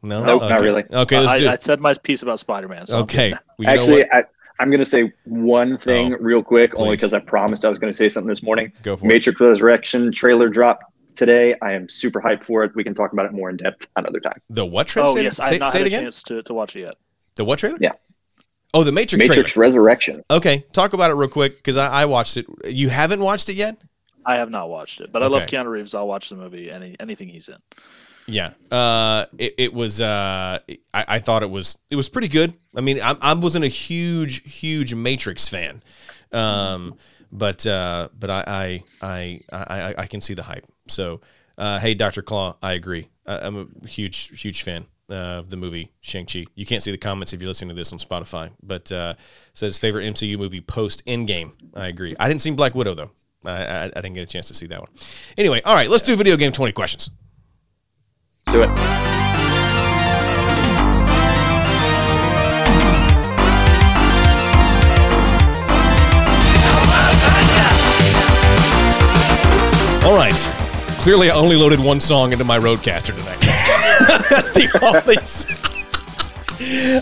No. 0.03 0.23
Nope, 0.23 0.43
not 0.43 0.61
really. 0.61 0.85
Okay, 0.93 1.19
let's 1.19 1.33
I, 1.33 1.37
do. 1.39 1.49
I 1.49 1.57
said 1.57 1.81
my 1.81 1.95
piece 1.95 2.23
about 2.23 2.39
Spider-Man. 2.39 2.87
So 2.87 2.99
okay. 3.01 3.31
good. 3.31 3.39
Well, 3.59 3.69
Actually. 3.69 4.11
I, 4.13 4.25
I'm 4.61 4.71
going 4.71 4.81
to 4.81 4.85
say 4.85 5.13
one 5.25 5.75
oh. 5.75 5.77
thing 5.79 6.15
Oh, 6.15 6.19
real 6.21 6.43
quick, 6.43 6.79
only 6.79 6.97
because 6.97 7.13
I 7.13 7.21
promised 7.21 7.65
I 7.65 7.69
was 7.69 7.79
going 7.79 7.93
to 7.93 7.97
say 7.97 8.09
something 8.09 8.29
this 8.29 8.43
morning. 8.43 8.73
go 8.83 8.97
for 8.97 9.05
it. 9.05 9.09
Matrix 9.09 9.41
Resurrection 9.41 10.13
trailer 10.13 10.49
drop 10.49 10.81
today. 11.17 11.55
I 11.61 11.73
am 11.73 11.89
super 11.89 12.21
hyped 12.21 12.45
for 12.45 12.65
it. 12.65 12.75
We 12.75 12.85
can 12.85 12.95
talk 12.95 13.13
about 13.13 13.27
it 13.27 13.33
more 13.33 13.51
in 13.51 13.57
depth 13.57 13.89
another 13.97 14.21
time. 14.21 14.41
The 14.51 14.65
what 14.65 14.87
trailer? 14.87 15.09
Oh 15.09 15.15
say 15.15 15.23
yes, 15.25 15.39
it, 15.39 15.45
I 15.45 15.49
have 15.53 15.61
not 15.61 15.69
say 15.73 15.79
had 15.79 15.87
it 15.87 15.93
a 15.93 16.01
chance 16.01 16.23
to, 16.25 16.43
to 16.45 16.55
watch 16.55 16.77
it 16.77 16.81
yet. 16.81 16.95
The 17.37 17.45
what 17.45 17.59
trailer? 17.59 17.79
Yeah. 17.81 17.93
Oh, 18.73 18.83
the 18.83 18.93
Matrix, 18.93 19.29
Matrix 19.29 19.53
trailer. 19.53 19.69
Resurrection. 19.69 20.25
Okay, 20.31 20.65
talk 20.73 20.95
about 20.95 21.11
it 21.11 21.15
real 21.15 21.29
quick 21.29 21.57
because 21.57 21.77
I, 21.77 22.03
I 22.03 22.05
watched 22.07 22.37
it. 22.37 22.47
You 22.69 22.89
haven't 22.89 23.21
watched 23.21 23.49
it 23.49 23.55
yet? 23.55 23.81
I 24.27 24.37
have 24.37 24.51
not 24.51 24.69
watched 24.69 25.01
it, 25.01 25.13
but 25.13 25.23
I 25.23 25.27
love 25.27 25.43
Keanu 25.43 25.67
Reeves. 25.67 25.95
I'll 25.95 26.09
watch 26.09 26.31
the 26.31 26.37
movie. 26.37 26.71
Any 26.71 26.97
anything 26.99 27.29
he's 27.29 27.49
in. 27.49 27.57
Yeah. 28.27 28.53
Uh, 28.71 29.27
it, 29.39 29.55
it 29.59 29.75
was. 29.75 30.01
Uh, 30.01 30.59
I, 30.93 31.05
I 31.09 31.19
thought 31.19 31.43
it 31.43 31.51
was. 31.51 31.79
It 31.91 31.97
was 31.97 32.09
pretty 32.09 32.29
good. 32.29 32.55
I 32.77 32.81
mean, 32.81 33.01
I, 33.01 33.17
I 33.21 33.35
wasn't 33.35 33.65
a 33.65 33.69
huge, 33.69 34.51
huge 34.51 34.95
Matrix 34.95 35.49
fan, 35.49 35.83
um, 36.33 36.95
but 37.31 37.67
uh, 37.67 38.09
but 38.19 38.31
I 38.31 38.85
I, 39.03 39.41
I 39.53 39.61
I 39.69 39.95
I 39.99 40.07
can 40.07 40.21
see 40.21 40.35
the 40.35 40.43
hype. 40.43 40.67
So, 40.89 41.21
uh, 41.59 41.79
hey, 41.79 41.95
Doctor 41.95 42.23
Claw, 42.23 42.57
I 42.63 42.73
agree. 42.73 43.09
I, 43.27 43.39
I'm 43.39 43.79
a 43.85 43.89
huge, 43.89 44.41
huge 44.41 44.63
fan 44.63 44.87
of 45.09 45.51
the 45.51 45.57
movie 45.57 45.93
Shang 46.01 46.27
Chi. 46.27 46.47
You 46.55 46.65
can't 46.67 46.83
see 46.83 46.91
the 46.91 46.99
comments 46.99 47.33
if 47.33 47.41
you're 47.41 47.49
listening 47.49 47.71
to 47.71 47.75
this 47.75 47.93
on 47.93 47.99
Spotify, 47.99 48.53
but 48.63 48.91
uh, 48.91 49.15
says 49.53 49.79
favorite 49.79 50.05
MCU 50.05 50.39
movie 50.39 50.61
post 50.61 51.05
Endgame. 51.07 51.53
I 51.75 51.89
agree. 51.89 52.17
I 52.19 52.29
didn't 52.29 52.41
see 52.41 52.51
Black 52.51 52.75
Widow 52.75 52.95
though. 52.95 53.11
I, 53.45 53.51
I, 53.51 53.85
I 53.85 53.89
didn't 53.89 54.15
get 54.15 54.23
a 54.23 54.27
chance 54.27 54.49
to 54.49 54.55
see 54.55 54.67
that 54.67 54.81
one. 54.81 54.89
Anyway, 55.37 55.61
all 55.63 55.75
right, 55.75 55.91
let's 55.91 56.03
do 56.03 56.17
video 56.17 56.37
game 56.37 56.53
20 56.53 56.73
questions. 56.73 57.11
Do 58.55 58.63
it. 58.63 58.69
All 70.05 70.15
right. 70.15 70.33
Clearly, 71.01 71.31
I 71.31 71.35
only 71.35 71.57
loaded 71.57 71.81
one 71.81 71.99
song 71.99 72.33
into 72.33 72.45
my 72.45 72.57
RODECaster 72.57 73.07
tonight. 73.17 73.41
That's 74.31 74.53
the 74.53 74.69
only. 74.69 75.47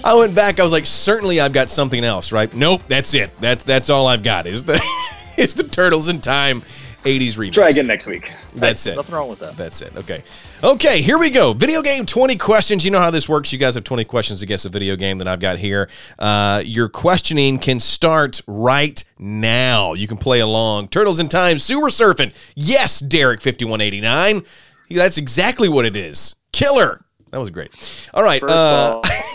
I 0.02 0.14
went 0.14 0.34
back. 0.34 0.58
I 0.58 0.62
was 0.62 0.72
like, 0.72 0.86
certainly, 0.86 1.38
I've 1.38 1.52
got 1.52 1.68
something 1.68 2.02
else, 2.02 2.32
right? 2.32 2.50
Nope, 2.54 2.80
that's 2.88 3.12
it. 3.12 3.30
That's 3.40 3.62
that's 3.64 3.90
all 3.90 4.06
I've 4.06 4.22
got. 4.22 4.46
Is 4.46 4.64
the 4.64 4.82
is 5.36 5.52
the 5.52 5.64
Turtles 5.64 6.08
in 6.08 6.22
Time 6.22 6.62
'80s 7.04 7.38
remix? 7.38 7.52
Try 7.52 7.68
again 7.68 7.86
next 7.86 8.06
week. 8.06 8.32
That's 8.54 8.86
it. 8.86 8.96
Nothing 8.96 9.14
wrong 9.14 9.28
with 9.28 9.38
that. 9.40 9.56
That's 9.56 9.82
it. 9.82 9.96
Okay. 9.96 10.22
Okay, 10.62 11.02
here 11.02 11.18
we 11.18 11.30
go. 11.30 11.52
Video 11.52 11.82
game 11.82 12.06
20 12.06 12.36
questions. 12.36 12.84
You 12.84 12.90
know 12.92 13.00
how 13.00 13.10
this 13.10 13.28
works. 13.28 13.52
You 13.52 13.58
guys 13.58 13.74
have 13.74 13.84
20 13.84 14.04
questions 14.04 14.40
to 14.40 14.46
guess 14.46 14.64
a 14.64 14.68
video 14.68 14.94
game 14.94 15.18
that 15.18 15.26
I've 15.26 15.40
got 15.40 15.58
here. 15.58 15.88
Uh, 16.18 16.62
your 16.64 16.88
questioning 16.88 17.58
can 17.58 17.80
start 17.80 18.40
right 18.46 19.02
now. 19.18 19.94
You 19.94 20.06
can 20.06 20.18
play 20.18 20.40
along. 20.40 20.88
Turtles 20.88 21.18
in 21.18 21.28
Time, 21.28 21.58
sewer 21.58 21.88
surfing. 21.88 22.32
Yes, 22.54 23.02
Derek5189. 23.02 24.46
That's 24.90 25.18
exactly 25.18 25.68
what 25.68 25.84
it 25.84 25.96
is. 25.96 26.36
Killer. 26.52 27.04
That 27.32 27.38
was 27.38 27.50
great. 27.50 27.72
All 28.12 28.22
right. 28.22 28.40
First 28.40 28.52
uh, 28.52 28.56
of 28.56 28.96
all, 28.96 29.00
I 29.04 29.22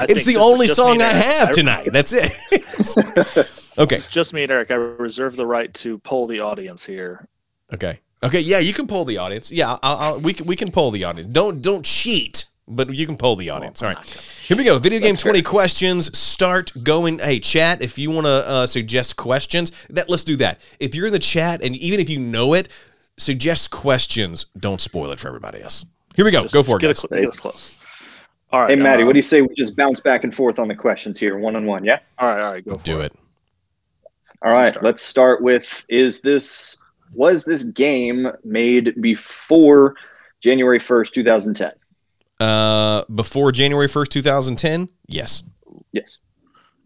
it's 0.00 0.24
the 0.24 0.36
only 0.36 0.66
song 0.66 1.00
I 1.00 1.06
Eric, 1.12 1.24
have 1.24 1.48
I- 1.48 1.52
tonight. 1.52 1.88
That's 1.92 2.12
it. 2.12 2.32
Okay. 3.78 3.96
It's 3.96 4.06
just 4.06 4.32
me 4.32 4.42
and 4.42 4.50
Eric. 4.50 4.70
I 4.70 4.74
reserve 4.74 5.36
the 5.36 5.44
right 5.44 5.72
to 5.74 5.98
poll 5.98 6.26
the 6.26 6.40
audience 6.40 6.86
here. 6.86 7.28
okay. 7.74 8.00
Okay. 8.22 8.40
Yeah, 8.40 8.58
you 8.58 8.72
can 8.72 8.86
poll 8.86 9.04
the 9.04 9.18
audience. 9.18 9.52
Yeah, 9.52 9.76
I'll, 9.82 9.96
I'll, 9.98 10.20
we 10.20 10.32
can 10.32 10.46
we 10.46 10.56
can 10.56 10.70
poll 10.72 10.90
the 10.90 11.04
audience. 11.04 11.30
Don't 11.30 11.60
don't 11.60 11.84
cheat, 11.84 12.46
but 12.66 12.94
you 12.94 13.04
can 13.06 13.18
poll 13.18 13.36
the 13.36 13.50
audience. 13.50 13.82
All 13.82 13.90
right. 13.90 14.04
Here 14.42 14.56
we 14.56 14.64
go. 14.64 14.78
Video 14.78 14.98
game 14.98 15.14
20 15.16 15.42
questions. 15.42 16.16
Start 16.16 16.72
going. 16.82 17.18
Hey, 17.18 17.38
chat, 17.38 17.82
if 17.82 17.98
you 17.98 18.10
want 18.10 18.26
to 18.26 18.48
uh, 18.48 18.66
suggest 18.66 19.16
questions, 19.16 19.70
that 19.90 20.08
let's 20.08 20.24
do 20.24 20.36
that. 20.36 20.58
If 20.80 20.94
you're 20.94 21.08
in 21.08 21.12
the 21.12 21.18
chat 21.18 21.60
and 21.62 21.76
even 21.76 22.00
if 22.00 22.08
you 22.08 22.18
know 22.18 22.54
it, 22.54 22.70
suggest 23.18 23.70
questions. 23.70 24.46
Don't 24.58 24.80
spoil 24.80 25.10
it 25.10 25.20
for 25.20 25.28
everybody 25.28 25.60
else. 25.60 25.84
Here 26.14 26.24
we 26.24 26.30
go. 26.30 26.42
Just 26.42 26.54
go 26.54 26.62
for 26.62 26.78
it. 26.78 26.80
Get, 26.80 26.86
guys. 26.88 27.04
us, 27.04 27.10
get 27.12 27.28
us 27.28 27.40
close. 27.40 27.85
All 28.56 28.62
right. 28.62 28.70
Hey, 28.70 28.76
Maddie, 28.76 29.02
uh, 29.02 29.06
what 29.06 29.12
do 29.12 29.18
you 29.18 29.22
say 29.22 29.42
we 29.42 29.54
just 29.54 29.76
bounce 29.76 30.00
back 30.00 30.24
and 30.24 30.34
forth 30.34 30.58
on 30.58 30.66
the 30.66 30.74
questions 30.74 31.20
here, 31.20 31.36
one 31.38 31.56
on 31.56 31.66
one? 31.66 31.84
Yeah. 31.84 31.98
All 32.18 32.26
right. 32.26 32.40
All 32.42 32.52
right. 32.54 32.64
Go 32.64 32.74
for 32.76 32.84
Do 32.84 33.00
it. 33.00 33.12
All 34.40 34.50
right. 34.50 34.70
start. 34.70 34.82
Let's 34.82 35.02
start 35.02 35.42
with: 35.42 35.84
Is 35.90 36.20
this 36.20 36.78
was 37.12 37.44
this 37.44 37.64
game 37.64 38.28
made 38.44 38.98
before 39.02 39.96
January 40.40 40.78
first, 40.78 41.12
two 41.12 41.22
thousand 41.22 41.52
ten? 41.52 41.72
Uh, 42.40 43.04
before 43.14 43.52
January 43.52 43.88
1st, 43.88 44.08
2010? 44.08 44.88
Yes. 45.06 45.42
Yes. 45.92 46.18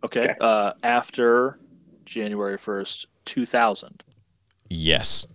Okay. 0.05 0.23
Okay. 0.23 0.35
Uh, 0.41 0.73
after 0.83 1.59
January 2.05 2.57
1st, 2.57 3.07
2000. 3.27 4.03
Yes. 4.69 5.27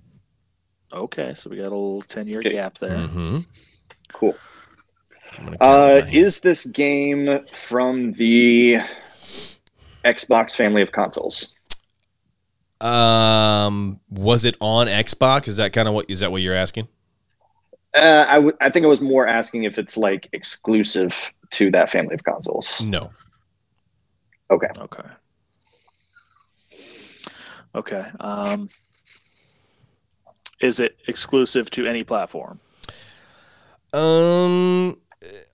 Okay. 0.93 1.33
So 1.33 1.49
we 1.49 1.57
got 1.57 1.67
a 1.67 1.69
little 1.69 2.01
10 2.01 2.27
year 2.27 2.39
Okay. 2.39 2.51
gap 2.51 2.77
there. 2.77 2.97
Mm-hmm. 2.97 3.39
Cool. 4.13 4.37
Uh, 5.61 6.01
is 6.11 6.39
this 6.39 6.65
game 6.65 7.45
from 7.51 8.13
the 8.13 8.79
Xbox 10.03 10.55
family 10.55 10.81
of 10.81 10.91
consoles? 10.91 11.47
um, 12.81 13.99
was 14.09 14.45
it 14.45 14.55
on 14.59 14.87
Xbox? 14.87 15.47
Is 15.47 15.57
that 15.57 15.73
kind 15.73 15.87
of 15.87 15.93
what 15.93 16.09
is 16.09 16.19
that 16.19 16.31
what 16.31 16.41
you're 16.41 16.55
asking? 16.55 16.87
Uh, 17.95 18.25
I. 18.27 18.65
I 18.65 18.69
think 18.69 18.85
I 18.85 18.87
was 18.87 19.01
more 19.01 19.27
asking 19.27 19.63
if 19.63 19.77
it's 19.77 19.97
like 19.97 20.27
exclusive 20.33 21.33
to 21.51 21.71
that 21.71 21.89
family 21.89 22.13
of 22.13 22.23
consoles. 22.23 22.81
No. 22.81 23.11
Okay. 24.51 24.67
Okay. 24.77 25.03
Okay. 27.73 28.05
Um, 28.19 28.69
is 30.61 30.79
it 30.79 30.97
exclusive 31.07 31.69
to 31.71 31.85
any 31.87 32.03
platform? 32.03 32.59
Um, 33.93 34.97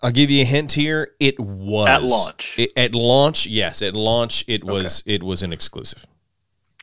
I'll 0.01 0.11
give 0.11 0.29
you 0.31 0.41
a 0.41 0.45
hint 0.45 0.71
here. 0.73 1.13
It 1.19 1.39
was 1.39 1.87
At 1.87 2.03
launch. 2.03 2.55
It- 2.59 2.71
at 2.75 2.93
launch, 2.95 3.47
yes. 3.47 3.81
At 3.81 3.93
launch, 3.93 4.43
it 4.47 4.63
was 4.63 5.03
it 5.05 5.23
was 5.23 5.43
an 5.43 5.53
exclusive. 5.53 6.05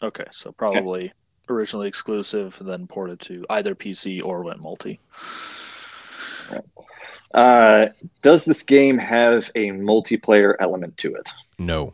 Okay. 0.03 0.27
So 0.31 0.53
probably 0.53 1.12
originally 1.48 1.88
exclusive, 1.88 2.59
then 2.61 2.87
ported 2.87 3.18
to 3.20 3.44
either 3.51 3.74
PC 3.74 4.22
or 4.22 4.42
went 4.42 4.61
multi. 4.61 5.01
Uh, 7.35 7.87
does 8.22 8.44
this 8.44 8.62
game 8.62 8.96
have 8.98 9.51
a 9.55 9.68
multiplayer 9.70 10.55
element 10.61 10.96
to 10.96 11.14
it? 11.14 11.27
No. 11.59 11.92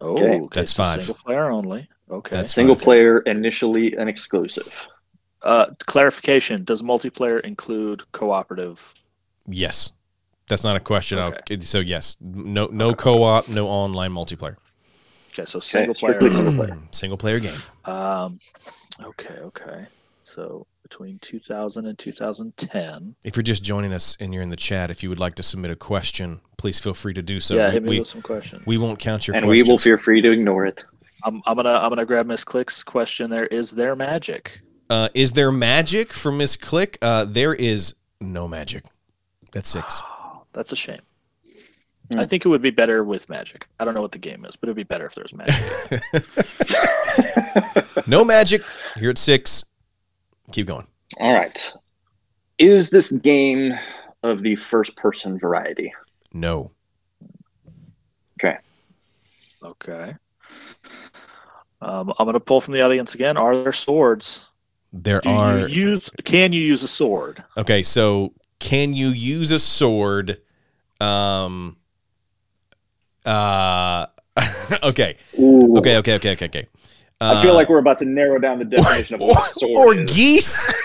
Oh, 0.00 0.16
Okay. 0.18 0.40
okay. 0.40 0.48
That's 0.60 0.72
so 0.72 0.84
five. 0.84 0.98
Single 1.00 1.14
player 1.24 1.50
only. 1.50 1.88
Okay. 2.10 2.36
That's 2.36 2.52
Single 2.54 2.74
fine. 2.74 2.84
player 2.84 3.18
initially 3.20 3.94
an 3.96 4.08
exclusive. 4.08 4.86
Uh, 5.42 5.66
clarification: 5.86 6.64
Does 6.64 6.82
multiplayer 6.82 7.40
include 7.40 8.02
cooperative? 8.12 8.92
Yes. 9.46 9.92
That's 10.48 10.64
not 10.64 10.76
a 10.76 10.80
question. 10.80 11.18
Okay. 11.18 11.60
so 11.60 11.78
yes, 11.78 12.16
no 12.20 12.66
no 12.66 12.94
co-op, 12.94 13.48
no 13.48 13.68
online 13.68 14.12
multiplayer. 14.12 14.56
Okay, 15.32 15.46
so 15.46 15.60
single 15.60 15.94
strictly 15.94 16.28
player. 16.28 16.42
single 16.42 16.66
player. 16.66 16.78
Single 16.90 17.18
player 17.18 17.40
game. 17.40 17.58
Um, 17.86 18.38
okay, 19.02 19.34
okay. 19.34 19.86
So 20.22 20.66
between 20.82 21.18
2000 21.20 21.86
and 21.86 21.98
2010. 21.98 23.14
If 23.24 23.36
you're 23.36 23.42
just 23.42 23.62
joining 23.62 23.94
us 23.94 24.14
and 24.20 24.34
you're 24.34 24.42
in 24.42 24.50
the 24.50 24.56
chat, 24.56 24.90
if 24.90 25.02
you 25.02 25.08
would 25.08 25.18
like 25.18 25.36
to 25.36 25.42
submit 25.42 25.70
a 25.70 25.76
question, 25.76 26.42
please 26.58 26.78
feel 26.78 26.92
free 26.92 27.14
to 27.14 27.22
do 27.22 27.40
so. 27.40 27.54
yeah, 27.56 27.68
we, 27.68 27.72
hit 27.72 27.82
me 27.82 27.88
we, 27.88 27.98
with 28.00 28.08
some 28.08 28.20
questions. 28.20 28.66
we 28.66 28.76
won't 28.76 28.98
count 28.98 29.26
your 29.26 29.34
and 29.34 29.46
questions. 29.46 29.66
we 29.66 29.72
will 29.72 29.78
feel 29.78 29.96
free 29.96 30.20
to 30.20 30.30
ignore 30.30 30.66
it. 30.66 30.84
I'm, 31.24 31.40
I'm 31.46 31.56
gonna 31.56 31.70
I'm 31.70 31.88
gonna 31.88 32.04
grab 32.04 32.26
Miss 32.26 32.44
Click's 32.44 32.84
question. 32.84 33.30
There 33.30 33.46
is 33.46 33.70
there 33.70 33.96
magic? 33.96 34.60
Uh, 34.90 35.08
is 35.14 35.32
there 35.32 35.50
magic 35.50 36.12
for 36.12 36.30
Miss 36.30 36.56
Click? 36.56 36.98
Uh, 37.00 37.24
there 37.24 37.54
is 37.54 37.94
no 38.20 38.46
magic. 38.46 38.84
That's 39.52 39.68
six. 39.68 40.02
That's 40.52 40.72
a 40.72 40.76
shame. 40.76 41.00
Hmm. 42.12 42.18
I 42.18 42.26
think 42.26 42.44
it 42.44 42.48
would 42.48 42.60
be 42.62 42.70
better 42.70 43.04
with 43.04 43.28
magic. 43.30 43.68
I 43.78 43.84
don't 43.84 43.94
know 43.94 44.02
what 44.02 44.12
the 44.12 44.18
game 44.18 44.44
is, 44.44 44.56
but 44.56 44.68
it'd 44.68 44.76
be 44.76 44.82
better 44.82 45.06
if 45.06 45.14
there's 45.14 45.34
magic. 45.34 46.02
No 48.06 48.24
magic. 48.24 48.62
Here 48.96 49.10
at 49.10 49.18
six. 49.18 49.64
Keep 50.50 50.66
going. 50.66 50.86
All 51.20 51.34
right. 51.34 51.72
Is 52.58 52.90
this 52.90 53.12
game 53.12 53.74
of 54.22 54.42
the 54.42 54.56
first 54.56 54.96
person 54.96 55.38
variety? 55.38 55.92
No. 56.32 56.70
okay. 58.40 58.56
Okay. 59.62 60.14
Um, 61.80 62.12
I'm 62.18 62.26
gonna 62.26 62.40
pull 62.40 62.60
from 62.60 62.74
the 62.74 62.80
audience 62.82 63.14
again. 63.14 63.36
Are 63.36 63.62
there 63.62 63.72
swords? 63.72 64.50
There 64.92 65.20
Do 65.20 65.30
are. 65.30 65.58
you 65.60 65.66
use? 65.90 66.10
Can 66.24 66.52
you 66.52 66.62
use 66.62 66.82
a 66.82 66.88
sword? 66.88 67.42
Okay, 67.56 67.82
so 67.82 68.32
can 68.62 68.94
you 68.94 69.08
use 69.08 69.50
a 69.50 69.58
sword? 69.58 70.40
Um. 71.00 71.76
Uh. 73.26 74.06
okay. 74.84 75.16
Ooh. 75.38 75.76
Okay. 75.78 75.96
Okay. 75.98 76.14
Okay. 76.14 76.32
Okay. 76.32 76.46
Okay. 76.46 76.66
I 77.20 77.40
feel 77.42 77.52
Uh, 77.52 77.54
like 77.54 77.68
we're 77.68 77.78
about 77.78 77.98
to 78.00 78.04
narrow 78.04 78.38
down 78.40 78.58
the 78.58 78.64
definition 78.64 79.14
of 79.16 79.20
what 79.20 79.46
a 79.48 79.50
sword 79.52 79.98
or 79.98 80.00
is. 80.00 80.10
geese. 80.12 80.66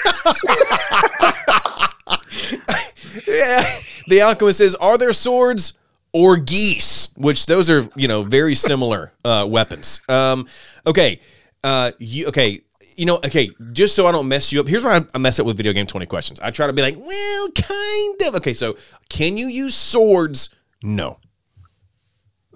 yeah, 3.27 3.63
the 4.07 4.21
alchemist 4.21 4.57
says, 4.59 4.75
"Are 4.75 4.97
there 4.97 5.13
swords 5.13 5.73
or 6.13 6.37
geese?" 6.37 7.09
Which 7.17 7.45
those 7.47 7.69
are, 7.69 7.87
you 7.95 8.07
know, 8.07 8.21
very 8.23 8.55
similar 8.55 9.13
uh, 9.25 9.45
weapons. 9.49 10.01
Um, 10.07 10.47
okay, 10.85 11.19
uh, 11.63 11.91
you 11.99 12.27
okay? 12.27 12.61
You 12.97 13.05
know, 13.05 13.15
okay. 13.17 13.49
Just 13.73 13.95
so 13.95 14.07
I 14.07 14.11
don't 14.11 14.27
mess 14.27 14.51
you 14.51 14.59
up, 14.59 14.67
here's 14.67 14.83
why 14.83 15.05
I- 15.13 15.17
mess 15.19 15.39
up 15.39 15.45
with 15.45 15.55
video 15.55 15.71
game 15.71 15.87
twenty 15.87 16.07
questions. 16.07 16.39
I 16.39 16.51
try 16.51 16.67
to 16.67 16.73
be 16.73 16.81
like, 16.81 16.97
well, 16.97 17.47
kind 17.51 18.21
of. 18.27 18.35
Okay, 18.35 18.53
so 18.53 18.75
can 19.09 19.37
you 19.37 19.47
use 19.47 19.75
swords? 19.75 20.49
No. 20.83 21.19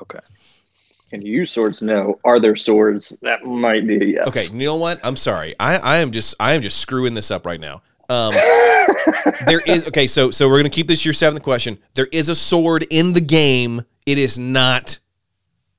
Okay. 0.01 0.19
Can 1.11 1.21
you 1.21 1.31
use 1.31 1.51
swords? 1.51 1.81
No. 1.81 2.19
Are 2.23 2.39
there 2.39 2.55
swords? 2.55 3.09
That 3.21 3.43
might 3.45 3.85
be 3.85 3.97
a 3.97 4.05
yes. 4.05 4.27
Okay, 4.27 4.45
you 4.47 4.65
know 4.65 4.77
what? 4.77 4.99
I'm 5.03 5.15
sorry. 5.15 5.53
I, 5.59 5.77
I 5.77 5.97
am 5.97 6.11
just 6.11 6.35
I 6.39 6.53
am 6.53 6.61
just 6.61 6.77
screwing 6.79 7.13
this 7.13 7.29
up 7.31 7.45
right 7.45 7.59
now. 7.59 7.81
Um, 8.09 8.33
there 9.45 9.59
is 9.65 9.87
okay, 9.89 10.07
so 10.07 10.31
so 10.31 10.49
we're 10.49 10.57
gonna 10.57 10.69
keep 10.69 10.87
this 10.87 11.05
your 11.05 11.13
seventh 11.13 11.43
question. 11.43 11.77
There 11.93 12.07
is 12.11 12.29
a 12.29 12.35
sword 12.35 12.85
in 12.89 13.13
the 13.13 13.21
game. 13.21 13.83
It 14.05 14.17
is 14.17 14.39
not 14.39 14.97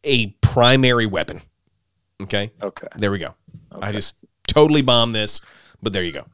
a 0.05 0.29
primary 0.40 1.07
weapon. 1.07 1.40
Okay, 2.22 2.53
Okay. 2.62 2.87
there 2.98 3.11
we 3.11 3.18
go. 3.18 3.35
I 3.81 3.90
just 3.90 4.25
totally 4.47 4.83
bombed 4.83 5.15
this, 5.15 5.41
but 5.83 5.93
there 5.93 6.05
you 6.05 6.13
go. 6.13 6.25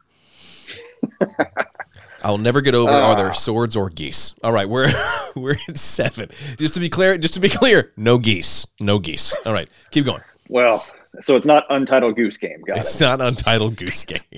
I'll 2.24 2.38
never 2.38 2.60
get 2.60 2.74
over 2.74 2.90
are 2.90 3.14
there 3.16 3.30
Ah. 3.30 3.32
swords 3.32 3.76
or 3.76 3.90
geese. 3.90 4.34
All 4.42 4.52
right, 4.52 4.68
we're 4.68 4.88
we're 5.36 5.56
at 5.68 5.76
seven. 5.76 6.28
Just 6.58 6.74
to 6.74 6.80
be 6.80 6.88
clear, 6.88 7.16
just 7.16 7.34
to 7.34 7.40
be 7.40 7.48
clear, 7.48 7.92
no 7.96 8.18
geese. 8.18 8.66
No 8.80 8.98
geese. 8.98 9.36
All 9.46 9.52
right, 9.52 9.68
keep 9.92 10.04
going. 10.04 10.22
Well, 10.48 10.84
so 11.22 11.36
it's 11.36 11.46
not 11.46 11.64
Untitled 11.70 12.16
Goose 12.16 12.36
Game. 12.36 12.60
Got 12.66 12.78
It's 12.78 13.00
it. 13.00 13.04
not 13.04 13.20
Untitled 13.20 13.76
Goose 13.76 14.04
Game. 14.04 14.20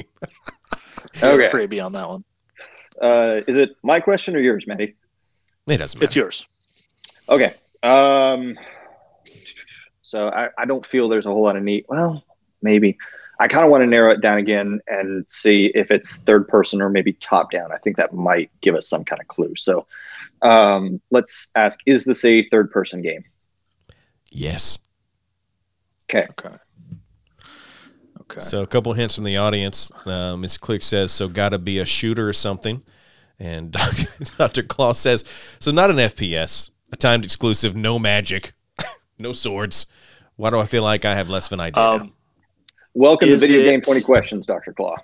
You're 1.22 1.42
Okay. 1.42 1.48
freebie 1.48 1.84
on 1.84 1.92
that 1.94 2.08
one. 2.08 2.24
Uh, 3.00 3.40
is 3.48 3.56
it 3.56 3.70
my 3.82 3.98
question 4.00 4.36
or 4.36 4.40
yours, 4.40 4.64
Matty? 4.66 4.94
It 5.66 5.76
doesn't 5.78 5.98
matter. 5.98 6.04
It's 6.04 6.16
yours. 6.16 6.46
Okay. 7.28 7.54
Um, 7.82 8.58
so 10.02 10.28
I, 10.28 10.48
I 10.58 10.66
don't 10.66 10.84
feel 10.84 11.08
there's 11.08 11.24
a 11.26 11.30
whole 11.30 11.42
lot 11.42 11.56
of 11.56 11.62
need. 11.62 11.86
Well, 11.88 12.22
maybe. 12.60 12.98
I 13.40 13.48
kind 13.48 13.64
of 13.64 13.70
want 13.70 13.80
to 13.80 13.86
narrow 13.86 14.12
it 14.12 14.20
down 14.20 14.36
again 14.36 14.80
and 14.86 15.24
see 15.26 15.72
if 15.74 15.90
it's 15.90 16.18
third 16.18 16.46
person 16.46 16.82
or 16.82 16.90
maybe 16.90 17.14
top 17.14 17.50
down. 17.50 17.72
I 17.72 17.78
think 17.78 17.96
that 17.96 18.12
might 18.12 18.50
give 18.60 18.74
us 18.74 18.86
some 18.86 19.02
kind 19.02 19.18
of 19.18 19.28
clue. 19.28 19.54
So 19.56 19.86
um, 20.42 21.00
let's 21.10 21.50
ask 21.56 21.80
Is 21.86 22.04
this 22.04 22.22
a 22.24 22.46
third 22.50 22.70
person 22.70 23.00
game? 23.00 23.24
Yes. 24.30 24.78
Okay. 26.04 26.26
Okay. 26.30 26.56
Okay. 28.20 28.40
So 28.40 28.62
a 28.62 28.66
couple 28.66 28.92
hints 28.92 29.14
from 29.14 29.24
the 29.24 29.38
audience. 29.38 29.90
Uh, 30.06 30.36
Miss 30.36 30.56
Click 30.58 30.82
says, 30.82 31.10
"So 31.10 31.26
got 31.26 31.48
to 31.48 31.58
be 31.58 31.78
a 31.78 31.84
shooter 31.86 32.28
or 32.28 32.32
something," 32.32 32.82
and 33.38 33.72
Doctor 34.38 34.62
Claw 34.62 34.92
says, 34.92 35.24
"So 35.58 35.72
not 35.72 35.90
an 35.90 35.96
FPS, 35.96 36.70
a 36.92 36.96
timed 36.96 37.24
exclusive, 37.24 37.74
no 37.74 37.98
magic, 37.98 38.52
no 39.18 39.32
swords. 39.32 39.86
Why 40.36 40.50
do 40.50 40.58
I 40.58 40.66
feel 40.66 40.82
like 40.82 41.04
I 41.04 41.14
have 41.14 41.28
less 41.28 41.46
of 41.48 41.54
an 41.54 41.60
idea?" 41.60 41.82
now? 41.82 41.92
um, 41.92 42.12
Welcome 42.94 43.28
Is 43.28 43.42
to 43.42 43.46
Video 43.46 43.70
Game 43.70 43.80
20 43.82 44.00
Questions, 44.00 44.46
Dr. 44.46 44.72
Claw. 44.72 44.96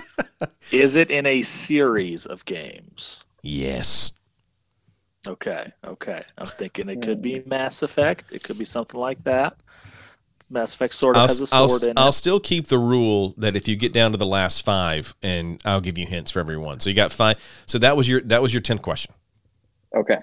is 0.70 0.94
it 0.94 1.10
in 1.10 1.26
a 1.26 1.42
series 1.42 2.24
of 2.24 2.44
games? 2.44 3.24
yes. 3.42 4.12
Okay, 5.26 5.72
okay. 5.84 6.22
I'm 6.38 6.46
thinking 6.46 6.88
it 6.88 7.02
could 7.02 7.20
be 7.20 7.40
hmm. 7.40 7.48
Mass 7.48 7.82
Effect. 7.82 8.30
It 8.30 8.44
could 8.44 8.58
be 8.58 8.64
something 8.64 9.00
like 9.00 9.24
that. 9.24 9.56
Mass 10.48 10.72
Effect 10.72 10.94
sort 10.94 11.16
of 11.16 11.22
I'll, 11.22 11.26
has 11.26 11.52
a 11.52 11.56
I'll, 11.56 11.68
sword 11.68 11.90
in 11.90 11.94
I'll 11.96 12.10
it. 12.10 12.12
still 12.12 12.38
keep 12.38 12.68
the 12.68 12.78
rule 12.78 13.34
that 13.38 13.56
if 13.56 13.66
you 13.66 13.74
get 13.74 13.92
down 13.92 14.12
to 14.12 14.18
the 14.18 14.26
last 14.26 14.64
five, 14.64 15.16
and 15.24 15.60
I'll 15.64 15.80
give 15.80 15.98
you 15.98 16.06
hints 16.06 16.30
for 16.30 16.38
everyone. 16.38 16.78
So 16.78 16.90
you 16.90 16.94
got 16.94 17.10
five. 17.10 17.64
So 17.66 17.78
that 17.78 17.96
was 17.96 18.08
your 18.08 18.20
that 18.20 18.40
was 18.40 18.54
your 18.54 18.60
tenth 18.60 18.82
question. 18.82 19.14
Okay. 19.96 20.18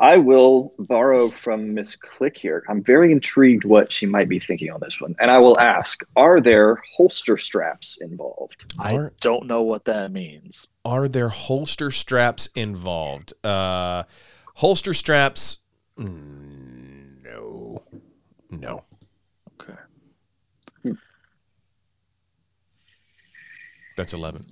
I 0.00 0.16
will 0.16 0.72
borrow 0.78 1.28
from 1.28 1.74
Miss 1.74 1.94
Click 1.94 2.36
here. 2.38 2.64
I'm 2.70 2.82
very 2.82 3.12
intrigued 3.12 3.64
what 3.66 3.92
she 3.92 4.06
might 4.06 4.30
be 4.30 4.38
thinking 4.40 4.70
on 4.70 4.80
this 4.80 4.98
one. 4.98 5.14
And 5.20 5.30
I 5.30 5.36
will 5.38 5.58
ask 5.60 6.00
Are 6.16 6.40
there 6.40 6.82
holster 6.96 7.36
straps 7.36 7.98
involved? 8.00 8.64
I 8.78 8.96
Are- 8.96 9.12
don't 9.20 9.46
know 9.46 9.60
what 9.62 9.84
that 9.84 10.10
means. 10.10 10.68
Are 10.86 11.06
there 11.06 11.28
holster 11.28 11.90
straps 11.90 12.48
involved? 12.54 13.34
Uh, 13.44 14.04
holster 14.56 14.94
straps? 14.94 15.58
Mm, 15.98 17.22
No, 17.22 17.82
no. 18.50 18.84
Okay. 19.60 19.78
That's 23.98 24.14
eleven. 24.14 24.46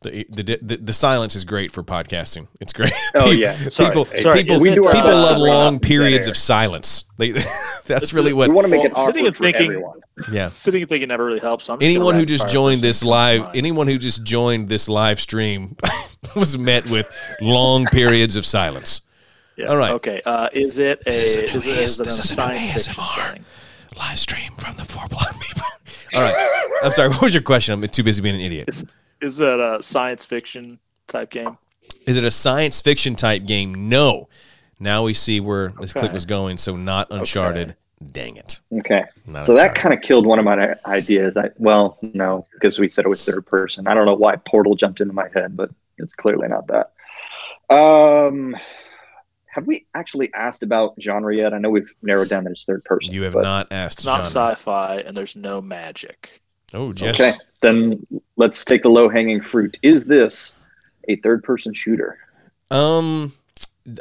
The, 0.00 0.24
the, 0.28 0.58
the, 0.62 0.76
the 0.76 0.92
silence 0.92 1.34
is 1.34 1.44
great 1.44 1.72
for 1.72 1.82
podcasting. 1.82 2.46
It's 2.60 2.72
great. 2.72 2.92
Oh, 3.16 3.18
People- 3.30 3.34
yeah. 3.34 3.52
Sorry. 3.68 3.90
People, 3.90 4.04
sorry, 4.04 4.42
people, 4.42 4.56
is 4.56 4.62
we 4.62 4.70
it, 4.70 4.74
do 4.76 4.84
our 4.84 4.92
people 4.94 5.10
love 5.14 5.38
long 5.38 5.80
periods 5.80 6.28
of 6.28 6.36
silence. 6.36 7.04
They, 7.16 7.32
that's 7.86 8.12
really 8.12 8.32
what. 8.32 8.48
we 8.48 8.54
want 8.54 8.66
to 8.66 8.70
make 8.70 8.82
Well, 8.82 8.92
it 8.92 8.96
sitting 8.96 9.26
and 9.26 9.34
thinking- 9.36 9.62
everyone. 9.72 10.00
Yeah. 10.32 10.48
Sitting 10.50 10.82
and 10.82 10.88
thinking 10.88 11.08
never 11.08 11.24
really 11.24 11.38
helps. 11.40 11.68
I'm 11.70 11.78
Anyone 11.80 12.14
who 12.16 12.24
just 12.24 12.48
joined 12.48 12.80
this 12.80 13.00
thing 13.02 13.08
that 13.08 13.14
comes 13.14 13.30
to 13.30 13.38
live, 13.38 13.40
mind. 13.46 13.56
anyone 13.56 13.86
who 13.86 13.98
just 13.98 14.24
joined 14.24 14.68
this 14.68 14.88
live 14.88 15.20
stream, 15.20 15.76
was 16.36 16.58
met 16.58 16.86
with 16.86 17.08
long 17.40 17.86
periods 17.86 18.34
of 18.36 18.44
silence. 18.44 19.02
Yeah. 19.56 19.66
All 19.66 19.76
right. 19.76 19.92
Okay. 19.92 20.20
Uh, 20.24 20.48
is 20.52 20.78
it 20.78 21.02
a 21.06 21.10
This 21.10 21.22
is 21.24 21.36
a 21.36 21.40
new 21.40 21.46
is 21.48 21.66
it, 21.66 21.78
AS 21.78 21.90
is 21.90 21.98
this 21.98 22.06
a 22.06 22.10
is 22.10 22.18
a 22.18 22.34
science 22.34 22.86
fiction 22.86 22.94
ASMR. 23.04 23.14
setting? 23.26 23.44
Live 23.96 24.18
stream 24.18 24.52
from 24.58 24.76
the 24.76 24.84
four 24.84 25.06
block 25.08 25.40
people. 25.40 25.62
All 26.14 26.22
right. 26.22 26.68
I'm 26.84 26.92
sorry. 26.92 27.08
What 27.10 27.22
was 27.22 27.34
your 27.34 27.42
question? 27.42 27.74
I'm 27.82 27.88
too 27.88 28.02
busy 28.04 28.20
being 28.22 28.34
an 28.36 28.40
idiot. 28.40 28.82
Is 29.20 29.34
is 29.34 29.40
it 29.40 29.60
a 29.60 29.82
science 29.82 30.24
fiction 30.24 30.78
type 31.06 31.30
game? 31.30 31.58
Is 32.06 32.16
it 32.16 32.24
a 32.24 32.30
science 32.30 32.80
fiction 32.80 33.14
type 33.16 33.44
game? 33.44 33.88
No. 33.88 34.28
Now 34.80 35.02
we 35.04 35.14
see 35.14 35.40
where 35.40 35.68
this 35.80 35.92
click 35.92 36.06
Okay. 36.06 36.14
was 36.14 36.24
going. 36.24 36.56
So 36.58 36.76
not 36.76 37.08
Uncharted. 37.10 37.74
Dang 38.12 38.36
it. 38.36 38.60
Okay. 38.72 39.04
Not 39.26 39.44
So 39.44 39.54
that 39.54 39.74
kind 39.74 39.92
of 39.92 40.00
killed 40.00 40.24
one 40.24 40.38
of 40.38 40.44
my 40.44 40.74
ideas. 40.86 41.36
I 41.36 41.50
well, 41.56 41.98
no, 42.02 42.46
because 42.54 42.78
we 42.78 42.88
said 42.88 43.04
it 43.04 43.08
was 43.08 43.24
third 43.24 43.44
person. 43.46 43.88
I 43.88 43.94
don't 43.94 44.06
know 44.06 44.14
why 44.14 44.36
Portal 44.36 44.76
jumped 44.76 45.00
into 45.00 45.12
my 45.14 45.28
head, 45.34 45.56
but 45.56 45.70
it's 45.98 46.14
clearly 46.14 46.46
not 46.46 46.68
that. 46.68 46.92
Um, 47.74 48.56
have 49.46 49.66
we 49.66 49.86
actually 49.94 50.32
asked 50.32 50.62
about 50.62 50.94
genre 51.00 51.34
yet? 51.34 51.52
I 51.52 51.58
know 51.58 51.70
we've 51.70 51.92
narrowed 52.02 52.28
down 52.28 52.44
that 52.44 52.50
it's 52.52 52.64
third 52.64 52.84
person. 52.84 53.12
You 53.12 53.22
have 53.24 53.32
but- 53.32 53.42
not 53.42 53.66
asked. 53.72 53.98
It's 53.98 54.06
not 54.06 54.22
genre. 54.22 54.52
sci-fi, 54.52 54.96
and 54.98 55.16
there's 55.16 55.34
no 55.34 55.60
magic. 55.60 56.40
Oh, 56.74 56.92
Jeff. 56.92 57.14
Okay, 57.14 57.34
then 57.60 58.06
let's 58.36 58.64
take 58.64 58.82
the 58.82 58.88
low 58.90 59.08
hanging 59.08 59.40
fruit. 59.40 59.76
Is 59.82 60.04
this 60.04 60.56
a 61.08 61.16
third 61.16 61.42
person 61.42 61.72
shooter? 61.72 62.18
Um, 62.70 63.32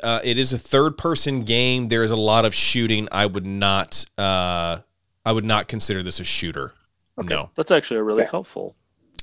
uh, 0.03 0.19
it 0.23 0.37
is 0.37 0.51
a 0.53 0.57
third 0.57 0.97
person 0.97 1.43
game. 1.43 1.87
There 1.87 2.03
is 2.03 2.11
a 2.11 2.17
lot 2.17 2.43
of 2.45 2.53
shooting. 2.53 3.07
I 3.11 3.25
would 3.25 3.45
not. 3.45 4.05
Uh, 4.17 4.79
I 5.25 5.31
would 5.31 5.45
not 5.45 5.67
consider 5.67 6.03
this 6.03 6.19
a 6.19 6.23
shooter. 6.23 6.73
No. 7.23 7.49
That's 7.55 7.71
actually 7.71 7.99
a 7.99 8.03
really 8.03 8.23
Okay. 8.23 8.31
helpful. 8.31 8.75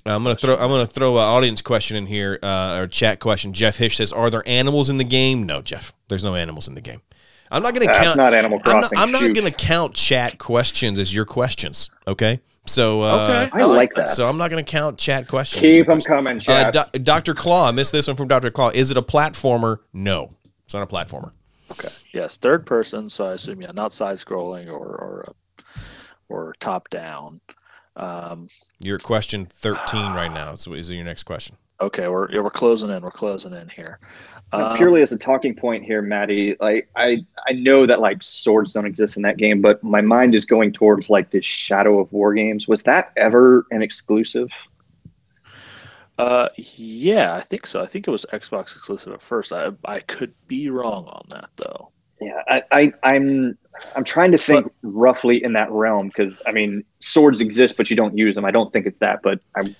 I'm 0.06 0.22
gonna 0.22 0.34
throw. 0.34 0.54
I'm 0.54 0.68
gonna 0.68 0.86
throw 0.86 1.16
an 1.16 1.22
audience 1.22 1.62
question 1.62 1.96
in 1.96 2.04
here, 2.06 2.38
uh, 2.42 2.78
or 2.80 2.86
chat 2.86 3.20
question. 3.20 3.54
Jeff 3.54 3.78
Hish 3.78 3.96
says, 3.96 4.12
"Are 4.12 4.28
there 4.28 4.42
animals 4.46 4.90
in 4.90 4.98
the 4.98 5.04
game?" 5.04 5.46
No, 5.46 5.62
Jeff. 5.62 5.94
There's 6.08 6.24
no 6.24 6.34
animals 6.34 6.68
in 6.68 6.74
the 6.74 6.82
game. 6.82 7.00
I'm 7.50 7.62
not 7.62 7.72
gonna 7.72 7.86
That's 7.86 7.98
count. 7.98 8.16
not 8.18 8.34
Animal 8.34 8.60
I'm 8.66 8.80
not, 8.80 8.90
Crossing. 8.90 8.98
I'm 8.98 9.12
not 9.12 9.34
gonna 9.34 9.50
count 9.50 9.94
chat 9.94 10.38
questions 10.38 10.98
as 10.98 11.14
your 11.14 11.24
questions. 11.24 11.88
Okay. 12.06 12.40
So. 12.66 13.02
Uh, 13.02 13.48
I 13.52 13.62
like 13.64 13.92
that. 13.94 14.10
So 14.10 14.28
I'm 14.28 14.36
not 14.36 14.50
gonna 14.50 14.62
count 14.62 14.98
chat 14.98 15.28
questions. 15.28 15.60
Keep 15.60 15.86
them 15.86 16.00
questions. 16.00 16.06
coming, 16.06 16.36
Uh, 16.38 16.70
chat. 16.72 16.92
Do- 16.92 16.98
Dr. 16.98 17.34
Claw, 17.34 17.68
I 17.68 17.72
missed 17.72 17.92
this 17.92 18.06
one 18.06 18.16
from 18.16 18.28
Dr. 18.28 18.50
Claw. 18.50 18.70
Is 18.70 18.90
it 18.90 18.96
a 18.96 19.02
platformer? 19.02 19.78
No, 19.92 20.34
it's 20.64 20.74
not 20.74 20.82
a 20.82 20.86
platformer. 20.86 21.32
Okay. 21.70 21.88
Yes, 22.12 22.36
third 22.36 22.66
person. 22.66 23.08
So 23.08 23.26
I 23.28 23.32
assume 23.34 23.60
yeah, 23.62 23.72
not 23.72 23.92
side 23.92 24.16
scrolling 24.16 24.68
or 24.68 24.78
or 24.86 25.24
uh, 25.28 25.72
or 26.28 26.54
top 26.60 26.88
down. 26.90 27.40
Um, 27.96 28.48
You're 28.80 28.98
question 28.98 29.46
13 29.46 30.12
right 30.12 30.32
now. 30.32 30.54
So 30.56 30.72
is 30.74 30.90
it 30.90 30.94
your 30.96 31.04
next 31.04 31.22
question? 31.24 31.56
Okay, 31.80 32.08
we're 32.08 32.42
we're 32.42 32.50
closing 32.50 32.90
in. 32.90 33.02
We're 33.02 33.10
closing 33.10 33.52
in 33.52 33.68
here. 33.68 33.98
Um, 34.52 34.76
purely 34.76 35.02
as 35.02 35.12
a 35.12 35.18
talking 35.18 35.54
point 35.54 35.84
here, 35.84 36.00
Maddie, 36.00 36.56
like 36.60 36.88
I, 36.94 37.24
I 37.48 37.52
know 37.52 37.86
that 37.86 38.00
like 38.00 38.22
swords 38.22 38.72
don't 38.72 38.86
exist 38.86 39.16
in 39.16 39.22
that 39.22 39.36
game, 39.36 39.60
but 39.60 39.82
my 39.82 40.00
mind 40.00 40.34
is 40.34 40.44
going 40.44 40.72
towards 40.72 41.10
like 41.10 41.30
this 41.30 41.44
Shadow 41.44 41.98
of 41.98 42.12
War 42.12 42.34
games. 42.34 42.68
Was 42.68 42.82
that 42.84 43.12
ever 43.16 43.66
an 43.70 43.82
exclusive? 43.82 44.50
Uh, 46.18 46.48
yeah, 46.56 47.34
I 47.34 47.40
think 47.40 47.66
so. 47.66 47.82
I 47.82 47.86
think 47.86 48.06
it 48.06 48.10
was 48.12 48.24
Xbox 48.32 48.76
exclusive 48.76 49.12
at 49.12 49.22
first. 49.22 49.52
I 49.52 49.72
I 49.84 50.00
could 50.00 50.32
be 50.46 50.70
wrong 50.70 51.06
on 51.06 51.26
that 51.30 51.50
though. 51.56 51.90
Yeah, 52.20 52.40
I, 52.48 52.62
I 52.70 52.92
I'm 53.02 53.58
I'm 53.96 54.04
trying 54.04 54.30
to 54.32 54.38
think 54.38 54.72
roughly 54.82 55.42
in 55.42 55.54
that 55.54 55.70
realm 55.72 56.08
because 56.08 56.40
I 56.46 56.52
mean 56.52 56.84
swords 57.00 57.40
exist, 57.40 57.76
but 57.76 57.90
you 57.90 57.96
don't 57.96 58.16
use 58.16 58.36
them. 58.36 58.44
I 58.44 58.52
don't 58.52 58.72
think 58.72 58.86
it's 58.86 58.98
that, 58.98 59.20
but 59.22 59.40
I 59.56 59.74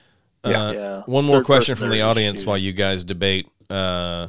Yeah. 0.44 0.62
Uh, 0.66 0.72
yeah. 0.72 1.02
One 1.06 1.24
more 1.26 1.42
question 1.42 1.74
from 1.76 1.90
the 1.90 2.02
audience 2.02 2.40
shooting. 2.40 2.48
while 2.48 2.58
you 2.58 2.72
guys 2.72 3.04
debate. 3.04 3.48
Uh, 3.70 4.28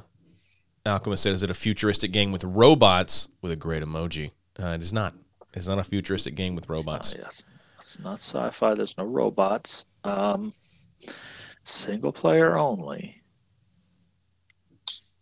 Alchemist 0.86 1.24
said, 1.24 1.34
"Is 1.34 1.43
it 1.43 1.49
a 1.49 1.53
futuristic 1.55 2.11
game 2.11 2.32
with 2.32 2.43
robots?" 2.43 3.30
With 3.41 3.51
a 3.51 3.55
great 3.55 3.84
emoji. 3.84 4.32
Uh, 4.59 4.68
it 4.68 4.82
is 4.82 4.93
not. 4.93 5.13
It's 5.53 5.68
not 5.68 5.80
a 5.80 5.84
futuristic 5.84 6.36
game 6.36 6.55
with 6.55 6.70
It's 6.70 6.86
not- 6.86 6.93
robots. 6.93 7.16
yes, 7.18 7.43
it's 7.78 7.99
not 7.99 8.20
sci-fi. 8.20 8.74
There's 8.76 8.97
no 8.97 9.03
robots. 9.05 9.86
Um, 10.03 10.53
single 11.63 12.11
player 12.11 12.57
only. 12.57 13.22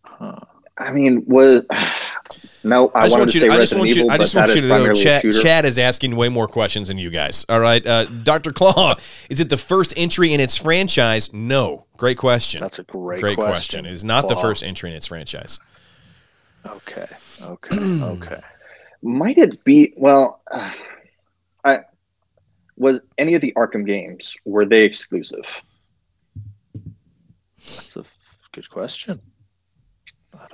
Huh. 0.04 0.38
I 0.76 0.90
mean 0.90 1.24
was 1.26 1.64
no. 2.64 2.90
I, 2.94 3.02
I 3.02 3.08
just 3.08 3.12
wanted 3.12 3.20
want 3.20 3.30
to 3.30 3.38
you. 3.38 3.40
say 3.40 3.46
To, 3.48 3.52
I 3.52 3.56
just 3.58 3.74
want 3.76 3.88
you. 3.90 3.96
Evil, 3.96 4.10
I 4.10 4.18
just 4.18 4.34
want 4.34 4.54
you 4.54 4.60
to 4.62 4.68
know. 4.68 4.74
primarily 4.74 5.00
a 5.00 5.04
Chat. 5.04 5.24
Chad 5.42 5.64
is 5.64 5.78
asking 5.78 6.16
way 6.16 6.28
more 6.28 6.48
questions 6.48 6.88
than 6.88 6.98
you 6.98 7.10
guys. 7.10 7.44
All 7.48 7.60
right, 7.60 7.84
uh, 7.86 8.06
Doctor 8.06 8.52
Claw. 8.52 8.96
Is 9.30 9.40
it 9.40 9.48
the 9.48 9.56
first 9.56 9.94
entry 9.96 10.32
in 10.32 10.40
its 10.40 10.56
franchise? 10.56 11.32
No. 11.32 11.86
Great 11.96 12.18
question. 12.18 12.60
That's 12.60 12.78
a 12.80 12.82
great, 12.84 13.20
Great 13.20 13.36
question. 13.36 13.52
question. 13.82 13.86
It 13.86 13.92
is 13.92 14.02
not 14.04 14.28
the 14.28 14.36
first 14.36 14.62
entry 14.64 14.90
in 14.90 14.96
its 14.96 15.06
franchise. 15.06 15.60
Okay. 16.66 17.06
Okay. 17.40 17.76
okay. 18.02 18.40
Might 19.02 19.38
it 19.38 19.62
be? 19.64 19.92
Well, 19.96 20.40
uh, 20.50 20.72
I 21.64 21.80
was 22.76 23.00
any 23.18 23.34
of 23.34 23.40
the 23.42 23.52
Arkham 23.56 23.86
games 23.86 24.34
were 24.44 24.66
they 24.66 24.80
exclusive? 24.82 25.44
That's 27.58 27.96
a 27.96 28.00
f- 28.00 28.48
good 28.52 28.68
question. 28.68 29.20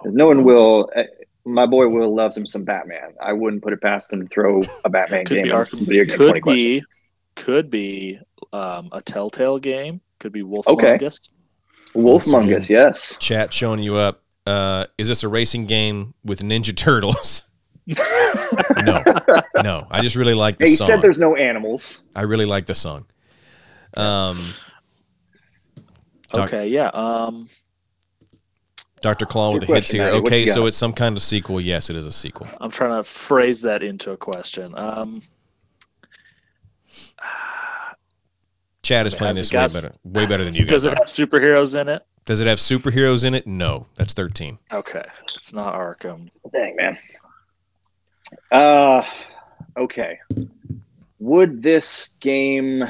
I 0.01 0.05
'Cause 0.05 0.13
No 0.15 0.27
one 0.27 0.45
will. 0.45 0.91
Uh, 0.95 1.03
my 1.45 1.65
boy 1.67 1.89
Will 1.89 2.15
loves 2.15 2.37
him 2.37 2.45
some 2.47 2.65
Batman. 2.65 3.15
I 3.21 3.33
wouldn't 3.33 3.63
put 3.63 3.73
it 3.73 3.81
past 3.81 4.13
him 4.13 4.23
to 4.23 4.29
throw 4.29 4.61
a 4.85 4.91
Batman 4.91 5.25
Could 5.25 5.35
game. 5.37 5.45
be 5.45 5.51
on 5.53 5.65
Arkham. 5.65 5.79
video 5.87 6.05
game 6.05 6.17
Could 6.17 6.35
be. 6.35 6.41
questions. 6.41 6.83
Could 7.37 7.71
be 7.71 8.19
um, 8.53 8.89
a 8.93 9.01
Telltale 9.01 9.59
game. 9.59 10.01
Could 10.19 10.33
be 10.33 10.43
Wolf 10.43 10.69
Okay. 10.69 10.89
Among 10.97 11.05
Us. 11.05 11.31
Wolf 11.95 12.23
Once 12.27 12.29
Among. 12.29 12.53
Us, 12.55 12.69
yes. 12.71 13.17
Chat 13.19 13.53
showing 13.53 13.81
you 13.81 13.97
up. 13.97 14.23
Uh, 14.47 14.87
is 14.99 15.09
this 15.09 15.23
a 15.25 15.29
racing 15.29 15.65
game 15.67 16.13
with 16.25 16.41
Ninja 16.41 16.77
Turtles? 16.77 17.45
no, 17.87 19.03
no. 19.63 19.87
I 19.91 20.01
just 20.03 20.17
really 20.17 20.35
like 20.35 20.59
the 20.59 20.67
Hey, 20.67 20.71
he 20.73 20.77
song. 20.77 20.87
said 20.89 21.03
there's 21.03 21.19
no 21.19 21.35
animals. 21.37 22.03
I 22.15 22.23
really 22.23 22.45
like 22.47 22.67
the 22.67 22.75
song. 22.75 23.07
Um, 23.97 24.37
Doc- 26.33 26.49
Okay. 26.49 26.69
Yeah. 26.69 26.89
Um. 26.89 27.49
Dr. 29.01 29.27
Claw 29.27 29.53
with 29.53 29.63
Good 29.63 29.69
the 29.69 29.75
hits 29.77 29.91
here. 29.91 30.05
Maddie. 30.05 30.17
Okay, 30.19 30.47
so 30.47 30.67
it's 30.67 30.77
some 30.77 30.93
kind 30.93 31.17
of 31.17 31.23
sequel. 31.23 31.61
Yes, 31.61 31.89
it 31.91 31.97
is 31.97 32.05
a 32.05 32.13
sequel. 32.13 32.49
I'm 32.61 32.71
trying 32.71 32.97
to 32.97 33.03
phrase 33.03 33.63
that 33.63 33.83
into 33.83 34.11
a 34.13 34.17
question. 34.17 34.75
Um. 34.77 35.23
Chad 38.83 39.07
is 39.07 39.15
playing 39.15 39.35
this 39.37 39.53
way 39.53 39.61
gas- 39.61 39.81
better, 39.81 39.95
way 40.05 40.27
better 40.27 40.45
than 40.45 40.55
you 40.55 40.63
guys. 40.63 40.71
Does 40.71 40.85
it 40.85 40.93
are. 40.93 40.97
have 40.97 41.07
superheroes 41.07 41.81
in 41.81 41.89
it? 41.89 42.03
Does 42.25 42.41
it 42.41 42.47
have 42.47 42.59
superheroes 42.59 43.25
in 43.25 43.35
it? 43.35 43.47
No, 43.47 43.87
that's 43.95 44.15
thirteen. 44.15 44.59
Okay. 44.73 45.05
It's 45.35 45.53
not 45.53 45.75
Arkham. 45.75 46.29
Dang 46.53 46.77
man. 46.77 46.99
Uh, 48.51 49.03
okay. 49.77 50.19
Would 51.19 51.63
this 51.63 52.11
game 52.21 52.85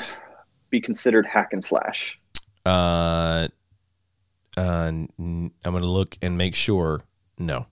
be 0.71 0.81
considered 0.81 1.27
hack 1.27 1.53
and 1.53 1.65
slash? 1.65 2.19
Uh, 2.65 3.49
uh, 4.61 4.87
n- 4.89 5.09
I'm 5.65 5.73
gonna 5.73 5.85
look 5.87 6.17
and 6.23 6.37
make 6.37 6.55
sure. 6.55 7.01
No. 7.39 7.67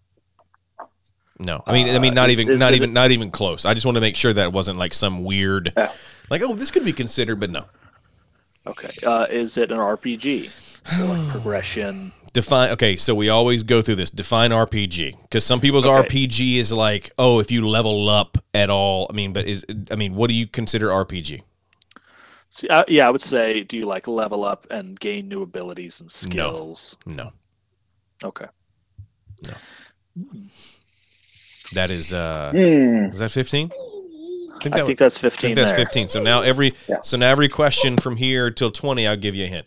No, 1.41 1.63
I 1.67 1.73
mean, 1.73 1.95
I 1.95 2.01
mean, 2.01 2.13
Uh, 2.13 2.23
not 2.23 2.31
is- 2.31 2.41
even, 2.41 2.53
is 2.53 2.59
not 2.61 2.73
it- 2.73 2.77
even, 2.77 2.93
not 2.93 3.13
even 3.13 3.31
close. 3.31 3.65
I 3.65 3.73
just 3.73 3.87
want 3.87 3.95
to 3.95 4.01
make 4.01 4.17
sure 4.17 4.33
that 4.33 4.43
it 4.47 4.53
wasn't 4.53 4.77
like 4.79 4.93
some 4.93 5.23
weird, 5.23 5.73
Yeah. 5.77 5.93
like, 6.31 6.43
oh, 6.43 6.55
this 6.55 6.71
could 6.73 6.85
be 6.85 6.93
considered, 6.93 7.39
but 7.39 7.51
no. 7.51 7.67
Okay. 8.67 8.91
Uh, 9.07 9.27
is 9.31 9.57
it 9.57 9.71
an 9.71 9.79
RPG? 9.79 10.51
like 11.01 11.29
progression. 11.31 12.13
Define. 12.33 12.71
Okay, 12.71 12.97
so 12.97 13.15
we 13.15 13.29
always 13.29 13.63
go 13.63 13.81
through 13.83 13.95
this. 13.97 14.11
Define 14.11 14.51
RPG 14.53 15.17
because 15.23 15.45
some 15.45 15.61
people's 15.61 15.87
Okay. 15.87 16.09
RPG 16.09 16.57
is 16.59 16.73
like, 16.73 17.11
oh, 17.19 17.39
if 17.41 17.51
you 17.53 17.67
level 17.67 18.09
up 18.09 18.37
at 18.53 18.69
all. 18.69 19.07
I 19.09 19.13
mean, 19.13 19.33
but 19.33 19.47
is 19.47 19.65
I 19.91 19.97
mean, 19.97 20.15
what 20.15 20.29
do 20.29 20.35
you 20.35 20.47
consider 20.47 20.89
RPG? 20.89 21.43
So, 22.51 22.67
uh, 22.69 22.85
yeah, 22.89 23.07
I 23.07 23.11
would 23.11 23.21
say, 23.23 23.63
do 23.63 23.77
you 23.77 23.85
like 23.87 24.09
level 24.09 24.45
up 24.45 24.67
and 24.71 24.99
gain 24.99 25.29
new 25.29 25.43
abilities 25.43 26.01
and 26.01 26.11
skills? 26.11 26.97
No, 27.05 27.15
no. 27.15 27.33
Okay. 28.25 28.47
No. 29.47 29.55
That 31.75 31.91
is. 31.91 32.13
uh 32.13 32.51
Hmm. 32.53 33.11
Was 33.11 33.19
that 33.19 33.31
fifteen? 33.31 33.71
I 33.73 34.67
I 34.67 34.69
that 34.71 34.87
think 34.87 34.99
that's 34.99 35.19
15. 35.19 35.29
I 35.29 35.31
15 35.31 35.41
think 35.41 35.57
that's 35.57 35.71
there. 35.73 35.85
15. 35.87 36.09
So 36.09 36.21
now 36.23 36.43
every 36.43 36.75
Yeah. 36.89 36.97
so 37.03 37.17
now 37.17 37.29
every 37.31 37.49
question 37.49 37.97
from 37.97 38.17
here 38.17 38.51
till 38.51 38.73
20, 38.73 39.07
I'll 39.07 39.17
give 39.17 39.37
you 39.37 39.45
a 39.45 39.49
hint. 39.49 39.67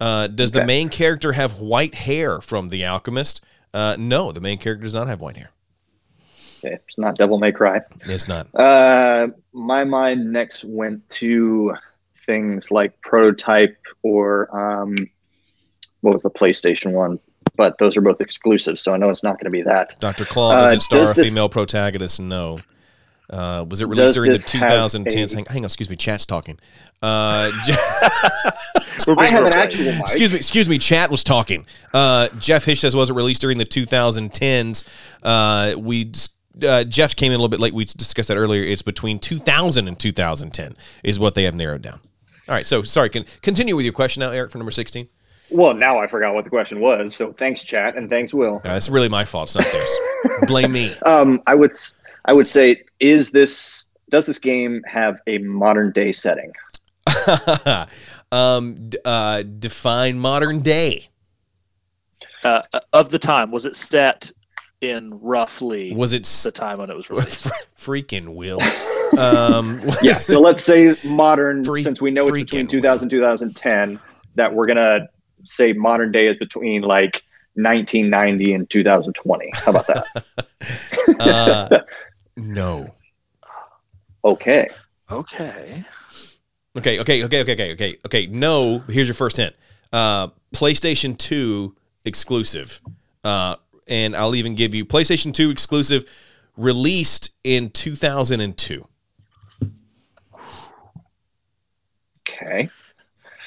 Uh, 0.00 0.26
does 0.28 0.52
the 0.52 0.64
main 0.64 0.88
character 0.88 1.32
have 1.32 1.58
white 1.58 1.94
hair 1.94 2.40
from 2.40 2.70
The 2.70 2.86
Alchemist? 2.86 3.42
Uh, 3.74 3.96
no, 3.98 4.32
the 4.32 4.40
main 4.40 4.56
character 4.56 4.84
does 4.84 4.94
not 4.94 5.06
have 5.08 5.20
white 5.20 5.36
hair. 5.36 5.50
Okay, 6.64 6.76
it's 6.86 6.98
not 6.98 7.16
Devil 7.16 7.38
May 7.38 7.52
Cry. 7.52 7.80
It's 8.02 8.28
not. 8.28 8.46
Uh, 8.54 9.28
my 9.52 9.84
mind 9.84 10.30
next 10.32 10.62
went 10.64 11.08
to 11.10 11.74
things 12.26 12.70
like 12.70 13.00
Prototype 13.00 13.76
or 14.02 14.54
um, 14.56 14.94
what 16.02 16.12
was 16.12 16.22
the 16.22 16.30
PlayStation 16.30 16.92
one? 16.92 17.18
But 17.56 17.78
those 17.78 17.96
are 17.96 18.00
both 18.02 18.20
exclusive, 18.20 18.78
so 18.78 18.92
I 18.94 18.96
know 18.98 19.08
it's 19.10 19.22
not 19.22 19.34
going 19.34 19.46
to 19.46 19.50
be 19.50 19.62
that. 19.62 19.98
Dr. 20.00 20.24
Claw 20.24 20.54
does 20.54 20.72
Uh, 20.72 20.76
it 20.76 20.80
star 20.82 20.98
does 21.00 21.10
a 21.10 21.14
this- 21.14 21.28
female 21.30 21.48
protagonist? 21.48 22.20
No. 22.20 22.60
Uh, 23.28 23.64
was 23.68 23.80
it 23.80 23.86
released 23.86 24.14
during 24.14 24.30
the 24.32 24.36
this 24.38 24.46
2010s? 24.52 25.32
a- 25.32 25.36
Hang, 25.36 25.44
hang 25.46 25.58
on, 25.58 25.64
excuse 25.66 25.88
me. 25.88 25.94
Chat's 25.96 26.26
talking. 26.26 26.58
Uh, 27.00 27.50
I 29.08 29.26
have 29.26 29.44
an 29.44 29.44
replaced. 29.44 29.54
actual 29.54 29.92
mic. 29.92 30.00
excuse 30.02 30.32
me. 30.32 30.36
Excuse 30.38 30.68
me. 30.68 30.78
Chat 30.78 31.10
was 31.10 31.22
talking. 31.24 31.64
Uh, 31.94 32.28
Jeff 32.38 32.64
Hish 32.64 32.80
says 32.80 32.94
was 32.96 33.08
it 33.10 33.14
released 33.14 33.40
during 33.40 33.56
the 33.58 33.64
2010s? 33.64 34.84
Uh, 35.22 35.74
we 35.78 36.04
dis- 36.04 36.30
uh, 36.62 36.84
Jeff 36.84 37.16
came 37.16 37.32
in 37.32 37.36
a 37.36 37.38
little 37.38 37.48
bit 37.48 37.60
late. 37.60 37.74
We 37.74 37.84
discussed 37.84 38.28
that 38.28 38.36
earlier. 38.36 38.62
It's 38.62 38.82
between 38.82 39.18
2000 39.18 39.88
and 39.88 39.98
2010 39.98 40.76
is 41.04 41.18
what 41.18 41.34
they 41.34 41.44
have 41.44 41.54
narrowed 41.54 41.82
down. 41.82 42.00
All 42.48 42.54
right. 42.54 42.66
So 42.66 42.82
sorry. 42.82 43.08
Can 43.10 43.24
continue 43.42 43.76
with 43.76 43.84
your 43.84 43.92
question 43.92 44.20
now, 44.20 44.30
Eric, 44.30 44.50
for 44.50 44.58
number 44.58 44.72
16. 44.72 45.08
Well, 45.50 45.74
now 45.74 45.98
I 45.98 46.06
forgot 46.06 46.34
what 46.34 46.44
the 46.44 46.50
question 46.50 46.80
was. 46.80 47.14
So 47.14 47.32
thanks, 47.32 47.64
chat, 47.64 47.96
and 47.96 48.08
thanks, 48.08 48.32
Will. 48.32 48.56
Uh, 48.56 48.74
that's 48.74 48.88
really 48.88 49.08
my 49.08 49.24
fault. 49.24 49.48
It's 49.48 49.56
not 49.56 49.72
theirs. 49.72 49.98
Blame 50.46 50.72
me. 50.72 50.94
Um, 51.06 51.42
I 51.46 51.54
would 51.56 51.72
I 52.24 52.32
would 52.32 52.46
say, 52.46 52.84
is 53.00 53.30
this 53.30 53.88
does 54.10 54.26
this 54.26 54.38
game 54.38 54.82
have 54.86 55.18
a 55.26 55.38
modern 55.38 55.92
day 55.92 56.12
setting? 56.12 56.52
um, 58.32 58.88
d- 58.88 58.98
uh, 59.04 59.42
define 59.42 60.18
modern 60.18 60.60
day. 60.60 61.08
Uh, 62.42 62.62
uh, 62.72 62.80
of 62.92 63.10
the 63.10 63.18
time, 63.18 63.50
was 63.50 63.66
it 63.66 63.76
set 63.76 64.32
in 64.80 65.18
roughly 65.20 65.94
Was 65.94 66.12
it 66.12 66.24
the 66.24 66.52
time 66.52 66.78
when 66.78 66.90
it 66.90 66.96
was 66.96 67.10
released? 67.10 67.50
freaking 67.76 68.34
Will? 68.34 68.60
Um, 69.18 69.82
Yeah. 70.02 70.12
So 70.12 70.40
let's 70.40 70.62
say 70.62 70.94
modern, 71.04 71.64
Freak- 71.64 71.82
since 71.82 72.00
we 72.00 72.12
know 72.12 72.28
it's 72.28 72.30
between 72.30 72.66
freaking 72.66 72.70
2000 72.70 73.06
and 73.06 73.10
2010, 73.10 74.00
that 74.36 74.54
we're 74.54 74.66
gonna 74.66 75.08
say 75.42 75.72
modern 75.72 76.12
day 76.12 76.28
is 76.28 76.36
between 76.36 76.82
like 76.82 77.24
1990 77.54 78.54
and 78.54 78.70
2020. 78.70 79.50
How 79.52 79.70
about 79.72 79.86
that? 79.88 80.24
uh, 81.18 81.80
no. 82.36 82.94
okay. 84.24 84.68
okay. 85.10 85.84
Okay, 86.76 87.00
okay, 87.00 87.24
okay, 87.24 87.40
okay, 87.42 87.52
okay, 87.52 87.72
okay, 87.72 87.96
okay. 88.06 88.26
No, 88.28 88.78
here's 88.78 89.08
your 89.08 89.14
first 89.16 89.38
hint. 89.38 89.56
Uh, 89.92 90.28
PlayStation 90.54 91.18
2 91.18 91.74
exclusive. 92.04 92.80
Uh, 93.24 93.56
and 93.90 94.16
I'll 94.16 94.34
even 94.34 94.54
give 94.54 94.74
you 94.74 94.84
PlayStation 94.86 95.34
2 95.34 95.50
exclusive 95.50 96.04
released 96.56 97.30
in 97.44 97.68
2002. 97.70 98.86
Okay. 102.28 102.68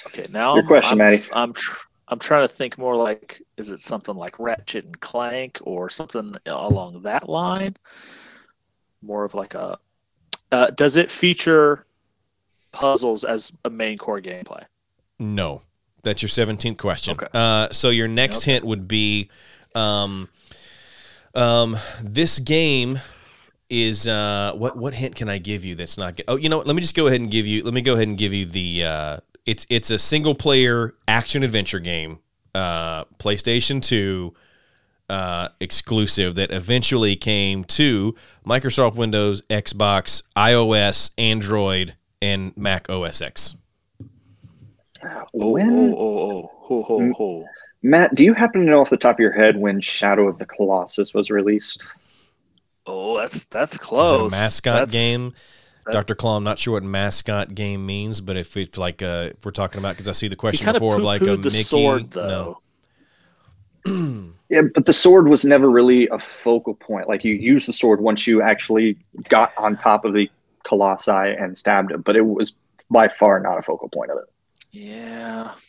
Okay. 0.08 0.26
Now 0.30 0.56
Your 0.56 0.64
I'm- 0.64 0.68
question, 0.68 0.92
I'm, 0.92 0.98
Maddie. 1.12 1.24
I'm 1.34 1.54
tr- 1.54 1.88
I'm 2.10 2.20
trying 2.20 2.44
to 2.48 2.54
think 2.54 2.78
more 2.78 2.96
like, 2.96 3.42
is 3.58 3.72
it 3.72 3.80
something 3.80 4.16
like 4.16 4.38
Ratchet 4.38 4.86
and 4.86 5.00
Clank 5.00 5.60
or 5.64 5.90
something 5.90 6.36
along 6.46 7.02
that 7.04 7.28
line? 7.30 7.76
More 9.02 9.24
of 9.24 9.34
like 9.34 9.56
a. 9.56 9.80
Uh, 10.52 10.70
does 10.72 10.98
it 10.98 11.10
feature 11.10 11.86
puzzles 12.72 13.24
as 13.24 13.52
a 13.66 13.70
main 13.70 13.98
core 13.98 14.22
gameplay? 14.22 14.64
No. 15.18 15.62
That's 16.04 16.22
your 16.22 16.30
17th 16.30 16.78
question. 16.78 17.14
Okay. 17.14 17.28
Uh, 17.34 17.70
so 17.72 17.90
your 17.90 18.08
next 18.10 18.40
Okay. 18.40 18.52
hint 18.54 18.66
would 18.66 18.88
be 18.88 19.30
um, 19.76 20.30
um, 21.36 21.78
this 22.02 22.40
game 22.40 23.00
is 23.70 24.08
uh, 24.08 24.54
what 24.56 24.78
what 24.78 24.94
hint 24.94 25.16
can 25.16 25.30
I 25.30 25.38
give 25.40 25.66
you 25.66 25.76
that's 25.76 25.98
not 25.98 26.16
good? 26.18 26.26
Oh, 26.28 26.36
you 26.36 26.50
know 26.50 26.58
what? 26.60 26.68
Let 26.68 26.76
me 26.76 26.82
just 26.82 26.96
go 26.96 27.08
ahead 27.08 27.22
and 27.22 27.32
give 27.32 27.48
you 27.48 27.64
let 27.64 27.74
me 27.74 27.82
go 27.82 27.94
ahead 27.94 28.08
and 28.08 28.18
give 28.18 28.34
you 28.34 28.46
the 28.46 28.84
uh, 28.84 29.18
it's 29.46 29.66
it's 29.70 29.90
a 29.90 29.98
single 29.98 30.36
player 30.36 30.94
action 31.08 31.44
adventure 31.44 31.80
game, 31.80 32.20
uh, 32.54 33.06
PlayStation 33.18 33.82
2 33.82 34.34
uh, 35.10 35.50
exclusive 35.60 36.36
that 36.36 36.52
eventually 36.52 37.16
came 37.16 37.64
to 37.66 38.16
Microsoft 38.46 38.96
Windows, 38.96 39.42
Xbox, 39.44 40.24
iOS, 40.36 41.12
Android, 41.18 41.96
and 42.22 42.56
Mac 42.56 42.90
OS 42.90 43.22
X. 43.22 43.56
Oh, 45.34 45.50
When 45.50 45.70
oh, 45.70 45.98
oh, 45.98 46.32
oh, 46.32 46.52
ho, 46.62 46.84
ho, 46.84 47.00
Mm. 47.00 47.14
ho. 47.16 47.46
Matt, 47.84 48.16
do 48.16 48.24
you 48.24 48.34
happen 48.34 48.62
to 48.66 48.68
know 48.72 48.82
off 48.82 48.90
the 48.90 48.98
top 48.98 49.18
of 49.18 49.20
your 49.20 49.32
head 49.34 49.58
when 49.58 49.82
Shadow 49.82 50.28
of 50.28 50.38
the 50.40 50.46
Colossus 50.46 51.14
was 51.14 51.30
released? 51.30 51.86
Oh, 52.88 53.18
that's 53.18 53.46
that's 53.46 53.74
Is 53.74 53.78
close. 53.78 54.34
it 54.34 54.38
a 54.38 54.42
mascot 54.42 54.74
That's- 54.76 54.92
game? 54.92 55.34
that- 55.86 55.92
Dr. 55.94 56.16
Claw, 56.16 56.38
I'm 56.38 56.44
not 56.46 56.60
sure 56.60 56.74
what 56.76 56.84
mascot 56.84 57.54
game 57.56 57.86
means, 57.86 58.22
but 58.22 58.38
if 58.38 58.56
it's 58.58 58.78
like 58.78 59.02
uh, 59.02 59.30
if 59.32 59.44
we're 59.46 59.52
talking 59.52 59.80
about 59.80 59.92
because 59.96 60.08
I 60.08 60.14
see 60.14 60.30
the 60.30 60.36
question 60.38 60.64
kind 60.66 60.78
of 60.78 60.82
before 60.82 60.96
of 60.98 61.04
like 61.04 61.22
a 61.22 61.36
the 61.36 61.38
Mickey. 61.38 61.64
sword, 61.64 62.16
no. 62.16 62.60
Yeah, 64.50 64.62
but 64.74 64.86
the 64.86 64.94
sword 64.94 65.28
was 65.28 65.44
never 65.44 65.70
really 65.70 66.08
a 66.10 66.20
focal 66.20 66.74
point. 66.76 67.10
Like 67.10 67.24
you 67.26 67.34
use 67.34 67.66
the 67.66 67.74
sword 67.74 68.00
once 68.02 68.26
you 68.28 68.42
actually 68.42 68.98
got 69.30 69.52
on 69.58 69.76
top 69.78 70.06
of 70.06 70.14
the 70.14 70.30
colossi 70.64 71.12
and 71.12 71.58
stabbed 71.58 71.92
him, 71.92 72.02
but 72.02 72.16
it 72.16 72.22
was 72.26 72.54
by 72.90 73.08
far 73.10 73.40
not 73.40 73.58
a 73.58 73.62
focal 73.62 73.90
point 73.90 74.12
of 74.12 74.18
it. 74.20 74.26
Yeah, 74.72 75.52
D- 75.56 75.60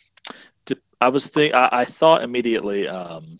I 1.01 1.09
was 1.09 1.27
think 1.27 1.53
I, 1.53 1.69
I 1.71 1.85
thought 1.85 2.23
immediately 2.23 2.87
um, 2.87 3.39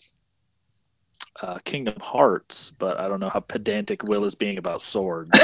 uh, 1.42 1.58
Kingdom 1.64 1.98
Hearts, 2.00 2.70
but 2.78 2.98
I 3.00 3.08
don't 3.08 3.20
know 3.20 3.28
how 3.28 3.40
pedantic 3.40 4.02
Will 4.02 4.24
is 4.24 4.34
being 4.34 4.58
about 4.58 4.82
swords. 4.82 5.30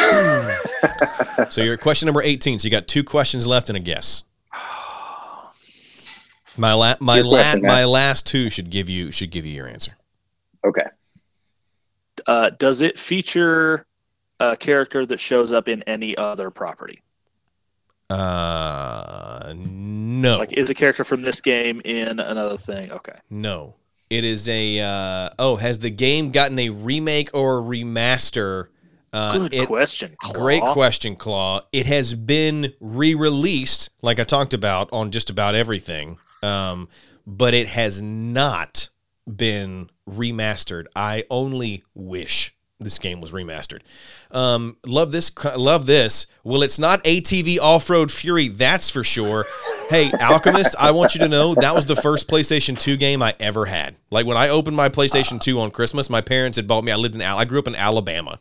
So 1.48 1.62
you're 1.62 1.74
at 1.74 1.80
question 1.80 2.06
number 2.06 2.22
18. 2.22 2.58
So 2.58 2.66
you 2.66 2.70
got 2.70 2.86
two 2.86 3.02
questions 3.02 3.46
left 3.46 3.70
and 3.70 3.76
a 3.76 3.80
guess. 3.80 4.24
My 6.58 6.74
la- 6.74 6.96
my 7.00 7.16
Your 7.16 7.24
la- 7.24 7.38
question, 7.38 7.62
my 7.62 7.84
last 7.86 8.26
two 8.26 8.50
should 8.50 8.68
give 8.68 8.90
you 8.90 9.10
should 9.10 9.30
give 9.30 9.46
you 9.46 9.52
your 9.52 9.66
answer. 9.66 9.96
Okay. 10.64 10.84
uh, 12.26 12.50
does 12.50 12.82
it 12.82 12.98
feature 12.98 13.86
a 14.38 14.54
character 14.56 15.06
that 15.06 15.18
shows 15.18 15.50
up 15.50 15.66
in 15.68 15.82
any 15.84 16.16
other 16.16 16.50
property? 16.50 17.02
Uh, 18.12 19.52
no, 19.56 20.38
Like, 20.38 20.52
is 20.52 20.70
a 20.70 20.74
character 20.74 21.04
from 21.04 21.22
this 21.22 21.40
game 21.40 21.80
in 21.84 22.20
another 22.20 22.56
thing? 22.56 22.90
Okay. 22.92 23.18
no. 23.30 23.74
It 24.10 24.24
is 24.24 24.46
a 24.46 24.78
uh, 24.78 25.30
oh. 25.38 25.56
Has 25.56 25.78
the 25.78 25.88
game 25.88 26.32
gotten 26.32 26.58
a 26.58 26.68
remake 26.68 27.30
or 27.32 27.60
a 27.60 27.62
remaster? 27.62 28.66
Uh, 29.10 29.38
Good 29.38 29.54
it- 29.54 29.66
question. 29.68 30.16
Claw. 30.18 30.32
Great 30.34 30.62
question, 30.64 31.16
Claw. 31.16 31.62
It 31.72 31.86
has 31.86 32.14
been 32.14 32.74
re-released, 32.78 33.88
like 34.02 34.20
I 34.20 34.24
talked 34.24 34.52
about, 34.52 34.90
on 34.92 35.12
just 35.12 35.30
about 35.30 35.54
everything, 35.54 36.18
um, 36.42 36.90
but 37.26 37.54
it 37.54 37.68
has 37.68 38.02
not 38.02 38.90
been 39.26 39.88
remastered. 40.06 40.88
I 40.94 41.24
only 41.30 41.82
wish 41.94 42.54
this 42.84 42.98
game 42.98 43.20
was 43.20 43.32
remastered. 43.32 43.80
Um, 44.30 44.76
love 44.84 45.12
this. 45.12 45.32
Love 45.56 45.86
this. 45.86 46.26
Well, 46.44 46.62
it's 46.62 46.78
not 46.78 47.02
ATV 47.04 47.58
Off-Road 47.58 48.10
Fury, 48.10 48.48
that's 48.48 48.90
for 48.90 49.04
sure. 49.04 49.46
Hey, 49.88 50.10
Alchemist, 50.12 50.74
I 50.78 50.90
want 50.90 51.14
you 51.14 51.20
to 51.20 51.28
know 51.28 51.54
that 51.54 51.74
was 51.74 51.86
the 51.86 51.96
first 51.96 52.28
PlayStation 52.28 52.78
2 52.78 52.96
game 52.96 53.22
I 53.22 53.34
ever 53.38 53.66
had. 53.66 53.96
Like 54.10 54.26
when 54.26 54.36
I 54.36 54.48
opened 54.48 54.76
my 54.76 54.88
PlayStation 54.88 55.40
2 55.40 55.60
on 55.60 55.70
Christmas, 55.70 56.08
my 56.08 56.20
parents 56.20 56.56
had 56.56 56.66
bought 56.66 56.84
me. 56.84 56.92
I 56.92 56.96
lived 56.96 57.14
in 57.14 57.20
Al. 57.20 57.38
I 57.38 57.44
grew 57.44 57.58
up 57.58 57.68
in 57.68 57.74
Alabama. 57.74 58.40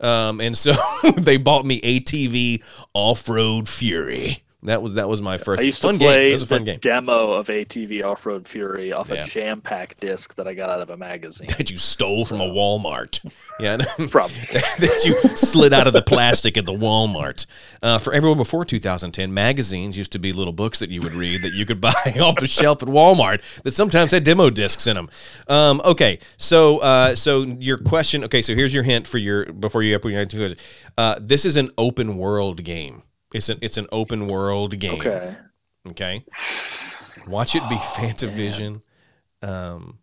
Um, 0.00 0.40
and 0.40 0.56
so 0.56 0.74
they 1.16 1.36
bought 1.36 1.64
me 1.64 1.80
ATV 1.80 2.62
Off 2.94 3.28
Road 3.28 3.68
Fury. 3.68 4.42
That 4.64 4.82
was 4.82 4.94
that 4.94 5.08
was 5.08 5.22
my 5.22 5.38
first 5.38 5.60
I 5.62 5.66
used 5.66 5.80
fun 5.80 5.94
to 5.94 5.98
game. 6.00 6.08
play 6.08 6.30
It 6.30 6.32
was 6.32 6.42
a 6.42 6.46
fun 6.46 6.64
the 6.64 6.72
game 6.72 6.80
demo 6.80 7.30
of 7.32 7.46
ATV 7.46 8.02
Off 8.04 8.26
Road 8.26 8.44
Fury 8.44 8.92
off 8.92 9.08
Yeah. 9.08 9.22
a 9.22 9.24
jam 9.24 9.60
pack 9.60 9.98
disc 10.00 10.34
that 10.34 10.48
I 10.48 10.54
got 10.54 10.68
out 10.68 10.80
of 10.80 10.90
a 10.90 10.96
magazine. 10.96 11.46
that 11.58 11.70
you 11.70 11.76
stole 11.76 12.24
from 12.24 12.40
a 12.40 12.48
Walmart. 12.48 13.24
Yeah, 13.60 13.76
Probably. 14.10 14.36
that 14.52 15.02
you 15.04 15.14
slid 15.36 15.72
out 15.72 15.88
of 15.88 15.92
the 15.92 16.00
plastic 16.02 16.56
at 16.56 16.64
the 16.64 16.72
Walmart. 16.72 17.44
Uh, 17.82 17.98
for 17.98 18.12
everyone 18.14 18.38
before 18.38 18.64
2010, 18.64 19.34
magazines 19.34 19.98
used 19.98 20.12
to 20.12 20.20
be 20.20 20.30
little 20.30 20.52
books 20.52 20.78
that 20.78 20.90
you 20.90 21.00
would 21.02 21.12
read 21.12 21.42
that 21.42 21.54
you 21.54 21.66
could 21.66 21.80
buy 21.80 22.16
off 22.20 22.36
the 22.36 22.46
shelf 22.46 22.84
at 22.84 22.88
Walmart 22.88 23.42
that 23.62 23.72
sometimes 23.72 24.12
had 24.12 24.22
demo 24.22 24.48
discs 24.50 24.86
in 24.86 24.94
them. 24.94 25.10
Um, 25.48 25.80
okay, 25.84 26.20
so 26.36 26.78
uh, 26.78 27.16
so 27.16 27.42
your 27.42 27.78
question. 27.78 28.22
Okay, 28.24 28.42
so 28.42 28.54
here's 28.54 28.72
your 28.72 28.84
hint 28.84 29.08
for 29.08 29.18
your 29.18 29.52
before 29.52 29.82
you 29.82 29.98
put 29.98 30.12
your 30.12 30.50
uh, 30.96 31.16
This 31.20 31.44
is 31.44 31.56
an 31.56 31.70
open 31.76 32.16
world 32.16 32.62
game. 32.62 33.02
It's 33.32 33.48
an 33.48 33.58
it's 33.60 33.76
an 33.76 33.86
open 33.92 34.26
world 34.26 34.78
game. 34.78 34.94
Okay. 35.00 35.36
Okay. 35.88 36.24
Watch 37.26 37.54
it 37.56 37.62
be 37.68 37.76
Fantavision. 37.76 38.82
Um, 39.42 39.98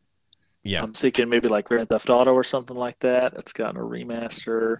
yeah. 0.64 0.82
I'm 0.84 0.94
thinking 0.94 1.30
maybe 1.30 1.48
like 1.48 1.66
Grand 1.66 1.90
Theft 1.90 2.10
Auto 2.10 2.34
or 2.34 2.44
something 2.44 2.76
like 2.78 3.00
that. 3.00 3.34
It's 3.34 3.54
gotten 3.54 3.78
a 3.78 3.84
remaster. 3.84 4.78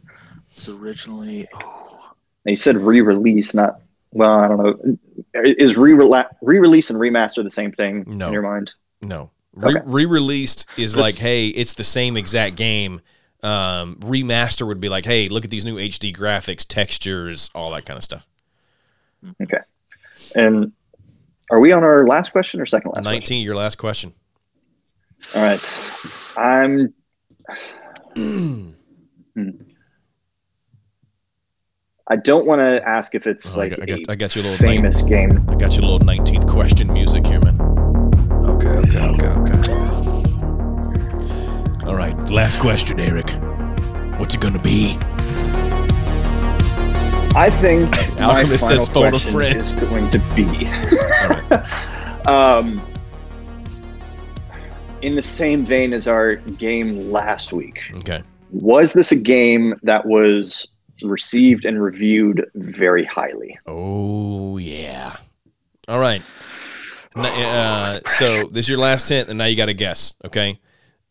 It's 0.56 0.70
originally. 0.70 1.48
Oh, 1.64 2.12
you 2.46 2.56
said 2.58 2.78
re-release, 2.78 3.54
not 3.54 3.82
well. 4.12 4.40
I 4.40 4.48
don't 4.48 4.58
know. 4.58 4.98
Is 5.44 5.76
re 5.76 5.94
re-release 5.94 6.90
and 6.90 7.00
remaster 7.00 7.44
the 7.44 7.50
same 7.50 7.72
thing 7.72 8.06
No. 8.16 8.28
in 8.28 8.34
your 8.34 8.42
mind? 8.44 8.72
No. 9.02 9.32
Re- 9.54 9.72
Okay. 9.76 9.82
Re-released 9.86 10.66
is 10.78 10.94
This- 10.94 11.02
like, 11.02 11.16
hey, 11.18 11.48
it's 11.48 11.74
the 11.74 11.84
same 11.84 12.16
exact 12.18 12.56
game. 12.56 13.02
Um, 13.44 13.98
remaster 14.02 14.66
would 14.68 14.80
be 14.82 14.90
like, 14.90 15.06
hey, 15.06 15.30
look 15.30 15.46
at 15.46 15.52
these 15.52 15.66
new 15.66 15.78
HD 15.78 16.12
graphics, 16.16 16.66
textures, 16.68 17.50
all 17.56 17.72
that 17.72 17.86
kind 17.86 17.98
of 17.98 18.04
stuff. 18.04 18.28
Okay. 19.42 19.60
And 20.36 20.72
are 21.52 21.60
we 21.60 21.72
on 21.72 21.84
our 21.84 22.08
last 22.08 22.32
question 22.32 22.60
or 22.62 22.66
second 22.66 22.90
last? 22.90 23.04
question? 23.04 23.12
Nineteen, 23.14 23.44
your 23.46 23.56
last 23.56 23.78
question. 23.78 24.14
All 25.36 25.42
right. 25.44 25.60
I'm. 26.38 26.94
Hmm. 29.36 29.50
I 32.10 32.16
don't 32.16 32.46
want 32.46 32.62
to 32.62 32.82
ask 32.88 33.16
if 33.16 33.28
it's 33.28 33.56
Oh, 33.56 33.60
like 33.60 33.72
got, 33.72 33.80
I, 33.82 33.84
a 33.84 33.88
got, 33.98 34.10
I 34.12 34.16
got 34.16 34.36
you 34.36 34.42
a 34.42 34.44
little. 34.44 34.66
nine- 34.66 34.78
famous 34.78 35.02
game. 35.02 35.46
I 35.50 35.56
got 35.56 35.76
you 35.76 35.82
a 35.82 35.86
little 35.86 36.00
nineteenth 36.00 36.48
question 36.48 36.94
music 36.94 37.28
here, 37.28 37.42
man. 37.42 37.60
okay, 38.46 38.70
okay, 38.70 39.00
okay, 39.00 39.28
okay. 39.28 39.72
All 41.86 41.96
right, 41.96 42.18
last 42.30 42.60
question, 42.62 43.00
Eric. 43.00 43.30
What's 44.20 44.36
it 44.36 44.40
gonna 44.42 44.60
be? 44.62 44.98
I 47.36 47.50
think 47.50 47.92
my 48.20 48.38
Alchemist 48.42 48.64
final 48.64 48.78
says 48.78 48.90
phone 48.90 49.08
a 49.08 49.10
question 49.12 49.32
friend. 49.32 49.60
is 49.62 49.74
going 49.74 50.10
to 50.12 50.20
be. 50.36 50.46
Right. 50.46 52.28
um, 52.28 52.82
in 55.02 55.16
the 55.16 55.24
same 55.24 55.66
vein 55.66 55.94
as 55.94 56.08
our 56.08 56.36
game 56.36 57.12
last 57.12 57.52
week, 57.54 57.80
Okay. 57.96 58.24
was 58.52 58.94
this 58.94 59.12
a 59.12 59.16
game 59.16 59.76
that 59.84 60.06
was 60.06 60.66
received 61.04 61.66
and 61.66 61.82
reviewed 61.84 62.46
very 62.56 63.04
highly? 63.06 63.58
Oh 63.68 64.58
yeah. 64.58 65.18
All 65.88 66.00
right. 66.00 66.22
N- 67.18 67.26
uh, 67.26 68.00
so 68.18 68.48
this 68.48 68.66
is 68.66 68.70
your 68.70 68.80
last 68.80 69.08
hint, 69.10 69.30
and 69.30 69.38
now 69.38 69.46
you 69.46 69.56
got 69.58 69.68
to 69.68 69.74
guess. 69.74 70.14
Okay. 70.26 70.60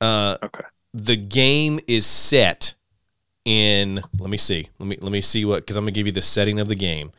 Uh, 0.00 0.38
Okay. 0.42 0.64
the 0.94 1.16
game 1.16 1.80
is 1.86 2.04
set 2.06 2.74
in. 3.44 4.02
Let 4.18 4.30
me 4.30 4.36
see. 4.38 4.68
Let 4.78 4.86
me 4.86 4.96
let 5.00 5.12
me 5.12 5.20
see 5.20 5.44
what 5.44 5.60
because 5.62 5.76
I'm 5.76 5.84
gonna 5.84 5.92
give 5.92 6.06
you 6.06 6.12
the 6.12 6.22
setting 6.22 6.58
of 6.60 6.68
the 6.68 6.74
game. 6.74 7.12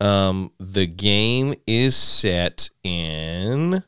Um, 0.00 0.52
the 0.58 0.86
game 0.86 1.54
is 1.66 1.96
set 1.96 2.68
in 2.84 3.82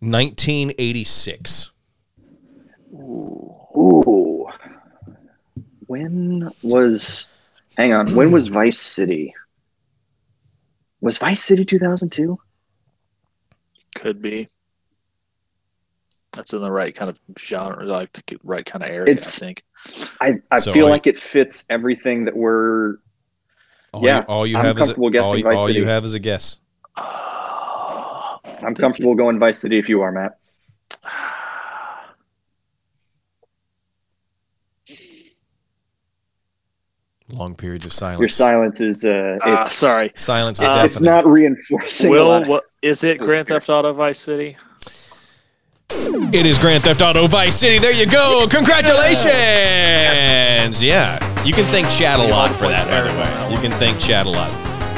1986. 0.00 1.72
Ooh. 2.94 4.46
When 5.86 6.50
was. 6.62 7.26
Hang 7.76 7.92
on. 7.92 8.14
When 8.14 8.30
was 8.30 8.46
Vice 8.48 8.78
City? 8.80 9.34
Was 11.00 11.18
Vice 11.18 11.42
City 11.42 11.64
2002? 11.64 12.38
Could 13.96 14.22
be. 14.22 14.48
That's 16.32 16.52
in 16.52 16.60
the 16.62 16.70
right 16.70 16.94
kind 16.94 17.10
of 17.10 17.20
genre, 17.38 17.84
like 17.84 18.12
the 18.12 18.38
right 18.42 18.64
kind 18.64 18.82
of 18.84 18.90
area. 18.90 19.12
It's- 19.12 19.42
I 19.42 19.46
think. 19.46 19.64
I, 20.20 20.34
I 20.50 20.58
So 20.58 20.72
feel 20.72 20.86
I- 20.86 20.90
like 20.90 21.06
it 21.06 21.18
fits 21.18 21.64
everything 21.70 22.24
that 22.26 22.36
we're. 22.36 22.96
All 23.92 24.02
Yeah, 24.04 24.18
you, 24.18 24.22
all 24.28 24.46
you 24.46 24.56
I'm 24.56 24.64
have 24.64 24.78
is 24.78 24.88
a, 24.90 24.94
guessing 24.94 25.18
all, 25.20 25.36
you- 25.36 25.44
Vice 25.44 25.58
all 25.58 25.70
you 25.70 25.84
have 25.86 26.04
is 26.04 26.14
a 26.14 26.18
guess. 26.18 26.58
I'm 26.96 28.74
comfortable 28.74 29.14
going 29.14 29.38
Vice 29.38 29.58
City 29.58 29.78
if 29.78 29.88
you 29.88 30.00
are, 30.02 30.12
Matt. 30.12 30.38
Long 37.28 37.54
periods 37.54 37.86
of 37.86 37.92
silence. 37.92 38.20
Your 38.20 38.28
silence. 38.28 38.78
silence 38.78 38.98
is. 38.98 39.04
Uh, 39.04 39.38
Ah, 39.42 39.62
it's, 39.62 39.72
sorry. 39.74 40.12
Silence 40.16 40.60
is 40.60 40.68
Uh, 40.68 40.74
deafening. 40.74 40.84
It's 40.96 41.00
not 41.00 41.26
reinforcing. 41.26 42.06
a 42.08 42.10
Will, 42.10 42.44
what 42.44 42.64
is 42.82 43.04
it? 43.04 43.18
Grand 43.18 43.48
Theft 43.48 43.70
Auto 43.70 43.92
Vice 43.92 44.18
City. 44.18 44.56
It 46.34 46.46
is 46.46 46.58
Grand 46.58 46.82
Theft 46.84 47.02
Auto 47.02 47.26
Vice 47.26 47.58
City. 47.58 47.78
There 47.78 47.92
you 47.92 48.06
go. 48.06 48.46
Congratulations. 48.50 50.82
Yeah. 50.82 51.18
You 51.44 51.52
can 51.52 51.64
thank 51.66 51.88
Chad 51.90 52.20
a 52.20 52.26
lot 52.28 52.50
for 52.52 52.68
that, 52.68 52.86
by 52.88 53.02
the 53.02 53.12
way. 53.18 53.54
You 53.54 53.60
can 53.60 53.70
thank 53.78 53.98
Chad 53.98 54.26
a 54.26 54.30
lot. 54.30 54.50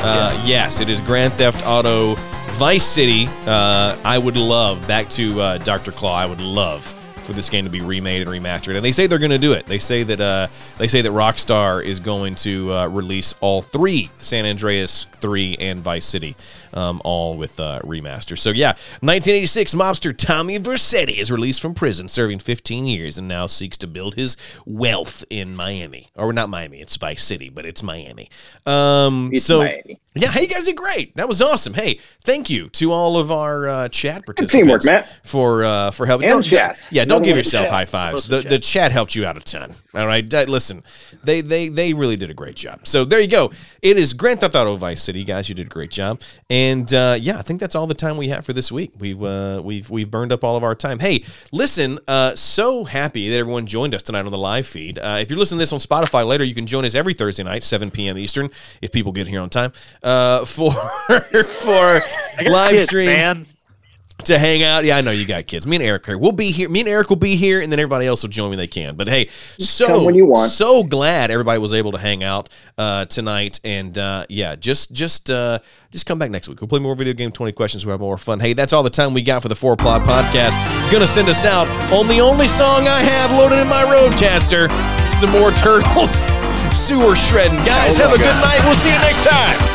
Uh, 0.04 0.32
Yes, 0.44 0.80
it 0.80 0.88
is 0.88 1.00
Grand 1.00 1.32
Theft 1.34 1.66
Auto 1.66 2.14
Vice 2.58 2.84
City. 2.84 3.26
Uh, 3.46 3.96
I 4.04 4.18
would 4.18 4.36
love, 4.36 4.86
back 4.86 5.08
to 5.10 5.40
uh, 5.40 5.58
Dr. 5.58 5.90
Claw, 5.92 6.14
I 6.14 6.26
would 6.26 6.40
love 6.40 6.92
for 7.24 7.32
this 7.32 7.48
game 7.48 7.64
to 7.64 7.70
be 7.70 7.80
remade 7.80 8.22
and 8.26 8.30
remastered. 8.30 8.76
And 8.76 8.84
they 8.84 8.92
say 8.92 9.06
they're 9.06 9.18
going 9.18 9.30
to 9.30 9.38
do 9.38 9.52
it. 9.52 9.66
They 9.66 9.78
say 9.78 10.02
that 10.04 10.20
uh, 10.20 10.48
they 10.78 10.86
say 10.88 11.00
that 11.00 11.10
Rockstar 11.10 11.82
is 11.82 11.98
going 12.00 12.34
to 12.36 12.72
uh, 12.72 12.88
release 12.88 13.34
all 13.40 13.62
three 13.62 14.10
San 14.18 14.44
Andreas 14.44 15.06
3 15.20 15.56
and 15.58 15.80
Vice 15.80 16.04
City, 16.04 16.36
um, 16.74 17.00
all 17.04 17.36
with 17.36 17.58
uh, 17.58 17.80
remaster. 17.82 18.36
So 18.38 18.50
yeah, 18.50 18.72
1986 19.00 19.74
mobster 19.74 20.16
Tommy 20.16 20.58
Vercetti 20.58 21.16
is 21.18 21.30
released 21.30 21.60
from 21.62 21.72
prison, 21.74 22.08
serving 22.08 22.40
15 22.40 22.84
years, 22.86 23.16
and 23.18 23.26
now 23.26 23.46
seeks 23.46 23.76
to 23.78 23.86
build 23.86 24.16
his 24.16 24.36
wealth 24.66 25.24
in 25.30 25.56
Miami, 25.56 26.10
or 26.16 26.32
not 26.32 26.48
Miami. 26.50 26.80
It's 26.80 26.96
Vice 26.98 27.22
City, 27.24 27.48
but 27.48 27.64
it's 27.64 27.82
Miami. 27.82 28.28
Um, 28.66 29.30
It's 29.32 29.44
so 29.44 29.60
Miami. 29.60 29.96
yeah, 30.14 30.30
hey, 30.30 30.42
you 30.42 30.48
guys 30.48 30.64
did 30.64 30.76
great. 30.76 31.16
That 31.16 31.26
was 31.28 31.40
awesome. 31.40 31.74
Hey, 31.74 31.98
thank 32.22 32.50
you 32.50 32.68
to 32.70 32.92
all 32.92 33.16
of 33.18 33.30
our 33.30 33.66
uh, 33.68 33.88
chat 33.88 34.26
participants 34.26 34.52
teamwork, 34.52 34.84
Matt. 34.84 35.08
for 35.26 35.64
uh, 35.64 35.90
for 35.90 36.04
helping. 36.06 36.28
And 36.28 36.34
Don't- 36.36 36.42
chats. 36.42 36.92
Yeah, 36.92 37.04
don't 37.04 37.13
Another 37.16 37.24
give 37.24 37.36
yourself 37.36 37.68
high 37.68 37.84
fives. 37.84 38.28
The, 38.28 38.38
the 38.38 38.58
chat. 38.58 38.62
chat 38.62 38.92
helped 38.92 39.14
you 39.14 39.24
out 39.24 39.36
a 39.36 39.40
ton. 39.40 39.74
All 39.94 40.06
right, 40.06 40.28
listen, 40.48 40.82
they 41.22 41.40
they 41.40 41.68
they 41.68 41.92
really 41.92 42.16
did 42.16 42.30
a 42.30 42.34
great 42.34 42.56
job. 42.56 42.86
So 42.86 43.04
there 43.04 43.20
you 43.20 43.28
go. 43.28 43.52
It 43.82 43.96
is 43.96 44.12
Grand 44.12 44.40
Theft 44.40 44.54
Auto 44.54 44.74
Vice 44.76 45.02
City, 45.02 45.24
guys. 45.24 45.48
You 45.48 45.54
did 45.54 45.66
a 45.66 45.70
great 45.70 45.90
job. 45.90 46.20
And 46.50 46.92
uh, 46.92 47.16
yeah, 47.20 47.38
I 47.38 47.42
think 47.42 47.60
that's 47.60 47.74
all 47.74 47.86
the 47.86 47.94
time 47.94 48.16
we 48.16 48.28
have 48.28 48.44
for 48.44 48.52
this 48.52 48.72
week. 48.72 48.92
We've 48.98 49.22
uh, 49.22 49.60
we've 49.64 49.88
we've 49.90 50.10
burned 50.10 50.32
up 50.32 50.44
all 50.44 50.56
of 50.56 50.64
our 50.64 50.74
time. 50.74 50.98
Hey, 50.98 51.24
listen, 51.52 51.98
uh, 52.08 52.34
so 52.34 52.84
happy 52.84 53.30
that 53.30 53.36
everyone 53.36 53.66
joined 53.66 53.94
us 53.94 54.02
tonight 54.02 54.26
on 54.26 54.32
the 54.32 54.38
live 54.38 54.66
feed. 54.66 54.98
Uh, 54.98 55.18
if 55.20 55.30
you're 55.30 55.38
listening 55.38 55.58
to 55.58 55.62
this 55.62 55.72
on 55.72 55.78
Spotify 55.78 56.26
later, 56.26 56.44
you 56.44 56.54
can 56.54 56.66
join 56.66 56.84
us 56.84 56.94
every 56.94 57.14
Thursday 57.14 57.42
night, 57.42 57.62
7 57.62 57.90
p.m. 57.90 58.18
Eastern, 58.18 58.50
if 58.82 58.92
people 58.92 59.12
get 59.12 59.26
here 59.26 59.40
on 59.40 59.50
time, 59.50 59.72
uh, 60.02 60.44
for 60.44 60.72
for 60.72 62.02
live 62.44 62.70
kids, 62.70 62.82
streams 62.84 63.22
man. 63.22 63.46
To 64.18 64.38
hang 64.38 64.62
out. 64.62 64.84
Yeah, 64.84 64.96
I 64.96 65.00
know 65.02 65.10
you 65.10 65.26
got 65.26 65.46
kids. 65.46 65.66
Me 65.66 65.76
and 65.76 65.84
Eric 65.84 66.08
are. 66.08 66.16
We'll 66.16 66.32
be 66.32 66.50
here. 66.50 66.68
Me 66.70 66.80
and 66.80 66.88
Eric 66.88 67.10
will 67.10 67.16
be 67.16 67.36
here, 67.36 67.60
and 67.60 67.70
then 67.70 67.78
everybody 67.78 68.06
else 68.06 68.22
will 68.22 68.30
join 68.30 68.48
when 68.48 68.56
they 68.56 68.68
can. 68.68 68.96
But 68.96 69.06
hey, 69.08 69.26
so 69.28 69.86
come 69.86 70.04
when 70.04 70.14
you 70.14 70.24
want. 70.24 70.50
so 70.50 70.82
glad 70.82 71.30
everybody 71.30 71.58
was 71.58 71.74
able 71.74 71.92
to 71.92 71.98
hang 71.98 72.22
out 72.22 72.48
uh, 72.78 73.04
tonight. 73.04 73.60
And 73.64 73.98
uh, 73.98 74.24
yeah, 74.30 74.56
just 74.56 74.92
just 74.92 75.28
uh, 75.30 75.58
just 75.90 76.06
come 76.06 76.18
back 76.18 76.30
next 76.30 76.48
week. 76.48 76.60
We'll 76.60 76.68
play 76.68 76.78
more 76.78 76.94
video 76.94 77.12
game 77.12 77.32
twenty 77.32 77.52
questions. 77.52 77.84
We'll 77.84 77.94
have 77.94 78.00
more 78.00 78.16
fun. 78.16 78.40
Hey, 78.40 78.54
that's 78.54 78.72
all 78.72 78.82
the 78.82 78.88
time 78.88 79.12
we 79.12 79.20
got 79.20 79.42
for 79.42 79.48
the 79.48 79.56
Four 79.56 79.76
Plot 79.76 80.00
Podcast. 80.02 80.56
Gonna 80.90 81.06
send 81.06 81.28
us 81.28 81.44
out 81.44 81.68
on 81.92 82.08
the 82.08 82.20
only 82.20 82.46
song 82.46 82.86
I 82.88 83.00
have 83.00 83.30
loaded 83.32 83.58
in 83.60 83.68
my 83.68 83.82
RODECaster. 83.82 84.70
Some 85.12 85.30
more 85.30 85.50
turtles. 85.50 86.32
Sewer 86.74 87.14
shredding. 87.14 87.58
Guys, 87.66 87.98
have 87.98 88.12
a 88.14 88.18
good 88.18 88.36
night. 88.36 88.60
We'll 88.64 88.74
see 88.74 88.90
you 88.92 88.98
next 89.00 89.24
time. 89.24 89.73